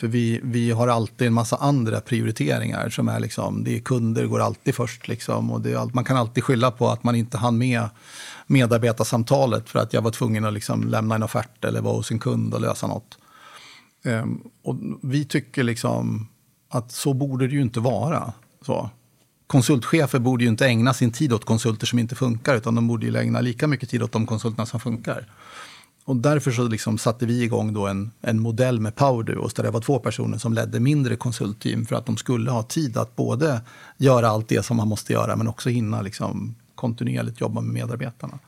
För 0.00 0.06
vi, 0.06 0.40
vi 0.42 0.70
har 0.70 0.88
alltid 0.88 1.26
en 1.26 1.32
massa 1.32 1.56
andra 1.56 2.00
prioriteringar 2.00 2.88
som 2.88 3.08
är 3.08 3.20
liksom, 3.20 3.64
det 3.64 3.76
är 3.76 3.80
kunder 3.80 4.26
går 4.26 4.40
alltid 4.40 4.74
först 4.74 5.08
liksom 5.08 5.50
och 5.50 5.60
det 5.60 5.72
är, 5.72 5.90
man 5.94 6.04
kan 6.04 6.16
alltid 6.16 6.44
skylla 6.44 6.70
på 6.70 6.88
att 6.88 7.04
man 7.04 7.14
inte 7.14 7.38
hann 7.38 7.58
med 7.58 7.88
medarbetarsamtalet 8.46 9.68
för 9.68 9.78
att 9.78 9.92
jag 9.92 10.02
var 10.02 10.10
tvungen 10.10 10.44
att 10.44 10.52
liksom 10.52 10.88
lämna 10.88 11.14
en 11.14 11.22
offert 11.22 11.64
eller 11.64 11.80
vara 11.80 11.94
hos 11.94 12.10
en 12.10 12.18
kund 12.18 12.54
och 12.54 12.60
lösa 12.60 12.86
något. 12.86 13.18
Um, 14.04 14.50
och 14.62 14.76
vi 15.02 15.24
tycker 15.24 15.62
liksom 15.62 16.28
att 16.68 16.92
så 16.92 17.14
borde 17.14 17.46
det 17.46 17.54
ju 17.54 17.62
inte 17.62 17.80
vara. 17.80 18.32
Så. 18.66 18.90
Konsultchefer 19.46 20.18
borde 20.18 20.44
ju 20.44 20.50
inte 20.50 20.66
ägna 20.66 20.94
sin 20.94 21.12
tid 21.12 21.32
åt 21.32 21.44
konsulter 21.44 21.86
som 21.86 21.98
inte 21.98 22.14
funkar 22.14 22.54
utan 22.54 22.74
de 22.74 22.88
borde 22.88 23.06
ju 23.06 23.16
ägna 23.16 23.40
lika 23.40 23.66
mycket 23.66 23.88
tid 23.88 24.02
åt 24.02 24.12
de 24.12 24.26
konsulterna 24.26 24.66
som 24.66 24.80
funkar. 24.80 25.26
Och 26.08 26.16
därför 26.16 26.50
så 26.50 26.68
liksom 26.68 26.98
satte 26.98 27.26
vi 27.26 27.42
igång 27.42 27.72
då 27.72 27.86
en, 27.86 28.10
en 28.20 28.40
modell 28.40 28.80
med 28.80 28.94
Power 28.94 29.24
Duos 29.24 29.54
där 29.54 29.62
det 29.62 29.70
var 29.70 29.80
två 29.80 29.98
personer 29.98 30.38
som 30.38 30.52
ledde 30.52 30.80
mindre 30.80 31.16
konsultteam 31.16 31.86
för 31.86 31.96
att 31.96 32.06
de 32.06 32.16
skulle 32.16 32.50
ha 32.50 32.62
tid 32.62 32.96
att 32.96 33.16
både 33.16 33.60
göra 33.96 34.28
allt 34.28 34.48
det 34.48 34.62
som 34.62 34.76
man 34.76 34.88
måste 34.88 35.12
göra 35.12 35.36
men 35.36 35.48
också 35.48 35.68
hinna 35.68 36.02
liksom 36.02 36.54
kontinuerligt 36.74 37.40
jobba 37.40 37.60
med 37.60 37.74
medarbetarna. 37.74 38.38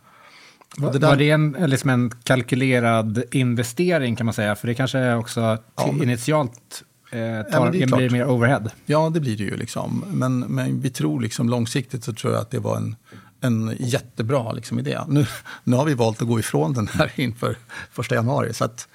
Det, 0.77 0.99
där... 0.99 1.09
var 1.09 1.17
det 1.17 1.31
en, 1.31 1.57
liksom 1.67 1.91
en 1.91 2.11
kalkylerad 2.11 3.23
investering 3.31 4.17
kan 4.17 4.27
man 4.27 4.35
säga? 4.35 4.57
För 4.57 4.69
det 4.69 4.75
kanske 4.75 5.15
också 5.15 5.41
ja, 5.41 5.59
men... 5.93 6.03
initialt 6.03 6.85
eh, 7.13 7.53
tar, 7.53 7.75
ja, 7.75 7.97
blir 7.97 8.11
mer 8.11 8.27
overhead. 8.31 8.71
Ja, 8.87 9.11
det 9.11 9.21
blir 9.21 9.37
det 9.37 9.45
ju. 9.45 9.57
Liksom. 9.57 10.05
Men, 10.13 10.39
men 10.39 10.81
vi 10.81 10.91
tror 10.91 11.21
liksom 11.21 11.49
långsiktigt 11.49 12.05
så 12.05 12.13
tror 12.13 12.33
jag 12.33 12.43
att 12.43 12.51
det 12.51 12.59
var 12.59 12.77
en, 12.77 12.97
en 13.41 13.77
jättebra 13.79 14.53
liksom, 14.53 14.79
idé. 14.79 15.01
Nu, 15.09 15.27
nu 15.65 15.77
har 15.77 15.85
vi 15.85 15.95
valt 15.95 16.23
att 16.23 16.29
gå 16.29 16.39
ifrån 16.39 16.73
den 16.73 16.89
här 16.89 17.13
inför 17.17 17.57
första 17.93 18.15
januari. 18.15 18.55
Så 18.55 18.65
att 18.65 18.89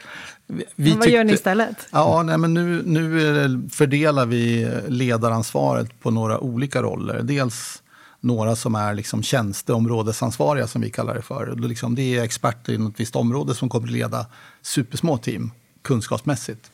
vi, 0.48 0.66
vi 0.76 0.92
vad 0.92 1.02
tyckte, 1.02 1.16
gör 1.16 1.24
ni 1.24 1.34
istället? 1.34 1.88
Ja, 1.92 2.24
nej, 2.24 2.38
men 2.38 2.54
nu, 2.54 2.84
nu 2.86 3.70
fördelar 3.72 4.26
vi 4.26 4.72
ledaransvaret 4.88 6.00
på 6.00 6.12
några 6.12 6.40
olika 6.40 6.82
roller. 6.82 7.22
Dels 7.24 7.82
några 8.20 8.56
som 8.56 8.76
är 8.76 8.94
liksom 8.94 9.24
tjänsteområdesansvariga, 9.24 10.68
som 10.68 10.82
vi 10.82 10.90
kallar 10.90 11.16
det 11.16 11.22
för. 11.22 11.56
Liksom, 11.56 11.96
det 11.96 12.18
är 12.18 12.24
experter 12.24 12.74
inom 12.74 12.88
ett 12.88 13.00
visst 13.00 13.16
område 13.16 13.56
som 13.56 13.70
kommer 13.70 13.88
att 13.88 13.94
leda 13.94 14.26
supersmå 14.62 15.18
team 15.18 15.52
kunskapsmässigt. 15.82 16.72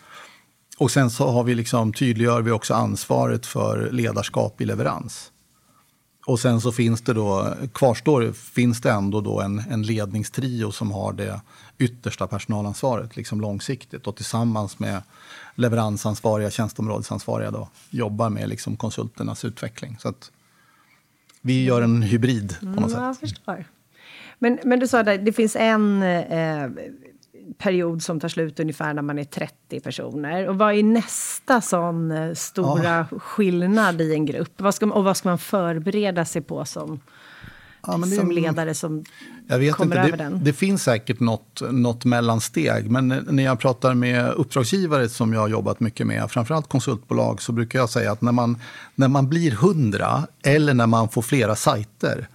Och 0.77 0.91
sen 0.91 1.09
så 1.09 1.29
har 1.29 1.43
vi 1.43 1.55
liksom, 1.55 1.93
tydliggör 1.93 2.41
vi 2.41 2.51
också 2.51 2.73
ansvaret 2.73 3.45
för 3.45 3.89
ledarskap 3.91 4.61
i 4.61 4.65
leverans. 4.65 5.30
Och 6.25 6.39
sen 6.39 6.61
så 6.61 6.71
finns 6.71 7.01
det 7.01 7.13
då, 7.13 7.53
kvarstår 7.73 8.31
finns 8.31 8.81
det 8.81 8.91
ändå 8.91 9.21
då 9.21 9.41
en, 9.41 9.59
en 9.69 9.83
ledningstrio 9.83 10.71
som 10.71 10.91
har 10.91 11.13
det 11.13 11.41
yttersta 11.77 12.27
personalansvaret 12.27 13.15
liksom 13.15 13.41
långsiktigt 13.41 14.07
och 14.07 14.15
tillsammans 14.15 14.79
med 14.79 15.01
leveransansvariga, 15.55 16.51
tjänsteområdesansvariga 16.51 17.51
då, 17.51 17.69
jobbar 17.89 18.29
med 18.29 18.49
liksom 18.49 18.77
konsulternas 18.77 19.45
utveckling. 19.45 19.97
Så 19.99 20.09
att 20.09 20.31
vi 21.41 21.63
gör 21.63 21.81
en 21.81 22.01
hybrid 22.01 22.55
på 22.59 22.65
något 22.65 22.93
mm, 22.93 23.15
sätt. 23.15 23.35
Men, 24.39 24.59
men 24.63 24.79
du 24.79 24.87
sa 24.87 24.99
att 24.99 25.25
det 25.25 25.33
finns 25.33 25.55
en 25.55 26.03
eh, 26.03 26.69
period 27.57 28.03
som 28.03 28.19
tar 28.19 28.27
slut 28.27 28.59
ungefär 28.59 28.93
när 28.93 29.01
man 29.01 29.19
är 29.19 29.23
30 29.23 29.79
personer. 29.79 30.47
Och 30.47 30.57
vad 30.57 30.73
är 30.73 30.83
nästa 30.83 31.61
sån 31.61 32.11
eh, 32.11 32.33
stora 32.33 33.07
ja. 33.11 33.19
skillnad 33.19 34.01
i 34.01 34.13
en 34.13 34.25
grupp? 34.25 34.53
Vad 34.57 34.75
ska, 34.75 34.85
och 34.85 35.03
vad 35.03 35.17
ska 35.17 35.29
man 35.29 35.37
förbereda 35.37 36.25
sig 36.25 36.41
på 36.41 36.65
som, 36.65 36.99
ja, 37.87 37.91
som 37.91 38.31
ledare 38.31 38.73
som 38.73 39.03
kommer 39.49 39.69
inte. 39.81 39.99
över 39.99 40.11
det, 40.11 40.17
den? 40.17 40.43
Det 40.43 40.53
finns 40.53 40.83
säkert 40.83 41.19
något, 41.19 41.61
något 41.71 42.05
mellansteg. 42.05 42.91
Men 42.91 43.07
när 43.07 43.43
jag 43.43 43.59
pratar 43.59 43.93
med 43.93 44.31
uppdragsgivare 44.31 45.09
som 45.09 45.33
jag 45.33 45.39
har 45.39 45.49
jobbat 45.49 45.79
mycket 45.79 46.07
med, 46.07 46.31
framförallt 46.31 46.69
konsultbolag, 46.69 47.41
så 47.41 47.51
brukar 47.51 47.79
jag 47.79 47.89
säga 47.89 48.11
att 48.11 48.21
när 48.21 48.31
man, 48.31 48.57
när 48.95 49.07
man 49.07 49.29
blir 49.29 49.51
hundra 49.51 50.27
eller 50.43 50.73
när 50.73 50.87
man 50.87 51.09
får 51.09 51.21
flera 51.21 51.55
sajter, 51.55 52.27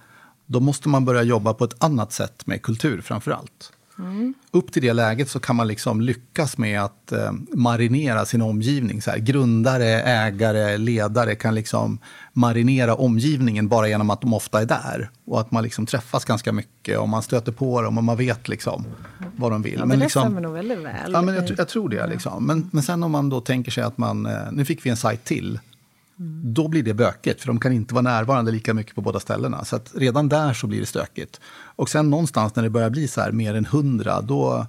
då 0.45 0.59
måste 0.59 0.89
man 0.89 1.05
börja 1.05 1.23
jobba 1.23 1.53
på 1.53 1.63
ett 1.63 1.83
annat 1.83 2.11
sätt 2.11 2.47
med 2.47 2.61
kultur 2.61 3.01
framför 3.01 3.31
allt. 3.31 3.73
Mm. 3.99 4.33
Upp 4.51 4.71
till 4.71 4.81
det 4.81 4.93
läget 4.93 5.29
så 5.29 5.39
kan 5.39 5.55
man 5.55 5.67
liksom 5.67 6.01
lyckas 6.01 6.57
med 6.57 6.81
att 6.81 7.11
eh, 7.11 7.31
marinera 7.53 8.25
sin 8.25 8.41
omgivning. 8.41 9.01
Så 9.01 9.11
här, 9.11 9.17
grundare, 9.17 10.01
ägare, 10.01 10.77
ledare 10.77 11.35
kan 11.35 11.55
liksom 11.55 11.99
marinera 12.33 12.95
omgivningen 12.95 13.67
bara 13.67 13.87
genom 13.87 14.09
att 14.09 14.21
de 14.21 14.33
ofta 14.33 14.61
är 14.61 14.65
där. 14.65 15.09
Och 15.25 15.39
att 15.39 15.51
man 15.51 15.63
liksom 15.63 15.85
träffas 15.85 16.25
ganska 16.25 16.51
mycket 16.51 16.99
och 16.99 17.09
man 17.09 17.23
stöter 17.23 17.51
på 17.51 17.81
dem 17.81 17.97
och 17.97 18.03
man 18.03 18.17
vet 18.17 18.47
liksom 18.47 18.85
vad 19.35 19.51
de 19.51 19.61
vill. 19.61 19.75
Ja, 19.79 19.85
men 19.85 19.99
det 19.99 20.05
liksom, 20.05 20.21
stämmer 20.21 20.41
nog 20.41 20.53
väldigt 20.53 20.79
väl. 20.79 21.11
Ja, 21.13 21.21
men 21.21 21.35
jag, 21.35 21.51
jag 21.57 21.67
tror 21.67 21.89
det. 21.89 22.07
Liksom. 22.07 22.45
Men, 22.45 22.69
men 22.73 22.83
sen 22.83 23.03
om 23.03 23.11
man 23.11 23.29
då 23.29 23.41
tänker 23.41 23.71
sig 23.71 23.83
att 23.83 23.97
man, 23.97 24.25
eh, 24.25 24.51
nu 24.51 24.65
fick 24.65 24.85
vi 24.85 24.89
en 24.89 24.97
sajt 24.97 25.23
till. 25.23 25.59
Mm. 26.19 26.53
Då 26.53 26.67
blir 26.67 26.83
det 26.83 26.93
bökigt, 26.93 27.41
för 27.41 27.47
de 27.47 27.59
kan 27.59 27.73
inte 27.73 27.93
vara 27.93 28.01
närvarande 28.01 28.51
lika 28.51 28.73
mycket 28.73 28.95
på 28.95 29.01
båda 29.01 29.19
ställena. 29.19 29.65
Så 29.65 29.79
redan 29.93 30.29
där 30.29 30.53
så 30.53 30.67
blir 30.67 30.79
det 30.79 30.85
stökigt. 30.85 31.41
Och 31.77 31.89
sen 31.89 32.09
någonstans 32.09 32.55
när 32.55 32.63
det 32.63 32.69
börjar 32.69 32.89
bli 32.89 33.07
så 33.07 33.21
här 33.21 33.31
mer 33.31 33.55
än 33.55 33.65
hundra, 33.65 34.21
då, 34.21 34.65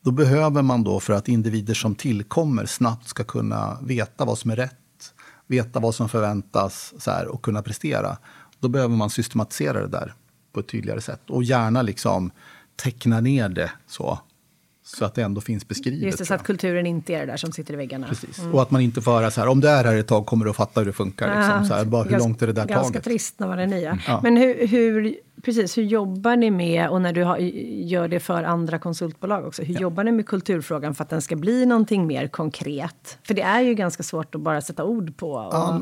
då 0.00 0.10
behöver 0.10 0.62
man 0.62 0.84
då 0.84 1.00
för 1.00 1.12
att 1.12 1.28
individer 1.28 1.74
som 1.74 1.94
tillkommer 1.94 2.66
snabbt 2.66 3.08
ska 3.08 3.24
kunna 3.24 3.78
veta 3.82 4.24
vad 4.24 4.38
som 4.38 4.50
är 4.50 4.56
rätt, 4.56 5.14
veta 5.46 5.80
vad 5.80 5.94
som 5.94 6.08
förväntas 6.08 6.94
så 6.98 7.10
här, 7.10 7.26
och 7.26 7.42
kunna 7.42 7.62
prestera. 7.62 8.16
Då 8.60 8.68
behöver 8.68 8.96
man 8.96 9.10
systematisera 9.10 9.80
det 9.80 9.88
där 9.88 10.14
på 10.52 10.60
ett 10.60 10.68
tydligare 10.68 11.00
sätt. 11.00 11.30
Och 11.30 11.44
gärna 11.44 11.82
liksom 11.82 12.30
teckna 12.76 13.20
ner 13.20 13.48
det 13.48 13.70
så 13.86 14.18
så 14.84 15.04
att 15.04 15.14
det 15.14 15.22
ändå 15.22 15.40
finns 15.40 15.68
beskrivet. 15.68 16.02
Just 16.02 16.18
det, 16.18 16.24
så 16.24 16.34
att 16.34 16.42
kulturen 16.42 16.86
inte 16.86 17.14
är 17.14 17.20
det 17.20 17.26
där 17.26 17.36
som 17.36 17.52
sitter 17.52 17.74
i 17.74 17.76
väggarna. 17.76 18.06
Precis. 18.08 18.38
Mm. 18.38 18.54
Och 18.54 18.62
att 18.62 18.70
man 18.70 18.80
inte 18.80 19.02
får 19.02 19.12
höra 19.12 19.30
så 19.30 19.40
här, 19.40 19.48
om 19.48 19.60
du 19.60 19.68
är 19.68 19.84
här 19.84 19.96
ett 19.96 20.08
tag 20.08 20.26
kommer 20.26 20.44
du 20.44 20.50
att 20.50 20.56
fatta 20.56 20.80
hur 20.80 20.86
det 20.86 20.92
funkar. 20.92 21.36
Liksom. 21.36 21.64
Så 21.64 21.74
här, 21.74 21.84
bara, 21.84 22.02
hur 22.02 22.10
ganska, 22.10 22.28
långt 22.28 22.42
är 22.42 22.46
det 22.46 22.52
där 22.52 22.66
ganska 22.66 22.74
taget? 22.74 22.92
Ganska 22.92 23.10
trist 23.10 23.38
när 23.38 23.46
man 23.46 23.58
är 23.58 23.66
nya. 23.66 23.98
Ja. 24.06 24.20
Men 24.22 24.36
hur, 24.36 24.66
hur, 24.66 25.16
precis, 25.42 25.78
hur 25.78 25.82
jobbar 25.82 26.36
ni 26.36 26.50
med, 26.50 26.88
och 26.88 27.02
när 27.02 27.12
du 27.12 27.24
har, 27.24 27.38
gör 27.38 28.08
det 28.08 28.20
för 28.20 28.44
andra 28.44 28.78
konsultbolag 28.78 29.46
också, 29.46 29.62
hur 29.62 29.74
ja. 29.74 29.80
jobbar 29.80 30.04
ni 30.04 30.12
med 30.12 30.26
kulturfrågan 30.26 30.94
för 30.94 31.04
att 31.04 31.10
den 31.10 31.22
ska 31.22 31.36
bli 31.36 31.66
någonting 31.66 32.06
mer 32.06 32.28
konkret? 32.28 33.18
För 33.22 33.34
det 33.34 33.42
är 33.42 33.60
ju 33.60 33.74
ganska 33.74 34.02
svårt 34.02 34.34
att 34.34 34.40
bara 34.40 34.60
sätta 34.60 34.84
ord 34.84 35.16
på. 35.16 35.32
Och, 35.32 35.54
ja. 35.54 35.80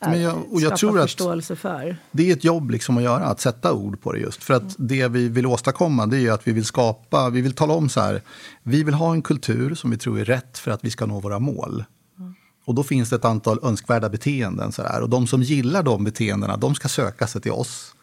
Men 0.00 0.20
jag, 0.20 0.52
och 0.52 0.60
jag 0.60 0.76
tror 0.76 1.00
att 1.00 1.10
för. 1.46 1.96
Det 2.10 2.30
är 2.30 2.32
ett 2.32 2.44
jobb 2.44 2.70
liksom 2.70 2.96
att 2.96 3.02
göra, 3.02 3.24
att 3.24 3.40
sätta 3.40 3.72
ord 3.72 4.00
på 4.00 4.12
det 4.12 4.18
just. 4.18 4.44
För 4.44 4.54
att 4.54 4.62
mm. 4.62 4.74
det 4.78 5.08
vi 5.08 5.28
vill 5.28 5.46
åstadkomma 5.46 6.06
det 6.06 6.26
är 6.26 6.32
att 6.32 6.48
vi 6.48 6.52
vill 6.52 6.64
skapa, 6.64 7.30
vi 7.30 7.40
vill 7.40 7.52
tala 7.52 7.74
om 7.74 7.88
så 7.88 8.00
här, 8.00 8.22
vi 8.62 8.82
vill 8.82 8.94
ha 8.94 9.12
en 9.12 9.22
kultur 9.22 9.74
som 9.74 9.90
vi 9.90 9.98
tror 9.98 10.20
är 10.20 10.24
rätt 10.24 10.58
för 10.58 10.70
att 10.70 10.84
vi 10.84 10.90
ska 10.90 11.06
nå 11.06 11.20
våra 11.20 11.38
mål. 11.38 11.84
Mm. 12.18 12.34
Och 12.64 12.74
då 12.74 12.82
finns 12.82 13.10
det 13.10 13.16
ett 13.16 13.24
antal 13.24 13.58
önskvärda 13.62 14.08
beteenden. 14.08 14.72
Så 14.72 14.82
här, 14.82 15.00
och 15.00 15.10
de 15.10 15.26
som 15.26 15.42
gillar 15.42 15.82
de 15.82 16.04
beteendena, 16.04 16.56
de 16.56 16.74
ska 16.74 16.88
söka 16.88 17.26
sig 17.26 17.40
till 17.40 17.52
oss. 17.52 17.94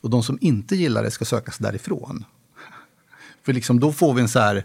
Och 0.00 0.10
de 0.10 0.22
som 0.22 0.38
inte 0.40 0.76
gillar 0.76 1.02
det 1.02 1.10
ska 1.10 1.24
söka 1.24 1.52
sig 1.52 1.64
därifrån. 1.64 2.24
För 3.42 3.52
liksom, 3.52 3.80
då 3.80 3.92
får 3.92 4.14
vi 4.14 4.20
en 4.20 4.28
så 4.28 4.38
här, 4.38 4.64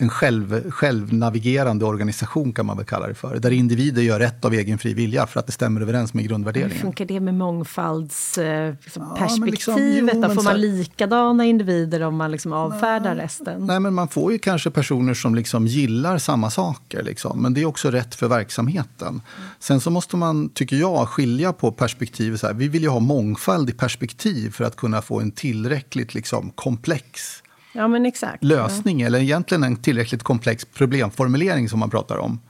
en 0.00 0.08
själv, 0.08 0.70
självnavigerande 0.70 1.84
organisation 1.84 2.52
kan 2.52 2.66
man 2.66 2.76
väl 2.76 2.86
kalla 2.86 3.06
det 3.06 3.14
för. 3.14 3.38
Där 3.38 3.50
individer 3.50 4.02
gör 4.02 4.18
rätt 4.18 4.44
av 4.44 4.54
egen 4.54 4.78
fri 4.78 4.94
vilja 4.94 5.26
för 5.26 5.40
att 5.40 5.46
det 5.46 5.52
stämmer 5.52 5.80
överens 5.80 6.14
med 6.14 6.28
grundvärderingen. 6.28 6.72
Hur 6.72 6.80
funkar 6.80 7.04
det 7.04 7.20
med 7.20 7.34
mångfaldsperspektivet? 7.34 9.50
Liksom, 9.50 10.10
liksom, 10.10 10.34
får 10.34 10.42
man 10.42 10.60
likadana 10.60 11.44
individer 11.44 12.00
om 12.00 12.16
man 12.16 12.30
liksom 12.30 12.52
avfärdar 12.52 13.14
nej, 13.14 13.24
resten? 13.24 13.66
Nej, 13.66 13.80
men 13.80 13.94
man 13.94 14.08
får 14.08 14.32
ju 14.32 14.38
kanske 14.38 14.70
personer 14.70 15.14
som 15.14 15.34
liksom 15.34 15.66
gillar 15.66 16.18
samma 16.18 16.50
saker. 16.50 17.02
Liksom, 17.02 17.42
men 17.42 17.54
det 17.54 17.60
är 17.60 17.64
också 17.64 17.90
rätt 17.90 18.14
för 18.14 18.28
verksamheten. 18.28 19.08
Mm. 19.08 19.20
Sen 19.58 19.80
så 19.80 19.90
måste 19.90 20.16
man, 20.16 20.48
tycker 20.48 20.76
jag, 20.76 21.08
skilja 21.08 21.52
på 21.52 21.72
perspektiv. 21.72 22.36
Så 22.36 22.46
här, 22.46 22.54
vi 22.54 22.68
vill 22.68 22.82
ju 22.82 22.88
ha 22.88 23.00
mångfald 23.00 23.70
i 23.70 23.72
perspektiv 23.72 24.50
för 24.50 24.64
att 24.64 24.76
kunna 24.76 25.02
få 25.02 25.20
en 25.20 25.30
tillräckligt 25.30 26.14
liksom, 26.14 26.50
komplex 26.54 27.42
Ja, 27.72 27.88
men 27.88 28.06
exakt. 28.06 28.44
lösning, 28.44 29.02
eller 29.02 29.18
egentligen 29.18 29.64
en 29.64 29.76
tillräckligt 29.76 30.22
komplex 30.22 30.64
problemformulering 30.64 31.68
som 31.68 31.78
man 31.78 31.90
pratar 31.90 32.16
om. 32.16 32.40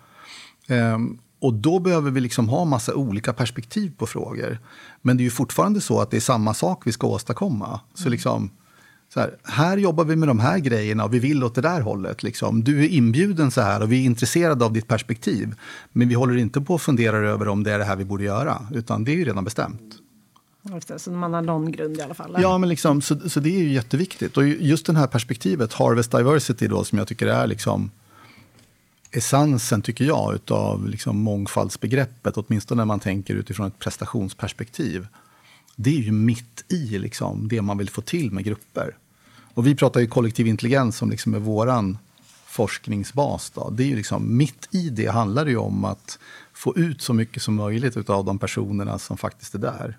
Ehm, 0.68 1.18
och 1.40 1.54
då 1.54 1.78
behöver 1.78 2.10
vi 2.10 2.20
liksom 2.20 2.48
ha 2.48 2.64
massa 2.64 2.94
olika 2.94 3.32
perspektiv 3.32 3.92
på 3.98 4.06
frågor. 4.06 4.58
Men 5.02 5.16
det 5.16 5.20
är 5.20 5.24
ju 5.24 5.30
fortfarande 5.30 5.80
så 5.80 6.00
att 6.00 6.10
det 6.10 6.16
är 6.16 6.20
samma 6.20 6.54
sak 6.54 6.82
vi 6.86 6.92
ska 6.92 7.06
åstadkomma. 7.06 7.80
Så 7.94 8.08
liksom, 8.08 8.50
så 9.14 9.20
här, 9.20 9.36
här 9.44 9.76
jobbar 9.76 10.04
vi 10.04 10.16
med 10.16 10.28
de 10.28 10.38
här 10.38 10.58
grejerna 10.58 11.04
och 11.04 11.14
vi 11.14 11.18
vill 11.18 11.44
åt 11.44 11.54
det 11.54 11.60
där 11.60 11.80
hållet. 11.80 12.22
Liksom. 12.22 12.64
Du 12.64 12.84
är 12.84 12.88
inbjuden 12.88 13.50
så 13.50 13.60
här 13.60 13.82
och 13.82 13.92
vi 13.92 14.00
är 14.00 14.04
intresserade 14.04 14.64
av 14.64 14.72
ditt 14.72 14.88
perspektiv. 14.88 15.54
Men 15.92 16.08
vi 16.08 16.14
håller 16.14 16.36
inte 16.36 16.60
på 16.60 16.74
att 16.74 16.82
fundera 16.82 17.16
över 17.16 17.48
om 17.48 17.64
det 17.64 17.72
är 17.72 17.78
det 17.78 17.84
här 17.84 17.96
vi 17.96 18.04
borde 18.04 18.24
göra, 18.24 18.66
utan 18.74 19.04
det 19.04 19.12
är 19.12 19.16
ju 19.16 19.24
redan 19.24 19.44
bestämt. 19.44 19.96
Just 20.74 20.88
det, 20.88 20.98
så 20.98 21.10
man 21.10 21.34
har 21.34 21.42
någon 21.42 21.72
grund 21.72 21.96
i 21.96 22.02
alla 22.02 22.14
fall. 22.14 22.36
Ja, 22.38 22.58
men 22.58 22.68
liksom, 22.68 23.02
så, 23.02 23.28
så 23.28 23.40
det 23.40 23.48
är 23.48 23.58
ju 23.58 23.72
jätteviktigt. 23.72 24.36
Och 24.36 24.48
just 24.48 24.86
det 24.86 24.96
här 24.96 25.06
perspektivet, 25.06 25.72
Harvest 25.72 26.12
Diversity, 26.12 26.66
då, 26.66 26.84
som 26.84 26.98
jag 26.98 27.08
tycker 27.08 27.26
är 27.26 27.46
liksom 27.46 27.90
essensen, 29.10 29.82
tycker 29.82 30.04
jag, 30.04 30.34
utav 30.34 30.88
liksom 30.88 31.18
mångfaldsbegreppet, 31.18 32.36
åtminstone 32.36 32.80
när 32.80 32.86
man 32.86 33.00
tänker 33.00 33.34
utifrån 33.34 33.66
ett 33.66 33.78
prestationsperspektiv. 33.78 35.06
Det 35.76 35.90
är 35.90 36.02
ju 36.02 36.12
mitt 36.12 36.64
i 36.68 36.98
liksom, 36.98 37.48
det 37.48 37.62
man 37.62 37.78
vill 37.78 37.90
få 37.90 38.00
till 38.00 38.30
med 38.30 38.44
grupper. 38.44 38.96
Och 39.54 39.66
vi 39.66 39.74
pratar 39.74 40.00
ju 40.00 40.06
kollektiv 40.06 40.46
intelligens 40.46 40.96
som 40.96 41.10
liksom 41.10 41.34
är 41.34 41.38
våran 41.38 41.98
forskningsbas. 42.46 43.50
Då. 43.50 43.70
Det 43.70 43.82
är 43.82 43.86
ju 43.86 43.96
liksom, 43.96 44.36
mitt 44.36 44.68
i 44.70 44.90
det 44.90 45.06
handlar 45.06 45.44
det 45.44 45.50
ju 45.50 45.56
om 45.56 45.84
att 45.84 46.18
få 46.52 46.76
ut 46.76 47.02
så 47.02 47.14
mycket 47.14 47.42
som 47.42 47.54
möjligt 47.54 48.10
av 48.10 48.24
de 48.24 48.38
personerna 48.38 48.98
som 48.98 49.16
faktiskt 49.16 49.54
är 49.54 49.58
där. 49.58 49.98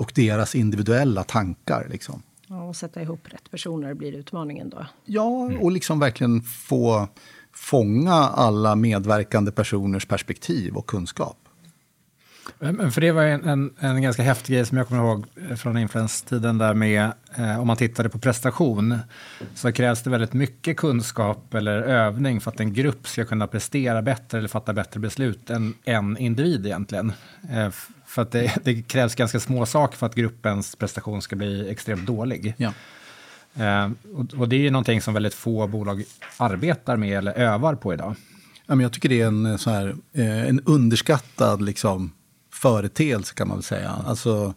Och 0.00 0.12
deras 0.14 0.54
individuella 0.54 1.24
tankar. 1.24 1.86
Liksom. 1.90 2.22
Ja, 2.46 2.62
och 2.62 2.76
sätta 2.76 3.02
ihop 3.02 3.28
rätt 3.28 3.50
personer 3.50 3.94
blir 3.94 4.12
utmaningen 4.12 4.70
då. 4.70 4.86
Ja, 5.04 5.50
och 5.60 5.72
liksom 5.72 5.98
verkligen 5.98 6.42
få 6.42 7.08
fånga 7.52 8.14
alla 8.14 8.76
medverkande 8.76 9.52
personers 9.52 10.06
perspektiv 10.06 10.76
och 10.76 10.86
kunskap. 10.86 11.36
Men 12.58 12.92
för 12.92 13.00
det 13.00 13.12
var 13.12 13.22
en, 13.22 13.44
en, 13.44 13.70
en, 13.78 14.02
ganska 14.02 14.22
häftig 14.22 14.54
grej 14.54 14.66
som 14.66 14.78
jag 14.78 14.88
kommer 14.88 15.02
ihåg 15.02 15.26
från 15.56 15.78
influenstiden 15.78 16.58
där 16.58 16.74
med, 16.74 17.12
eh, 17.34 17.60
om 17.60 17.66
man 17.66 17.76
tittade 17.76 18.08
på 18.08 18.18
prestation, 18.18 18.98
så 19.54 19.72
krävs 19.72 20.02
det 20.02 20.10
väldigt 20.10 20.32
mycket 20.32 20.76
kunskap 20.76 21.54
eller 21.54 21.82
övning 21.82 22.40
för 22.40 22.50
att 22.50 22.60
en 22.60 22.72
grupp 22.72 23.08
ska 23.08 23.24
kunna 23.24 23.46
prestera 23.46 24.02
bättre 24.02 24.38
eller 24.38 24.48
fatta 24.48 24.72
bättre 24.72 25.00
beslut 25.00 25.50
än 25.50 25.74
en 25.84 26.16
individ 26.16 26.66
egentligen. 26.66 27.12
Eh, 27.50 27.70
för 28.10 28.22
att 28.22 28.30
det, 28.30 28.54
det, 28.64 28.82
krävs 28.82 29.14
ganska 29.14 29.40
små 29.40 29.66
saker 29.66 29.96
för 29.96 30.06
att 30.06 30.14
gruppens 30.14 30.76
prestation 30.76 31.22
ska 31.22 31.36
bli 31.36 31.70
extremt 31.70 32.06
dålig. 32.06 32.54
Ja. 32.56 32.72
Eh, 33.54 33.90
och, 34.14 34.34
och, 34.34 34.48
det 34.48 34.56
är 34.56 34.60
ju 34.60 34.70
någonting 34.70 35.02
som 35.02 35.14
väldigt 35.14 35.34
få 35.34 35.66
bolag 35.66 36.04
arbetar 36.36 36.96
med 36.96 37.18
eller 37.18 37.32
övar 37.32 37.74
på 37.74 37.94
idag. 37.94 38.14
Ja, 38.66 38.74
men 38.74 38.80
jag 38.80 38.92
tycker 38.92 39.08
det 39.08 39.20
är 39.20 39.26
en, 39.26 39.58
så 39.58 39.70
här, 39.70 39.96
eh, 40.12 40.48
en 40.48 40.60
underskattad 40.60 41.62
liksom, 41.62 42.12
företeelse 42.52 43.34
kan 43.34 43.48
man 43.48 43.56
väl 43.56 43.64
säga. 43.64 43.90
Alltså, 43.90 44.54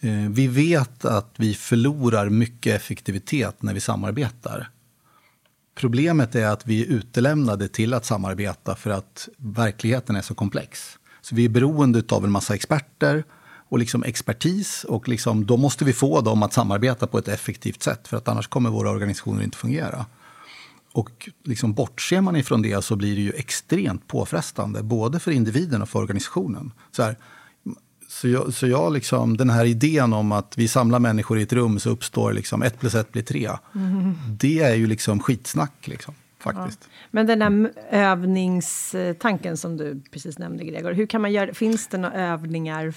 eh, 0.00 0.30
vi 0.30 0.46
vet 0.46 1.04
att 1.04 1.34
vi 1.36 1.54
förlorar 1.54 2.28
mycket 2.28 2.76
effektivitet 2.76 3.62
när 3.62 3.74
vi 3.74 3.80
samarbetar. 3.80 4.68
Problemet 5.74 6.34
är 6.34 6.46
att 6.46 6.66
vi 6.66 6.82
är 6.82 6.86
utelämnade 6.86 7.68
till 7.68 7.94
att 7.94 8.04
samarbeta 8.04 8.76
för 8.76 8.90
att 8.90 9.28
verkligheten 9.36 10.16
är 10.16 10.22
så 10.22 10.34
komplex. 10.34 10.98
Så 11.24 11.34
vi 11.34 11.44
är 11.44 11.48
beroende 11.48 12.02
av 12.08 12.24
en 12.24 12.30
massa 12.30 12.54
experter 12.54 13.24
och 13.68 13.78
liksom 13.78 14.02
expertis 14.02 14.84
och 14.84 15.08
liksom, 15.08 15.46
då 15.46 15.56
måste 15.56 15.84
vi 15.84 15.92
få 15.92 16.20
dem 16.20 16.42
att 16.42 16.52
samarbeta 16.52 17.06
på 17.06 17.18
ett 17.18 17.28
effektivt 17.28 17.82
sätt 17.82 18.08
för 18.08 18.16
att 18.16 18.28
annars 18.28 18.48
kommer 18.48 18.70
våra 18.70 18.90
organisationer 18.90 19.42
inte 19.42 19.58
fungera. 19.58 20.06
Och 20.92 21.28
liksom 21.44 21.74
bortser 21.74 22.20
man 22.20 22.36
ifrån 22.36 22.62
det 22.62 22.84
så 22.84 22.96
blir 22.96 23.14
det 23.14 23.22
ju 23.22 23.32
extremt 23.32 24.08
påfrestande 24.08 24.82
både 24.82 25.20
för 25.20 25.30
individen 25.30 25.82
och 25.82 25.88
för 25.88 25.98
organisationen. 25.98 26.72
Så, 26.90 27.02
här, 27.02 27.16
så, 28.08 28.28
jag, 28.28 28.54
så 28.54 28.66
jag 28.66 28.92
liksom, 28.92 29.36
den 29.36 29.50
här 29.50 29.64
idén 29.64 30.12
om 30.12 30.32
att 30.32 30.58
vi 30.58 30.68
samlar 30.68 30.98
människor 30.98 31.38
i 31.38 31.42
ett 31.42 31.52
rum 31.52 31.78
så 31.78 31.90
uppstår 31.90 32.32
liksom 32.32 32.62
ett 32.62 32.80
plus 32.80 32.94
ett 32.94 33.12
blir 33.12 33.22
tre. 33.22 33.50
Mm. 33.74 34.14
Det 34.28 34.58
är 34.58 34.74
ju 34.74 34.86
liksom 34.86 35.20
skitsnack. 35.20 35.88
Liksom, 35.88 36.14
faktiskt. 36.44 36.78
Ja. 36.82 36.88
Men 37.10 37.26
den 37.26 37.38
där 37.38 37.72
övningstanken 37.90 39.56
som 39.56 39.76
du 39.76 40.02
precis 40.10 40.38
nämnde, 40.38 40.64
Gregor. 40.64 40.92
Hur 40.92 41.06
kan 41.06 41.22
man 41.22 41.32
göra, 41.32 41.54
finns 41.54 41.86
det 41.86 41.98
några 41.98 42.14
övningar 42.14 42.90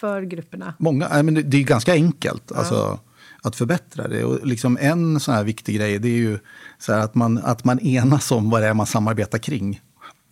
för 0.00 0.22
grupperna? 0.22 0.74
Många, 0.78 1.22
men 1.22 1.50
det 1.50 1.56
är 1.56 1.64
ganska 1.64 1.92
enkelt 1.92 2.42
ja. 2.48 2.56
alltså, 2.56 2.98
att 3.42 3.56
förbättra 3.56 4.08
det. 4.08 4.24
Och 4.24 4.46
liksom 4.46 4.78
en 4.80 5.20
sån 5.20 5.34
här 5.34 5.44
viktig 5.44 5.76
grej 5.76 5.98
det 5.98 6.08
är 6.08 6.18
ju 6.18 6.38
så 6.78 6.92
att, 6.92 7.14
man, 7.14 7.38
att 7.38 7.64
man 7.64 7.80
enas 7.80 8.30
om 8.30 8.50
vad 8.50 8.62
det 8.62 8.68
är 8.68 8.74
man 8.74 8.86
samarbetar 8.86 9.38
kring. 9.38 9.80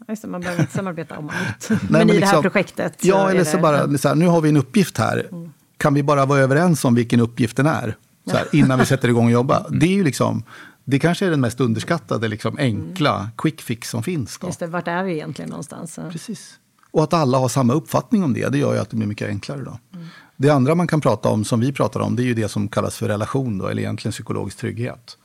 Just 0.08 0.22
det, 0.22 0.28
man 0.28 0.40
behöver 0.40 0.60
inte 0.60 0.72
samarbeta 0.72 1.18
om 1.18 1.30
allt. 1.30 1.68
men, 1.68 1.78
men, 1.90 2.10
i 2.10 2.12
liksom, 2.12 2.20
det 2.20 2.26
här 2.26 2.42
projektet? 2.42 3.04
Ja, 3.04 3.30
eller 3.30 3.44
så 3.44 3.56
det, 3.56 3.62
bara, 3.62 3.98
så 3.98 4.08
här, 4.08 4.14
nu 4.14 4.26
har 4.26 4.40
vi 4.40 4.48
en 4.48 4.56
uppgift 4.56 4.98
här. 4.98 5.26
Mm. 5.32 5.52
Kan 5.76 5.94
vi 5.94 6.02
bara 6.02 6.26
vara 6.26 6.40
överens 6.40 6.84
om 6.84 6.94
vilken 6.94 7.20
uppgift 7.20 7.56
den 7.56 7.66
är? 7.66 7.96
Så 8.30 8.36
här, 8.36 8.46
innan 8.52 8.78
vi 8.78 8.86
sätter 8.86 9.08
igång 9.08 9.26
och 9.26 9.32
jobba. 9.32 9.66
Det 9.70 9.86
är 9.86 9.92
ju 9.92 10.04
liksom, 10.04 10.42
det 10.88 10.98
kanske 10.98 11.26
är 11.26 11.30
den 11.30 11.40
mest 11.40 11.60
underskattade 11.60 12.28
liksom, 12.28 12.58
enkla 12.58 13.18
mm. 13.18 13.30
quick 13.38 13.60
fix 13.60 13.90
som 13.90 14.02
finns. 14.02 14.38
Då. 14.38 14.46
Just 14.46 14.58
det, 14.58 14.66
vart 14.66 14.88
är 14.88 15.04
vi 15.04 15.12
egentligen 15.12 15.48
någonstans? 15.48 15.98
Precis. 16.10 16.58
Och 16.90 17.02
att 17.02 17.14
alla 17.14 17.38
har 17.38 17.48
samma 17.48 17.72
uppfattning 17.72 18.24
om 18.24 18.32
det, 18.32 18.48
det 18.48 18.58
gör 18.58 18.74
ju 18.74 18.78
att 18.78 18.90
det 18.90 18.96
blir 18.96 19.06
mycket 19.06 19.28
enklare. 19.28 19.62
Då. 19.62 19.78
Mm. 19.94 20.06
Det 20.36 20.50
andra 20.50 20.74
man 20.74 20.86
kan 20.86 21.00
prata 21.00 21.28
om, 21.28 21.44
som 21.44 21.60
vi 21.60 21.72
pratar 21.72 22.00
om, 22.00 22.16
det 22.16 22.22
är 22.22 22.24
ju 22.24 22.34
det 22.34 22.48
som 22.48 22.68
kallas 22.68 22.96
för 22.96 23.08
relation, 23.08 23.58
då, 23.58 23.66
eller 23.66 23.82
egentligen 23.82 24.12
psykologisk 24.12 24.58
trygghet. 24.58 25.18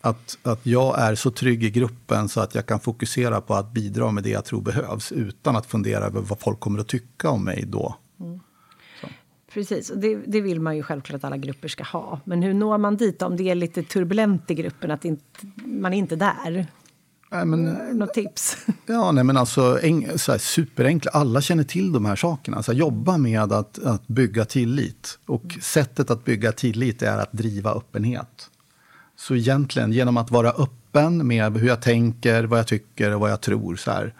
Att, 0.00 0.38
att 0.42 0.66
jag 0.66 0.98
är 0.98 1.14
så 1.14 1.30
trygg 1.30 1.64
i 1.64 1.70
gruppen 1.70 2.28
så 2.28 2.40
att 2.40 2.54
jag 2.54 2.66
kan 2.66 2.80
fokusera 2.80 3.40
på 3.40 3.54
att 3.54 3.72
bidra 3.72 4.10
med 4.10 4.24
det 4.24 4.30
jag 4.30 4.44
tror 4.44 4.60
behövs 4.60 5.12
utan 5.12 5.56
att 5.56 5.66
fundera 5.66 6.04
över 6.04 6.20
vad 6.20 6.40
folk 6.40 6.60
kommer 6.60 6.78
att 6.78 6.88
tycka 6.88 7.30
om 7.30 7.44
mig 7.44 7.64
då. 7.66 7.96
Mm. 8.20 8.40
Precis, 9.52 9.90
och 9.90 9.98
det, 9.98 10.16
det, 10.26 10.40
vill 10.40 10.60
man 10.60 10.76
ju 10.76 10.82
självklart 10.82 11.16
att 11.16 11.24
alla 11.24 11.36
grupper 11.36 11.68
ska 11.68 11.84
ha. 11.84 12.20
Men 12.24 12.42
hur 12.42 12.54
når 12.54 12.78
man 12.78 12.96
dit 12.96 13.22
om 13.22 13.36
det 13.36 13.50
är 13.50 13.54
lite 13.54 13.82
turbulent 13.82 14.50
i 14.50 14.54
gruppen, 14.54 14.90
att 14.90 15.04
inte, 15.04 15.24
man 15.64 15.94
är 15.94 15.98
inte 15.98 16.16
där? 16.16 16.66
Nej, 17.30 17.44
men, 17.44 17.64
Något 17.98 18.14
tips? 18.14 18.56
Ja, 18.86 19.12
nej, 19.12 19.24
men 19.24 19.36
alltså 19.36 19.80
en, 19.82 20.18
så 20.18 20.32
här, 20.32 20.38
superenkla. 20.38 21.10
Alla 21.10 21.40
känner 21.40 21.64
till 21.64 21.92
de 21.92 22.04
här 22.04 22.16
sakerna. 22.16 22.62
Så 22.62 22.72
här, 22.72 22.78
jobba 22.78 23.18
med 23.18 23.52
att, 23.52 23.84
att 23.84 24.08
bygga 24.08 24.44
tillit. 24.44 25.18
Och 25.26 25.44
mm. 25.44 25.60
sättet 25.60 26.10
att 26.10 26.24
bygga 26.24 26.52
tillit 26.52 27.02
är 27.02 27.18
att 27.18 27.32
driva 27.32 27.72
öppenhet. 27.72 28.50
Så 29.16 29.36
egentligen, 29.36 29.92
genom 29.92 30.16
att 30.16 30.30
vara 30.30 30.50
öppen 30.50 31.26
med 31.26 31.56
hur 31.56 31.68
jag 31.68 31.82
tänker, 31.82 32.44
vad 32.44 32.58
jag 32.58 32.66
tycker 32.66 33.14
och 33.14 33.20
vad 33.20 33.30
jag 33.30 33.40
tror, 33.40 33.76
så, 33.76 33.90
här, 33.90 34.14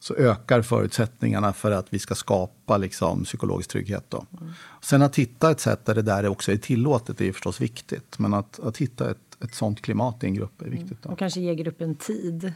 så 0.00 0.14
ökar 0.14 0.62
förutsättningarna 0.62 1.52
för 1.52 1.70
att 1.70 1.86
vi 1.90 1.98
ska 1.98 2.14
skapa 2.14 2.76
liksom, 2.76 3.24
psykologisk 3.24 3.70
trygghet. 3.70 4.04
Då. 4.08 4.26
Mm. 4.40 4.52
Sen 4.80 5.02
att 5.02 5.16
hitta 5.16 5.50
ett 5.50 5.60
sätt 5.60 5.84
där 5.84 5.94
det 5.94 6.02
där 6.02 6.26
också 6.26 6.52
är 6.52 6.56
tillåtet 6.56 7.20
är 7.20 7.32
förstås 7.32 7.60
viktigt. 7.60 8.18
Men 8.18 8.34
att, 8.34 8.60
att 8.60 8.76
hitta 8.76 9.10
ett, 9.10 9.44
ett 9.44 9.54
sånt 9.54 9.82
klimat 9.82 10.24
i 10.24 10.26
en 10.26 10.34
grupp 10.34 10.62
är 10.62 10.70
viktigt. 10.70 11.02
Då. 11.02 11.08
Och 11.08 11.18
kanske 11.18 11.40
ge 11.40 11.54
gruppen 11.54 11.94
tid? 11.94 12.52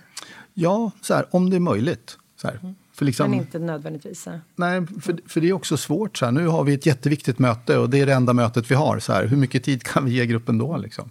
Ja, 0.55 0.91
så 1.01 1.15
här, 1.15 1.27
om 1.31 1.51
det 1.51 1.57
är 1.57 1.61
möjligt. 1.61 2.19
Så 2.37 2.49
mm. 2.49 2.75
liksom, 2.99 3.31
Men 3.31 3.41
inte 3.41 3.59
nödvändigtvis? 3.59 4.29
Nej, 4.57 4.87
för, 4.87 5.19
för 5.27 5.41
det 5.41 5.49
är 5.49 5.53
också 5.53 5.77
svårt. 5.77 6.19
Så 6.19 6.25
här, 6.25 6.33
nu 6.33 6.47
har 6.47 6.65
vi 6.65 6.75
ett 6.75 6.87
jätteviktigt 6.87 7.39
möte 7.39 7.79
och 7.79 7.91
det 7.91 8.01
är 8.01 8.07
det 8.07 8.13
enda 8.13 8.33
mötet 8.33 8.71
vi 8.71 8.75
har. 8.75 8.99
Så 8.99 9.13
här, 9.13 9.27
hur 9.27 9.37
mycket 9.37 9.65
tid 9.65 9.83
kan 9.83 10.05
vi 10.05 10.13
ge 10.13 10.27
gruppen 10.27 10.59
då? 10.59 10.77
Liksom? 10.77 11.11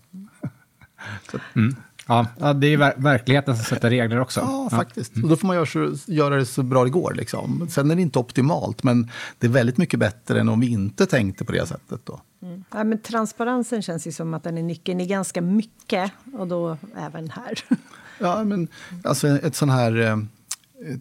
Mm. 1.55 1.75
Mm. 2.09 2.25
Ja, 2.39 2.53
det 2.53 2.67
är 2.67 2.77
ver 2.77 2.93
verkligheten 2.97 3.55
som 3.55 3.65
sätter 3.65 3.89
regler 3.89 4.19
också. 4.19 4.39
Ja, 4.39 4.69
faktiskt. 4.69 5.11
Ja. 5.15 5.23
Och 5.23 5.29
då 5.29 5.35
får 5.35 5.47
man 5.47 5.55
göra, 5.55 5.65
så, 5.65 6.11
göra 6.11 6.35
det 6.35 6.45
så 6.45 6.63
bra 6.63 6.83
det 6.83 6.89
går. 6.89 7.13
Liksom. 7.13 7.67
Sen 7.69 7.91
är 7.91 7.95
det 7.95 8.01
inte 8.01 8.19
optimalt, 8.19 8.83
men 8.83 9.09
det 9.39 9.47
är 9.47 9.51
väldigt 9.51 9.77
mycket 9.77 9.99
bättre 9.99 10.39
än 10.39 10.49
om 10.49 10.59
vi 10.59 10.67
inte 10.67 11.05
tänkte 11.05 11.45
på 11.45 11.51
det 11.51 11.67
sättet. 11.67 12.05
Då. 12.05 12.21
Mm. 12.41 12.63
Ja, 12.71 12.83
men 12.83 13.01
transparensen 13.01 13.81
känns 13.81 14.07
ju 14.07 14.11
som 14.11 14.33
att 14.33 14.43
den 14.43 14.57
är 14.57 14.63
nyckeln 14.63 15.01
i 15.01 15.07
ganska 15.07 15.41
mycket, 15.41 16.11
och 16.33 16.47
då 16.47 16.77
även 16.97 17.29
här. 17.29 17.53
Ja, 18.23 18.43
men 18.43 18.67
alltså 19.03 19.27
ett 19.27 19.55
sån 19.55 19.69
här... 19.69 20.01
Eh, 20.01 20.17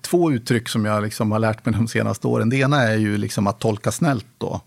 två 0.03 0.33
uttryck 0.33 0.69
som 0.69 0.85
jag 0.85 1.03
liksom 1.03 1.33
har 1.33 1.39
lärt 1.39 1.67
mig 1.67 1.75
de 1.75 1.89
senaste 1.89 2.27
åren. 2.27 2.51
Det 2.51 2.57
ena 2.57 2.83
är 2.83 2.97
ju 2.97 3.19
liksom 3.19 3.47
att 3.47 3.61
tolka 3.61 3.93
snällt. 3.93 4.27
Då. 4.39 4.61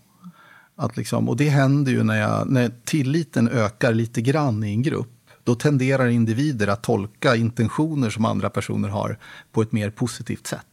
Att 0.76 0.96
liksom, 0.96 1.28
och 1.28 1.36
det 1.36 1.48
händer 1.48 1.92
ju 1.92 2.02
när, 2.02 2.20
jag, 2.20 2.50
när 2.50 2.70
tilliten 2.84 3.48
ökar 3.48 3.94
lite 3.94 4.20
grann 4.20 4.64
i 4.64 4.70
en 4.70 4.82
grupp 4.82 5.13
då 5.44 5.54
tenderar 5.54 6.08
individer 6.08 6.66
att 6.66 6.82
tolka 6.82 7.36
intentioner 7.36 8.10
som 8.10 8.24
andra 8.24 8.50
personer 8.50 8.88
har 8.88 9.18
på 9.52 9.62
ett 9.62 9.72
mer 9.72 9.90
positivt 9.90 10.46
sätt. 10.46 10.66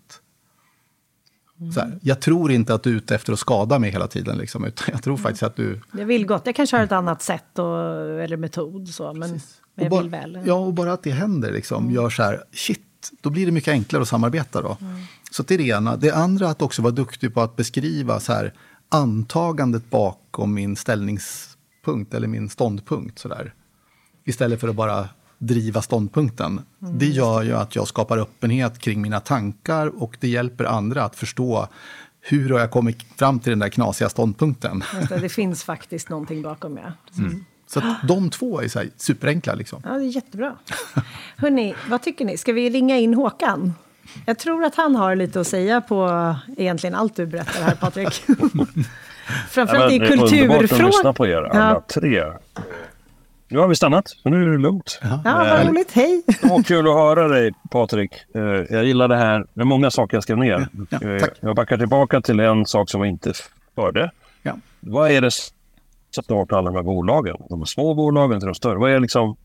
Här, 1.75 1.99
jag 2.01 2.19
tror 2.19 2.51
inte 2.51 2.73
att 2.73 2.83
du 2.83 2.89
är 2.89 2.93
ute 2.93 3.15
efter 3.15 3.33
att 3.33 3.39
skada 3.39 3.79
mig 3.79 3.91
hela 3.91 4.07
tiden. 4.07 4.37
Liksom, 4.37 4.65
utan 4.65 4.87
jag 4.91 5.03
tror 5.03 5.13
mm. 5.13 5.23
faktiskt 5.23 5.43
att 5.43 5.55
du... 5.55 5.81
Jag 5.91 6.05
vill 6.05 6.25
gott. 6.25 6.41
Jag 6.45 6.55
kanske 6.55 6.77
har 6.77 6.83
ett 6.83 6.91
annat 6.91 7.21
sätt 7.21 7.59
och, 7.59 7.65
eller 8.21 8.37
metod. 8.37 8.89
Så, 8.89 9.13
men, 9.13 9.29
men 9.29 9.39
jag 9.75 9.89
bara, 9.89 10.01
vill 10.01 10.09
väl. 10.09 10.39
Ja, 10.45 10.53
och 10.53 10.73
bara 10.73 10.93
att 10.93 11.03
det 11.03 11.11
händer 11.11 11.51
liksom, 11.51 11.83
mm. 11.83 11.95
gör 11.95 12.09
så 12.09 12.23
här, 12.23 12.43
shit, 12.53 13.11
då 13.21 13.29
blir 13.29 13.45
det 13.45 13.51
mycket 13.51 13.71
enklare 13.71 14.01
att 14.01 14.07
samarbeta. 14.07 14.61
Då. 14.61 14.77
Mm. 14.81 14.95
Så 15.31 15.43
det 15.43 15.53
är 15.53 15.57
det 15.57 15.67
ena. 15.67 15.97
Det 15.97 16.11
andra 16.11 16.49
att 16.49 16.61
också 16.61 16.81
vara 16.81 16.91
duktig 16.91 17.33
på 17.33 17.41
att 17.41 17.55
beskriva 17.55 18.19
så 18.19 18.33
här, 18.33 18.53
antagandet 18.89 19.89
bakom 19.89 20.53
min 20.53 20.75
ställningspunkt 20.75 22.13
eller 22.13 22.27
min 22.27 22.49
ståndpunkt. 22.49 23.19
Så 23.19 23.27
där. 23.27 23.53
Istället 24.23 24.59
för 24.59 24.67
att 24.67 24.75
bara 24.75 25.09
driva 25.37 25.81
ståndpunkten. 25.81 26.61
Mm. 26.81 26.99
Det 26.99 27.05
gör 27.05 27.41
ju 27.41 27.53
att 27.53 27.75
jag 27.75 27.87
skapar 27.87 28.17
öppenhet 28.17 28.79
kring 28.79 29.01
mina 29.01 29.19
tankar 29.19 30.03
och 30.03 30.17
det 30.19 30.27
hjälper 30.27 30.65
andra 30.65 31.03
att 31.03 31.15
förstå 31.15 31.67
hur 32.21 32.49
har 32.49 32.59
jag 32.59 32.71
kommit 32.71 33.03
fram 33.15 33.39
till 33.39 33.49
den 33.49 33.59
där 33.59 33.69
knasiga 33.69 34.09
ståndpunkten. 34.09 34.83
Det, 35.09 35.17
det, 35.17 35.29
finns 35.29 35.63
faktiskt 35.63 36.09
någonting 36.09 36.41
bakom, 36.41 36.77
ja. 36.77 36.91
Mm. 37.17 37.45
Så 37.67 37.79
att 37.79 38.07
de 38.07 38.29
två 38.29 38.61
är 38.61 38.67
så 38.67 38.83
superenkla. 38.97 39.53
Liksom. 39.53 39.81
Ja, 39.85 39.89
det 39.89 40.05
är 40.05 40.15
jättebra. 40.15 40.55
Hörni, 41.37 41.75
vad 41.89 42.01
tycker 42.01 42.25
ni? 42.25 42.37
Ska 42.37 42.53
vi 42.53 42.69
ringa 42.69 42.97
in 42.97 43.13
Håkan? 43.13 43.73
Jag 44.25 44.39
tror 44.39 44.63
att 44.63 44.75
han 44.75 44.95
har 44.95 45.15
lite 45.15 45.41
att 45.41 45.47
säga 45.47 45.81
på 45.81 46.35
egentligen 46.57 46.95
allt 46.95 47.15
du 47.15 47.25
berättar 47.25 47.63
här, 47.63 47.75
Patrik. 47.75 48.13
Framförallt 49.49 49.93
ja, 49.93 50.05
i 50.05 50.07
kulturfrågor. 50.07 50.29
Det 50.29 50.37
är 50.37 50.43
underbart 50.43 50.71
att 50.71 50.85
lyssna 50.85 51.13
på 51.13 51.27
er 51.27 51.41
alla 51.43 51.69
ja. 51.69 51.83
tre. 51.87 52.23
Nu 53.51 53.59
har 53.59 53.67
vi 53.67 53.75
stannat, 53.75 54.07
så 54.07 54.29
nu 54.29 54.43
är 54.43 54.49
det 54.49 54.57
lugnt. 54.57 54.99
Ja, 55.01 55.21
ja 55.25 55.35
vad 55.35 55.59
eh, 55.59 55.67
roligt. 55.67 55.91
Hej! 55.91 56.23
Så 56.41 56.63
kul 56.63 56.87
att 56.87 56.93
höra 56.93 57.27
dig, 57.27 57.51
Patrik. 57.71 58.11
Eh, 58.35 58.41
jag 58.41 58.85
gillar 58.85 59.07
det 59.07 59.17
här. 59.17 59.45
Det 59.53 59.61
är 59.61 59.65
många 59.65 59.91
saker 59.91 60.17
jag 60.17 60.23
skrev 60.23 60.37
ner. 60.37 60.67
Ja, 60.89 60.97
eh, 61.01 61.27
jag 61.39 61.55
backar 61.55 61.77
tillbaka 61.77 62.21
till 62.21 62.39
en 62.39 62.65
sak 62.65 62.89
som 62.89 63.01
jag 63.01 63.09
inte 63.09 63.33
hörde. 63.75 64.11
Ja. 64.43 64.55
Vad 64.79 65.11
är 65.11 65.21
det 65.21 65.31
som 65.31 66.23
startar 66.23 66.57
alla 66.57 66.69
de 66.69 66.75
här 66.75 66.83
bolagen? 66.83 67.37
De 67.49 67.65
små 67.65 67.93
bolagen 67.93 68.39
till 68.39 68.47
de 68.47 68.55
större. 68.55 68.79
Vad 68.79 68.91
är, 68.91 68.99
liksom, 68.99 69.37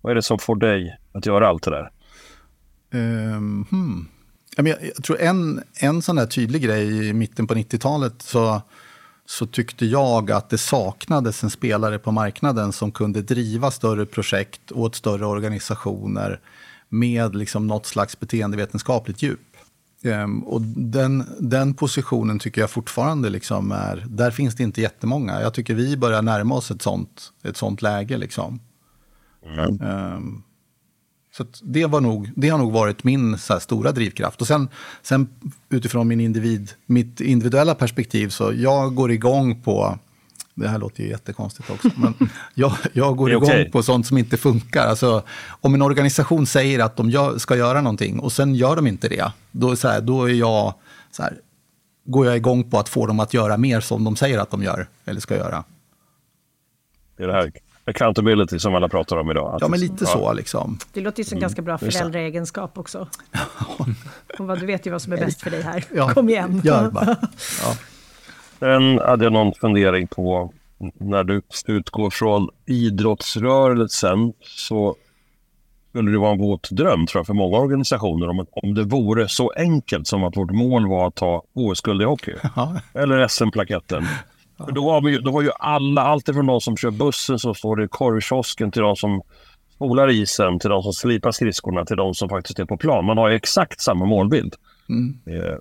vad 0.00 0.10
är 0.10 0.14
det 0.14 0.22
som 0.22 0.38
får 0.38 0.56
dig 0.56 0.98
att 1.12 1.26
göra 1.26 1.48
allt 1.48 1.62
det 1.62 1.70
där? 1.70 1.90
Um, 2.92 3.66
hmm. 3.70 4.08
jag, 4.56 4.68
jag 4.68 5.04
tror 5.04 5.20
en, 5.20 5.62
en 5.80 6.02
sån 6.02 6.16
där 6.16 6.26
tydlig 6.26 6.62
grej 6.62 7.08
i 7.08 7.12
mitten 7.12 7.46
på 7.46 7.54
90-talet 7.54 8.22
så 8.22 8.62
så 9.30 9.46
tyckte 9.46 9.86
jag 9.86 10.30
att 10.30 10.48
det 10.48 10.58
saknades 10.58 11.44
en 11.44 11.50
spelare 11.50 11.98
på 11.98 12.12
marknaden 12.12 12.72
som 12.72 12.92
kunde 12.92 13.22
driva 13.22 13.70
större 13.70 14.06
projekt 14.06 14.72
åt 14.72 14.94
större 14.94 15.26
organisationer 15.26 16.40
med 16.88 17.34
liksom 17.36 17.66
något 17.66 17.86
slags 17.86 18.20
beteendevetenskapligt 18.20 19.22
djup. 19.22 19.56
Um, 20.04 20.44
och 20.44 20.62
den, 20.62 21.24
den 21.38 21.74
positionen 21.74 22.38
tycker 22.38 22.60
jag 22.60 22.70
fortfarande 22.70 23.30
liksom 23.30 23.72
är, 23.72 24.06
där 24.08 24.30
finns 24.30 24.54
det 24.54 24.62
inte 24.62 24.80
jättemånga. 24.80 25.40
Jag 25.40 25.54
tycker 25.54 25.74
vi 25.74 25.96
börjar 25.96 26.22
närma 26.22 26.54
oss 26.54 26.70
ett 26.70 26.82
sånt, 26.82 27.32
ett 27.42 27.56
sånt 27.56 27.82
läge. 27.82 28.16
Liksom. 28.16 28.60
Mm. 29.46 29.80
Um, 29.80 30.42
så 31.32 31.44
det, 31.62 31.86
var 31.86 32.00
nog, 32.00 32.30
det 32.36 32.48
har 32.48 32.58
nog 32.58 32.72
varit 32.72 33.04
min 33.04 33.38
så 33.38 33.60
stora 33.60 33.92
drivkraft. 33.92 34.40
Och 34.40 34.46
sen, 34.46 34.68
sen 35.02 35.28
utifrån 35.68 36.08
min 36.08 36.20
individ, 36.20 36.70
mitt 36.86 37.20
individuella 37.20 37.74
perspektiv, 37.74 38.28
så 38.28 38.52
jag 38.52 38.94
går 38.94 39.12
igång 39.12 39.62
på 39.62 39.98
det 40.54 40.68
här 40.68 40.78
låter 40.78 41.02
ju 41.02 41.08
jättekonstigt 41.08 41.70
också, 41.70 41.90
men 41.96 42.14
jag, 42.54 42.72
jag 42.92 43.16
går 43.16 43.30
igång 43.30 43.42
okay. 43.42 43.70
på 43.70 43.82
sånt 43.82 44.06
som 44.06 44.18
inte 44.18 44.36
funkar. 44.36 44.86
Alltså, 44.86 45.22
om 45.60 45.74
en 45.74 45.82
organisation 45.82 46.46
säger 46.46 46.78
att 46.78 46.96
de 46.96 47.10
gör, 47.10 47.38
ska 47.38 47.56
göra 47.56 47.80
någonting 47.80 48.20
och 48.20 48.32
sen 48.32 48.54
gör 48.54 48.76
de 48.76 48.86
inte 48.86 49.08
det, 49.08 49.32
då, 49.50 49.76
så 49.76 49.88
här, 49.88 50.00
då 50.00 50.24
är 50.24 50.34
jag, 50.34 50.74
så 51.10 51.22
här, 51.22 51.38
går 52.04 52.26
jag 52.26 52.36
igång 52.36 52.70
på 52.70 52.78
att 52.78 52.88
få 52.88 53.06
dem 53.06 53.20
att 53.20 53.34
göra 53.34 53.56
mer 53.56 53.80
som 53.80 54.04
de 54.04 54.16
säger 54.16 54.38
att 54.38 54.50
de 54.50 54.62
gör 54.62 54.88
eller 55.04 55.20
ska 55.20 55.36
göra. 55.36 55.64
Det 57.16 57.22
är 57.22 57.26
det 57.26 57.32
här 57.32 57.52
accountability 57.90 58.58
som 58.58 58.74
alla 58.74 58.88
pratar 58.88 59.16
om 59.16 59.30
idag. 59.30 59.58
Ja, 59.60 59.68
men 59.68 59.80
lite 59.80 59.94
ja. 60.04 60.06
så 60.06 60.32
liksom. 60.32 60.78
Det 60.92 61.00
låter 61.00 61.18
ju 61.18 61.24
som 61.24 61.36
en 61.36 61.40
ganska 61.40 61.62
bra 61.62 61.78
mm. 61.80 61.92
föräldraegenskap 61.92 62.78
också. 62.78 63.08
och 64.38 64.58
du 64.58 64.66
vet 64.66 64.86
ju 64.86 64.90
vad 64.90 65.02
som 65.02 65.12
är 65.12 65.16
bäst 65.16 65.42
för 65.42 65.50
dig 65.50 65.62
här. 65.62 65.84
Ja, 65.94 66.14
Kom 66.14 66.28
igen. 66.28 66.60
Gör 66.64 66.90
bara. 66.90 67.06
Ja. 67.62 67.74
Sen 68.58 68.98
hade 68.98 69.24
jag 69.24 69.32
någon 69.32 69.52
fundering 69.54 70.06
på 70.06 70.52
när 70.98 71.24
du 71.24 71.42
utgår 71.66 72.10
från 72.10 72.48
idrottsrörelsen 72.66 74.32
så 74.40 74.96
skulle 75.90 76.10
det 76.10 76.18
vara 76.18 76.32
en 76.32 76.38
våt 76.38 76.70
dröm 76.70 77.06
tror 77.06 77.18
jag, 77.18 77.26
för 77.26 77.34
många 77.34 77.58
organisationer 77.58 78.28
om, 78.28 78.46
om 78.52 78.74
det 78.74 78.84
vore 78.84 79.28
så 79.28 79.52
enkelt 79.56 80.06
som 80.06 80.24
att 80.24 80.36
vårt 80.36 80.50
mål 80.50 80.88
var 80.88 81.06
att 81.06 81.14
ta 81.14 81.42
OS-guld 81.52 82.02
i 82.02 82.04
hockey. 82.04 82.34
Ja. 82.56 82.76
Eller 82.94 83.28
SM-plaketten. 83.28 84.06
För 84.64 84.72
då, 84.72 84.90
har 84.90 85.00
vi, 85.00 85.18
då 85.18 85.30
var 85.30 85.42
ju 85.42 85.50
alla, 85.58 86.02
alltifrån 86.02 86.46
de 86.46 86.60
som 86.60 86.76
kör 86.76 86.90
bussen 86.90 87.38
som 87.38 87.54
står 87.54 87.84
i 87.84 87.88
korvkiosken 87.88 88.70
till 88.70 88.82
de 88.82 88.96
som 88.96 89.22
spolar 89.74 90.10
isen, 90.10 90.58
till 90.58 90.70
de 90.70 90.82
som 90.82 90.92
slipar 90.92 91.30
skridskorna, 91.30 91.84
till 91.84 91.96
de 91.96 92.14
som 92.14 92.28
faktiskt 92.28 92.58
är 92.58 92.64
på 92.64 92.76
plan. 92.76 93.04
Man 93.04 93.18
har 93.18 93.28
ju 93.28 93.36
exakt 93.36 93.80
samma 93.80 94.04
målbild. 94.04 94.54
Mm. 94.88 95.18
Eh, 95.26 95.54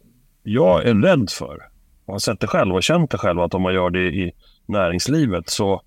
jag 0.43 0.85
är 0.85 0.95
rädd 0.95 1.29
för, 1.29 1.57
och 2.05 2.13
har 2.13 2.19
sett 2.19 2.39
det 2.39 2.47
själv 2.47 2.75
och 2.75 2.83
känt 2.83 3.11
det 3.11 3.17
själv, 3.17 3.39
att 3.39 3.53
om 3.53 3.61
man 3.61 3.73
gör 3.73 3.89
det 3.89 3.99
i 3.99 4.31
näringslivet 4.65 5.49
så 5.49 5.81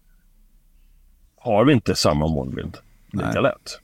har 1.37 1.65
vi 1.65 1.73
inte 1.73 1.95
samma 1.95 2.29
målbild 2.29 2.77
lika 3.13 3.27
Nej. 3.27 3.43
lätt. 3.43 3.79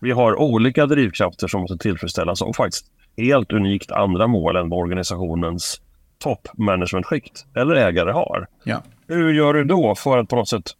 Vi 0.00 0.10
har 0.10 0.40
olika 0.40 0.86
drivkrafter 0.86 1.48
som 1.48 1.60
måste 1.60 1.78
tillfredsställas 1.78 2.42
och 2.42 2.56
faktiskt 2.56 2.86
helt 3.16 3.52
unikt 3.52 3.90
andra 3.92 4.26
mål 4.26 4.56
än 4.56 4.72
organisationens 4.72 5.80
toppmanagementskikt 6.20 7.46
eller 7.54 7.74
ägare 7.74 8.12
har. 8.12 8.46
Ja. 8.64 8.82
Hur 9.08 9.32
gör 9.32 9.54
du 9.54 9.64
då 9.64 9.94
för 9.94 10.18
att 10.18 10.28
på 10.28 10.36
något 10.36 10.48
sätt 10.48 10.70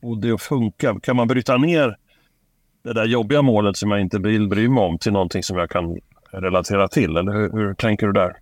få 0.00 0.14
det 0.14 0.32
att 0.32 0.42
funka? 0.42 1.00
Kan 1.02 1.16
man 1.16 1.28
bryta 1.28 1.56
ner 1.56 1.96
det 2.84 2.92
där 2.92 3.04
jobbiga 3.04 3.42
målet 3.42 3.76
som 3.76 3.90
jag 3.90 4.00
inte 4.00 4.18
vill 4.18 4.48
bry 4.48 4.68
mig 4.68 4.84
om 4.84 4.98
till 4.98 5.12
någonting 5.12 5.42
som 5.42 5.58
jag 5.58 5.70
kan 5.70 5.98
relatera 6.30 6.88
till? 6.88 7.16
Eller 7.16 7.32
hur, 7.32 7.52
hur 7.52 7.74
tänker 7.74 8.06
du 8.06 8.12
där? 8.12 8.36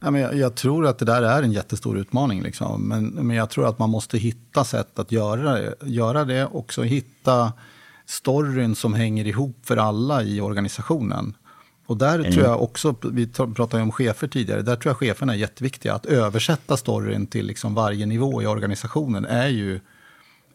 Ja, 0.00 0.10
men 0.10 0.20
jag, 0.20 0.34
jag, 0.34 0.54
tror 0.54 0.86
att 0.86 0.98
det 0.98 1.04
där 1.04 1.22
är 1.22 1.42
en 1.42 1.52
jättestor 1.52 1.98
utmaning. 1.98 2.42
Liksom. 2.42 2.88
Men, 2.88 3.06
men 3.06 3.36
jag 3.36 3.50
tror 3.50 3.68
att 3.68 3.78
man 3.78 3.90
måste 3.90 4.18
hitta 4.18 4.64
sätt 4.64 4.98
att 4.98 5.12
göra 5.12 5.52
det. 5.52 5.74
Göra 5.82 6.24
det 6.24 6.46
också 6.46 6.82
hitta 6.82 7.52
storyn 8.06 8.74
som 8.74 8.94
hänger 8.94 9.26
ihop 9.26 9.56
för 9.64 9.76
alla 9.76 10.22
i 10.22 10.40
organisationen. 10.40 11.34
Och 11.88 11.96
där 11.96 12.18
mm. 12.18 12.32
tror 12.32 12.44
jag 12.44 12.62
också, 12.62 12.94
vi 13.02 13.26
pratade 13.26 13.76
ju 13.76 13.82
om 13.82 13.92
chefer 13.92 14.28
tidigare, 14.28 14.62
där 14.62 14.76
tror 14.76 14.90
jag 14.90 14.96
cheferna 14.96 15.32
är 15.32 15.36
jätteviktiga. 15.36 15.94
Att 15.94 16.06
översätta 16.06 16.76
storyn 16.76 17.26
till 17.26 17.46
liksom 17.46 17.74
varje 17.74 18.06
nivå 18.06 18.42
i 18.42 18.46
organisationen 18.46 19.24
är 19.24 19.48
ju 19.48 19.80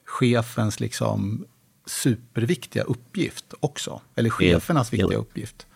chefens 0.06 0.80
liksom 0.80 1.46
superviktiga 1.86 2.84
uppgift 2.84 3.54
också. 3.60 4.02
Eller 4.16 4.30
chefernas 4.30 4.94
viktiga 4.94 5.18
uppgift. 5.18 5.68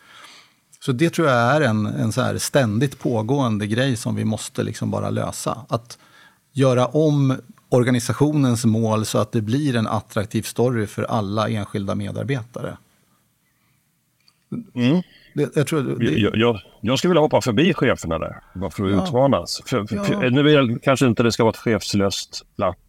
Så 0.79 0.91
det 0.91 1.09
tror 1.09 1.27
jag 1.27 1.37
är 1.37 1.61
en, 1.61 1.85
en 1.85 2.11
så 2.11 2.21
här 2.21 2.37
ständigt 2.37 2.99
pågående 2.99 3.67
grej 3.67 3.95
som 3.95 4.15
vi 4.15 4.25
måste 4.25 4.63
liksom 4.63 4.91
bara 4.91 5.09
lösa. 5.09 5.65
Att 5.69 5.97
göra 6.53 6.85
om 6.85 7.37
organisationens 7.69 8.65
mål 8.65 9.05
så 9.05 9.17
att 9.17 9.31
det 9.31 9.41
blir 9.41 9.75
en 9.75 9.87
attraktiv 9.87 10.41
story 10.41 10.87
för 10.87 11.03
alla 11.03 11.49
enskilda 11.49 11.95
medarbetare. 11.95 12.77
Mm. 14.75 15.01
Det, 15.37 15.55
jag, 15.55 15.67
tror 15.67 15.81
det... 15.81 16.05
jag, 16.05 16.35
jag, 16.35 16.59
jag, 16.81 16.97
skulle 16.97 17.09
vilja 17.09 17.21
hoppa 17.21 17.41
förbi 17.41 17.73
cheferna 17.73 18.19
där, 18.19 18.35
bara 18.55 18.71
för 18.71 18.85
att 18.85 18.91
ja. 18.91 19.03
utmanas. 19.03 19.61
För, 19.65 19.85
för, 19.85 20.23
ja. 20.23 20.29
Nu 20.29 20.43
vill, 20.43 20.79
kanske 20.83 21.05
inte 21.05 21.23
det 21.23 21.31
ska 21.31 21.43
vara 21.43 21.51
ett 21.51 21.57
chefslöst 21.57 22.41
plats 22.55 22.79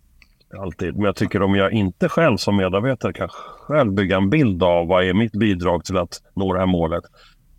alltid, 0.56 0.94
men 0.94 1.04
jag 1.04 1.16
tycker 1.16 1.42
om 1.42 1.54
jag 1.54 1.72
inte 1.72 2.08
själv 2.08 2.36
som 2.36 2.56
medarbetare 2.56 3.12
kan 3.12 3.28
själv 3.68 3.92
bygga 3.92 4.16
en 4.16 4.30
bild 4.30 4.62
av 4.62 4.86
vad 4.86 5.04
är 5.04 5.14
mitt 5.14 5.32
bidrag 5.32 5.84
till 5.84 5.96
att 5.96 6.22
nå 6.36 6.52
det 6.52 6.58
här 6.58 6.66
målet. 6.66 7.04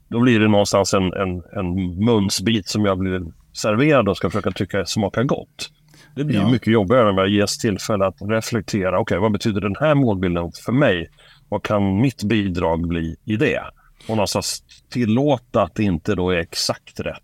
Då 0.10 0.20
blir 0.20 0.40
det 0.40 0.48
någonstans 0.48 0.94
en, 0.94 1.14
en, 1.14 1.44
en 1.54 1.96
munsbit 2.06 2.68
som 2.68 2.86
jag 2.86 2.98
blir 2.98 3.22
serverad 3.54 4.10
och 4.10 4.18
ska 4.18 4.30
försöka 4.30 4.52
tycka 4.52 4.86
smakar 4.86 5.24
gott. 5.24 5.70
Det 6.16 6.24
blir 6.24 6.38
ja. 6.38 6.50
mycket 6.50 6.74
jobbigare 6.74 7.12
när 7.12 7.22
jag 7.22 7.30
ges 7.30 7.58
tillfälle 7.58 8.06
att 8.06 8.18
reflektera. 8.22 8.90
Okej, 8.90 9.02
okay, 9.02 9.18
vad 9.18 9.32
betyder 9.32 9.62
den 9.62 9.76
här 9.80 9.96
målbilden 9.96 10.52
för 10.66 10.72
mig? 10.72 11.10
Vad 11.50 11.64
kan 11.64 12.02
mitt 12.02 12.24
bidrag 12.24 12.88
bli 12.88 13.16
i 13.26 13.36
det? 13.36 13.62
Och 14.08 14.16
någonstans 14.16 14.64
tillåta 14.90 15.62
att 15.62 15.76
det 15.76 15.84
inte 15.84 16.16
då 16.16 16.30
är 16.30 16.38
exakt 16.38 17.00
rätt 17.00 17.24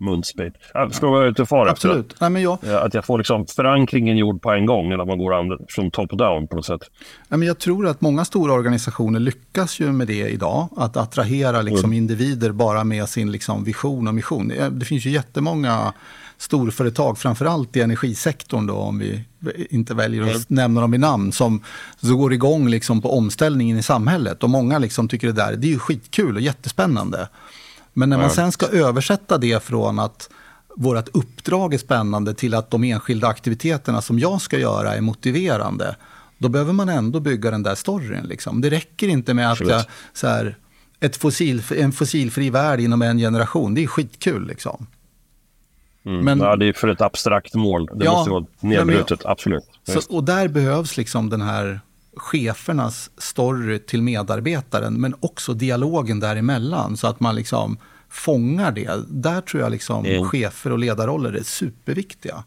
munsbit. 0.00 0.54
Jag 0.74 0.88
förstår 0.90 1.10
vad 1.10 1.18
jag 1.18 1.26
är 1.26 1.30
ute 1.30 1.46
far 1.46 1.66
Absolut. 1.66 2.14
Nej, 2.20 2.30
men 2.30 2.42
jag... 2.42 2.58
Att 2.64 2.94
jag 2.94 3.04
får 3.04 3.18
liksom 3.18 3.46
förankringen 3.46 4.16
gjord 4.16 4.42
på 4.42 4.50
en 4.50 4.66
gång, 4.66 4.92
eller 4.92 5.02
att 5.02 5.08
man 5.08 5.18
går 5.18 5.58
från 5.68 5.90
top 5.90 6.10
down 6.10 6.48
på 6.48 6.56
något 6.56 6.66
sätt. 6.66 6.80
Nej, 7.28 7.38
men 7.38 7.48
jag 7.48 7.58
tror 7.58 7.86
att 7.86 8.00
många 8.00 8.24
stora 8.24 8.52
organisationer 8.52 9.20
lyckas 9.20 9.80
ju 9.80 9.92
med 9.92 10.06
det 10.06 10.28
idag. 10.28 10.68
Att 10.76 10.96
attrahera 10.96 11.62
liksom 11.62 11.90
mm. 11.90 11.98
individer 11.98 12.52
bara 12.52 12.84
med 12.84 13.08
sin 13.08 13.32
liksom 13.32 13.64
vision 13.64 14.08
och 14.08 14.14
mission. 14.14 14.52
Det 14.70 14.84
finns 14.84 15.06
ju 15.06 15.10
jättemånga 15.10 15.92
storföretag, 16.40 17.18
framförallt 17.18 17.76
i 17.76 17.80
energisektorn 17.80 18.66
då, 18.66 18.74
om 18.74 18.98
vi 18.98 19.24
inte 19.70 19.94
väljer 19.94 20.22
att 20.22 20.28
mm. 20.28 20.44
nämna 20.48 20.80
dem 20.80 20.94
i 20.94 20.98
namn, 20.98 21.32
som, 21.32 21.62
går 22.00 22.32
igång 22.32 22.68
liksom 22.68 23.02
på 23.02 23.16
omställningen 23.16 23.78
i 23.78 23.82
samhället. 23.82 24.42
Och 24.42 24.50
många 24.50 24.78
liksom 24.78 25.08
tycker 25.08 25.26
det 25.26 25.32
där 25.32 25.56
det 25.56 25.66
är 25.66 25.72
ju 25.72 25.78
skitkul 25.78 26.36
och 26.36 26.40
jättespännande. 26.40 27.28
Men 27.92 28.10
när 28.10 28.18
man 28.18 28.30
sen 28.30 28.52
ska 28.52 28.66
översätta 28.66 29.38
det 29.38 29.62
från 29.62 29.98
att 29.98 30.30
vårt 30.76 31.08
uppdrag 31.12 31.74
är 31.74 31.78
spännande 31.78 32.34
till 32.34 32.54
att 32.54 32.70
de 32.70 32.84
enskilda 32.84 33.28
aktiviteterna 33.28 34.02
som 34.02 34.18
jag 34.18 34.40
ska 34.40 34.58
göra 34.58 34.94
är 34.94 35.00
motiverande, 35.00 35.96
då 36.38 36.48
behöver 36.48 36.72
man 36.72 36.88
ändå 36.88 37.20
bygga 37.20 37.50
den 37.50 37.62
där 37.62 37.74
storyn. 37.74 38.24
Liksom. 38.24 38.60
Det 38.60 38.70
räcker 38.70 39.08
inte 39.08 39.34
med 39.34 39.52
att 39.52 39.60
jag, 39.60 39.84
så 40.12 40.26
här, 40.26 40.56
ett 41.00 41.16
fossil, 41.16 41.62
en 41.76 41.92
fossilfri 41.92 42.50
värld 42.50 42.80
inom 42.80 43.02
en 43.02 43.18
generation, 43.18 43.74
det 43.74 43.82
är 43.82 43.86
skitkul. 43.86 44.46
Liksom. 44.46 44.86
Mm. 46.04 46.24
Men, 46.24 46.40
ja, 46.40 46.56
det 46.56 46.66
är 46.66 46.72
för 46.72 46.88
ett 46.88 47.00
abstrakt 47.00 47.54
mål. 47.54 47.88
Det 47.94 48.04
ja, 48.04 48.12
måste 48.12 48.30
vara 48.30 48.44
nedbrutet, 48.60 49.26
absolut. 49.26 49.64
Så, 49.82 50.16
och 50.16 50.24
där 50.24 50.48
behövs 50.48 50.96
liksom 50.96 51.30
den 51.30 51.40
här 51.40 51.80
chefernas 52.16 53.10
story 53.18 53.78
till 53.78 54.02
medarbetaren, 54.02 55.00
men 55.00 55.14
också 55.20 55.54
dialogen 55.54 56.20
däremellan, 56.20 56.96
så 56.96 57.06
att 57.06 57.20
man 57.20 57.34
liksom 57.34 57.78
fångar 58.08 58.72
det. 58.72 58.90
Där 59.08 59.40
tror 59.40 59.62
jag 59.62 59.72
liksom 59.72 60.04
mm. 60.06 60.24
chefer 60.24 60.72
och 60.72 60.78
ledarroller 60.78 61.32
är 61.32 61.42
superviktiga. 61.42 62.44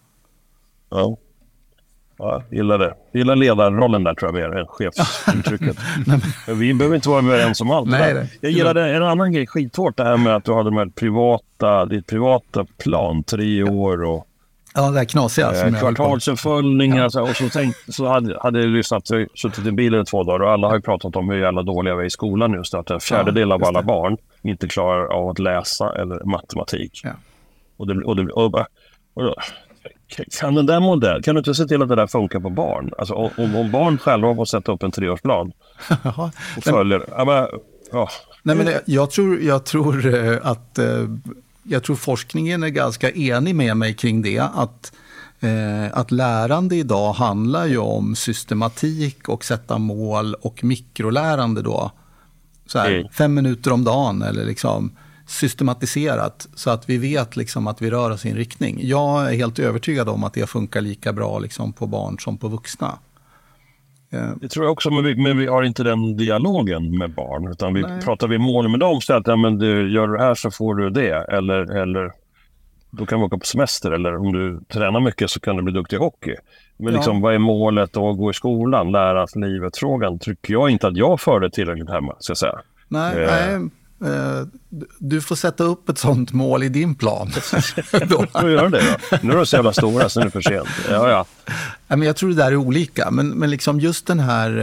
Ja. 0.89 1.17
Ja, 2.23 2.43
gillar 2.51 2.77
det. 2.77 2.93
Gillar 3.13 3.35
ledarrollen 3.35 4.03
där 4.03 4.13
tror 4.13 4.37
jag 4.37 4.49
mer 4.49 4.59
än 4.59 4.67
chefsuttrycket. 4.67 5.77
vi 6.47 6.73
behöver 6.73 6.95
inte 6.95 7.09
vara 7.09 7.19
överens 7.19 7.61
om 7.61 7.71
allt. 7.71 7.89
Nej, 7.89 8.13
det. 8.13 8.27
Jag 8.41 8.51
gillade 8.51 8.95
en 8.95 9.03
annan 9.03 9.31
grej 9.31 9.47
skithårt, 9.47 9.97
det 9.97 10.03
här 10.03 10.17
med 10.17 10.35
att 10.35 10.45
du 10.45 10.53
hade 10.53 10.71
med 10.71 10.95
privata, 10.95 11.85
ditt 11.85 12.07
privata 12.07 12.65
plan, 12.77 13.23
tre 13.23 13.63
år 13.63 14.03
och 14.03 14.27
Ja, 14.75 14.91
det 14.91 14.97
här 14.97 15.05
knasiga. 15.05 15.67
Eh, 15.67 15.79
kvartalsuppföljningar 15.79 17.09
ja. 17.13 17.21
och 17.21 17.35
så, 17.35 17.49
tänkt, 17.49 17.77
så 17.93 18.07
hade, 18.07 18.39
hade 18.41 18.59
jag 18.59 18.69
lyssnat, 18.69 19.07
suttit 19.35 19.65
i 19.65 19.71
bilen 19.71 20.01
i 20.01 20.05
två 20.05 20.23
dagar 20.23 20.39
och 20.39 20.51
alla 20.51 20.67
har 20.67 20.75
ju 20.75 20.81
pratat 20.81 21.15
om 21.15 21.29
hur 21.29 21.37
jävla 21.37 21.63
dåliga 21.63 21.95
vi 21.95 22.01
är 22.01 22.07
i 22.07 22.09
skolan 22.09 22.53
just. 22.53 22.73
Att 22.73 22.89
en 22.89 22.99
fjärdedel 22.99 23.49
ja, 23.49 23.55
av 23.55 23.63
alla 23.63 23.81
barn 23.81 24.17
inte 24.41 24.67
klarar 24.67 25.05
av 25.05 25.29
att 25.29 25.39
läsa 25.39 25.95
eller 25.95 26.23
matematik. 26.25 27.01
Ja. 27.03 27.11
Och 27.77 27.87
det, 27.87 28.03
och 28.03 28.15
det, 28.15 28.31
och, 28.31 28.55
och, 28.55 28.65
och, 29.13 29.35
kan 30.39 30.55
den 30.55 30.65
där 30.65 30.79
modellen, 30.79 31.21
kan 31.21 31.35
du 31.35 31.39
inte 31.39 31.53
se 31.53 31.65
till 31.65 31.81
att 31.81 31.89
det 31.89 31.95
där 31.95 32.07
funkar 32.07 32.39
på 32.39 32.49
barn? 32.49 32.91
Alltså 32.97 33.13
om, 33.13 33.55
om 33.55 33.71
barn 33.71 33.97
själva 33.97 34.35
får 34.35 34.45
sätta 34.45 34.71
upp 34.71 34.83
en 34.83 34.91
treårsplan 34.91 35.51
och 36.57 36.63
följer... 36.63 37.05
Ja, 37.17 37.25
men, 37.25 37.47
ja. 37.91 38.09
Nej, 38.43 38.55
men 38.55 38.73
jag 38.85 39.11
tror, 39.11 39.41
jag 39.41 39.65
tror 39.65 40.15
eh, 40.15 40.37
att 40.43 40.79
eh, 40.79 41.05
jag 41.63 41.83
tror 41.83 41.95
forskningen 41.95 42.63
är 42.63 42.69
ganska 42.69 43.11
enig 43.11 43.55
med 43.55 43.77
mig 43.77 43.93
kring 43.93 44.21
det. 44.21 44.39
Att, 44.39 44.93
eh, 45.39 45.97
att 45.97 46.11
lärande 46.11 46.75
idag 46.75 47.13
handlar 47.13 47.65
ju 47.65 47.77
om 47.77 48.15
systematik 48.15 49.29
och 49.29 49.45
sätta 49.45 49.77
mål 49.77 50.33
och 50.33 50.63
mikrolärande 50.63 51.61
då. 51.61 51.91
Så 52.65 52.79
här, 52.79 52.91
mm. 52.91 53.07
Fem 53.11 53.33
minuter 53.33 53.71
om 53.71 53.83
dagen 53.83 54.21
eller 54.21 54.45
liksom 54.45 54.91
systematiserat 55.33 56.47
så 56.55 56.69
att 56.69 56.89
vi 56.89 56.97
vet 56.97 57.35
liksom 57.35 57.67
att 57.67 57.81
vi 57.81 57.91
rör 57.91 58.11
oss 58.11 58.25
i 58.25 58.29
en 58.29 58.35
riktning. 58.35 58.79
Jag 58.81 59.31
är 59.31 59.35
helt 59.35 59.59
övertygad 59.59 60.09
om 60.09 60.23
att 60.23 60.33
det 60.33 60.49
funkar 60.49 60.81
lika 60.81 61.13
bra 61.13 61.39
liksom 61.39 61.73
på 61.73 61.87
barn 61.87 62.19
som 62.19 62.37
på 62.37 62.47
vuxna. 62.47 62.99
Eh, 64.11 64.29
det 64.41 64.49
tror 64.49 64.65
jag 64.65 64.71
också, 64.71 64.91
men 64.91 65.03
vi, 65.03 65.15
men 65.15 65.37
vi 65.37 65.47
har 65.47 65.63
inte 65.63 65.83
den 65.83 66.17
dialogen 66.17 66.97
med 66.97 67.13
barn. 67.13 67.51
Utan 67.51 67.73
vi 67.73 67.81
Nej. 67.81 68.01
pratar 68.01 68.27
vi 68.27 68.37
mål 68.37 68.69
med 68.69 68.79
dem 68.79 69.01
så 69.01 69.13
att 69.13 69.27
ja, 69.27 69.35
men 69.35 69.57
du, 69.57 69.93
gör 69.93 70.07
du 70.07 70.17
det 70.17 70.23
här 70.23 70.35
så 70.35 70.51
får 70.51 70.75
du 70.75 70.89
det. 70.89 71.25
Eller, 71.29 71.71
eller 71.81 72.11
då 72.91 73.05
kan 73.05 73.19
vi 73.19 73.25
åka 73.25 73.37
på 73.37 73.45
semester. 73.45 73.91
Eller 73.91 74.17
om 74.17 74.33
du 74.33 74.61
tränar 74.73 74.99
mycket 74.99 75.29
så 75.29 75.39
kan 75.39 75.55
du 75.55 75.63
bli 75.63 75.73
duktig 75.73 75.95
i 75.95 75.99
hockey. 75.99 76.35
Men 76.77 76.93
ja. 76.93 76.97
liksom, 76.99 77.21
vad 77.21 77.33
är 77.33 77.39
målet 77.39 77.97
att 77.97 78.17
gå 78.17 78.29
i 78.29 78.33
skolan? 78.33 78.91
Lära 78.91 79.25
livet-frågan 79.35 80.19
tycker 80.19 80.53
jag 80.53 80.69
inte 80.69 80.87
att 80.87 80.97
jag 80.97 81.21
förde 81.21 81.49
tillräckligt 81.49 81.89
hemma. 81.89 82.15
Ska 82.19 82.31
jag 82.31 82.37
säga. 82.37 82.59
Nej, 82.87 83.23
eh. 83.23 83.29
nej 83.29 83.69
du 84.97 85.21
får 85.21 85.35
sätta 85.35 85.63
upp 85.63 85.89
ett 85.89 85.97
sånt 85.97 86.33
mål 86.33 86.63
i 86.63 86.69
din 86.69 86.95
plan. 86.95 87.31
då. 87.91 88.25
då 88.41 88.49
gör 88.49 88.69
det 88.69 88.97
då. 89.11 89.17
Nu 89.21 89.31
är 89.31 89.37
de 89.37 89.45
så 89.45 89.55
jävla 89.55 89.73
stora 89.73 90.09
så 90.09 90.19
nu 90.19 90.23
är 90.23 90.25
det 90.25 90.31
för 90.31 90.41
sent. 90.41 90.67
Ja, 90.89 91.09
ja. 91.09 91.25
Men 91.87 92.01
jag 92.01 92.15
tror 92.15 92.29
det 92.29 92.35
där 92.35 92.51
är 92.51 92.55
olika. 92.55 93.11
Men, 93.11 93.29
men 93.29 93.49
liksom 93.49 93.79
just 93.79 94.07
den 94.07 94.19
här 94.19 94.57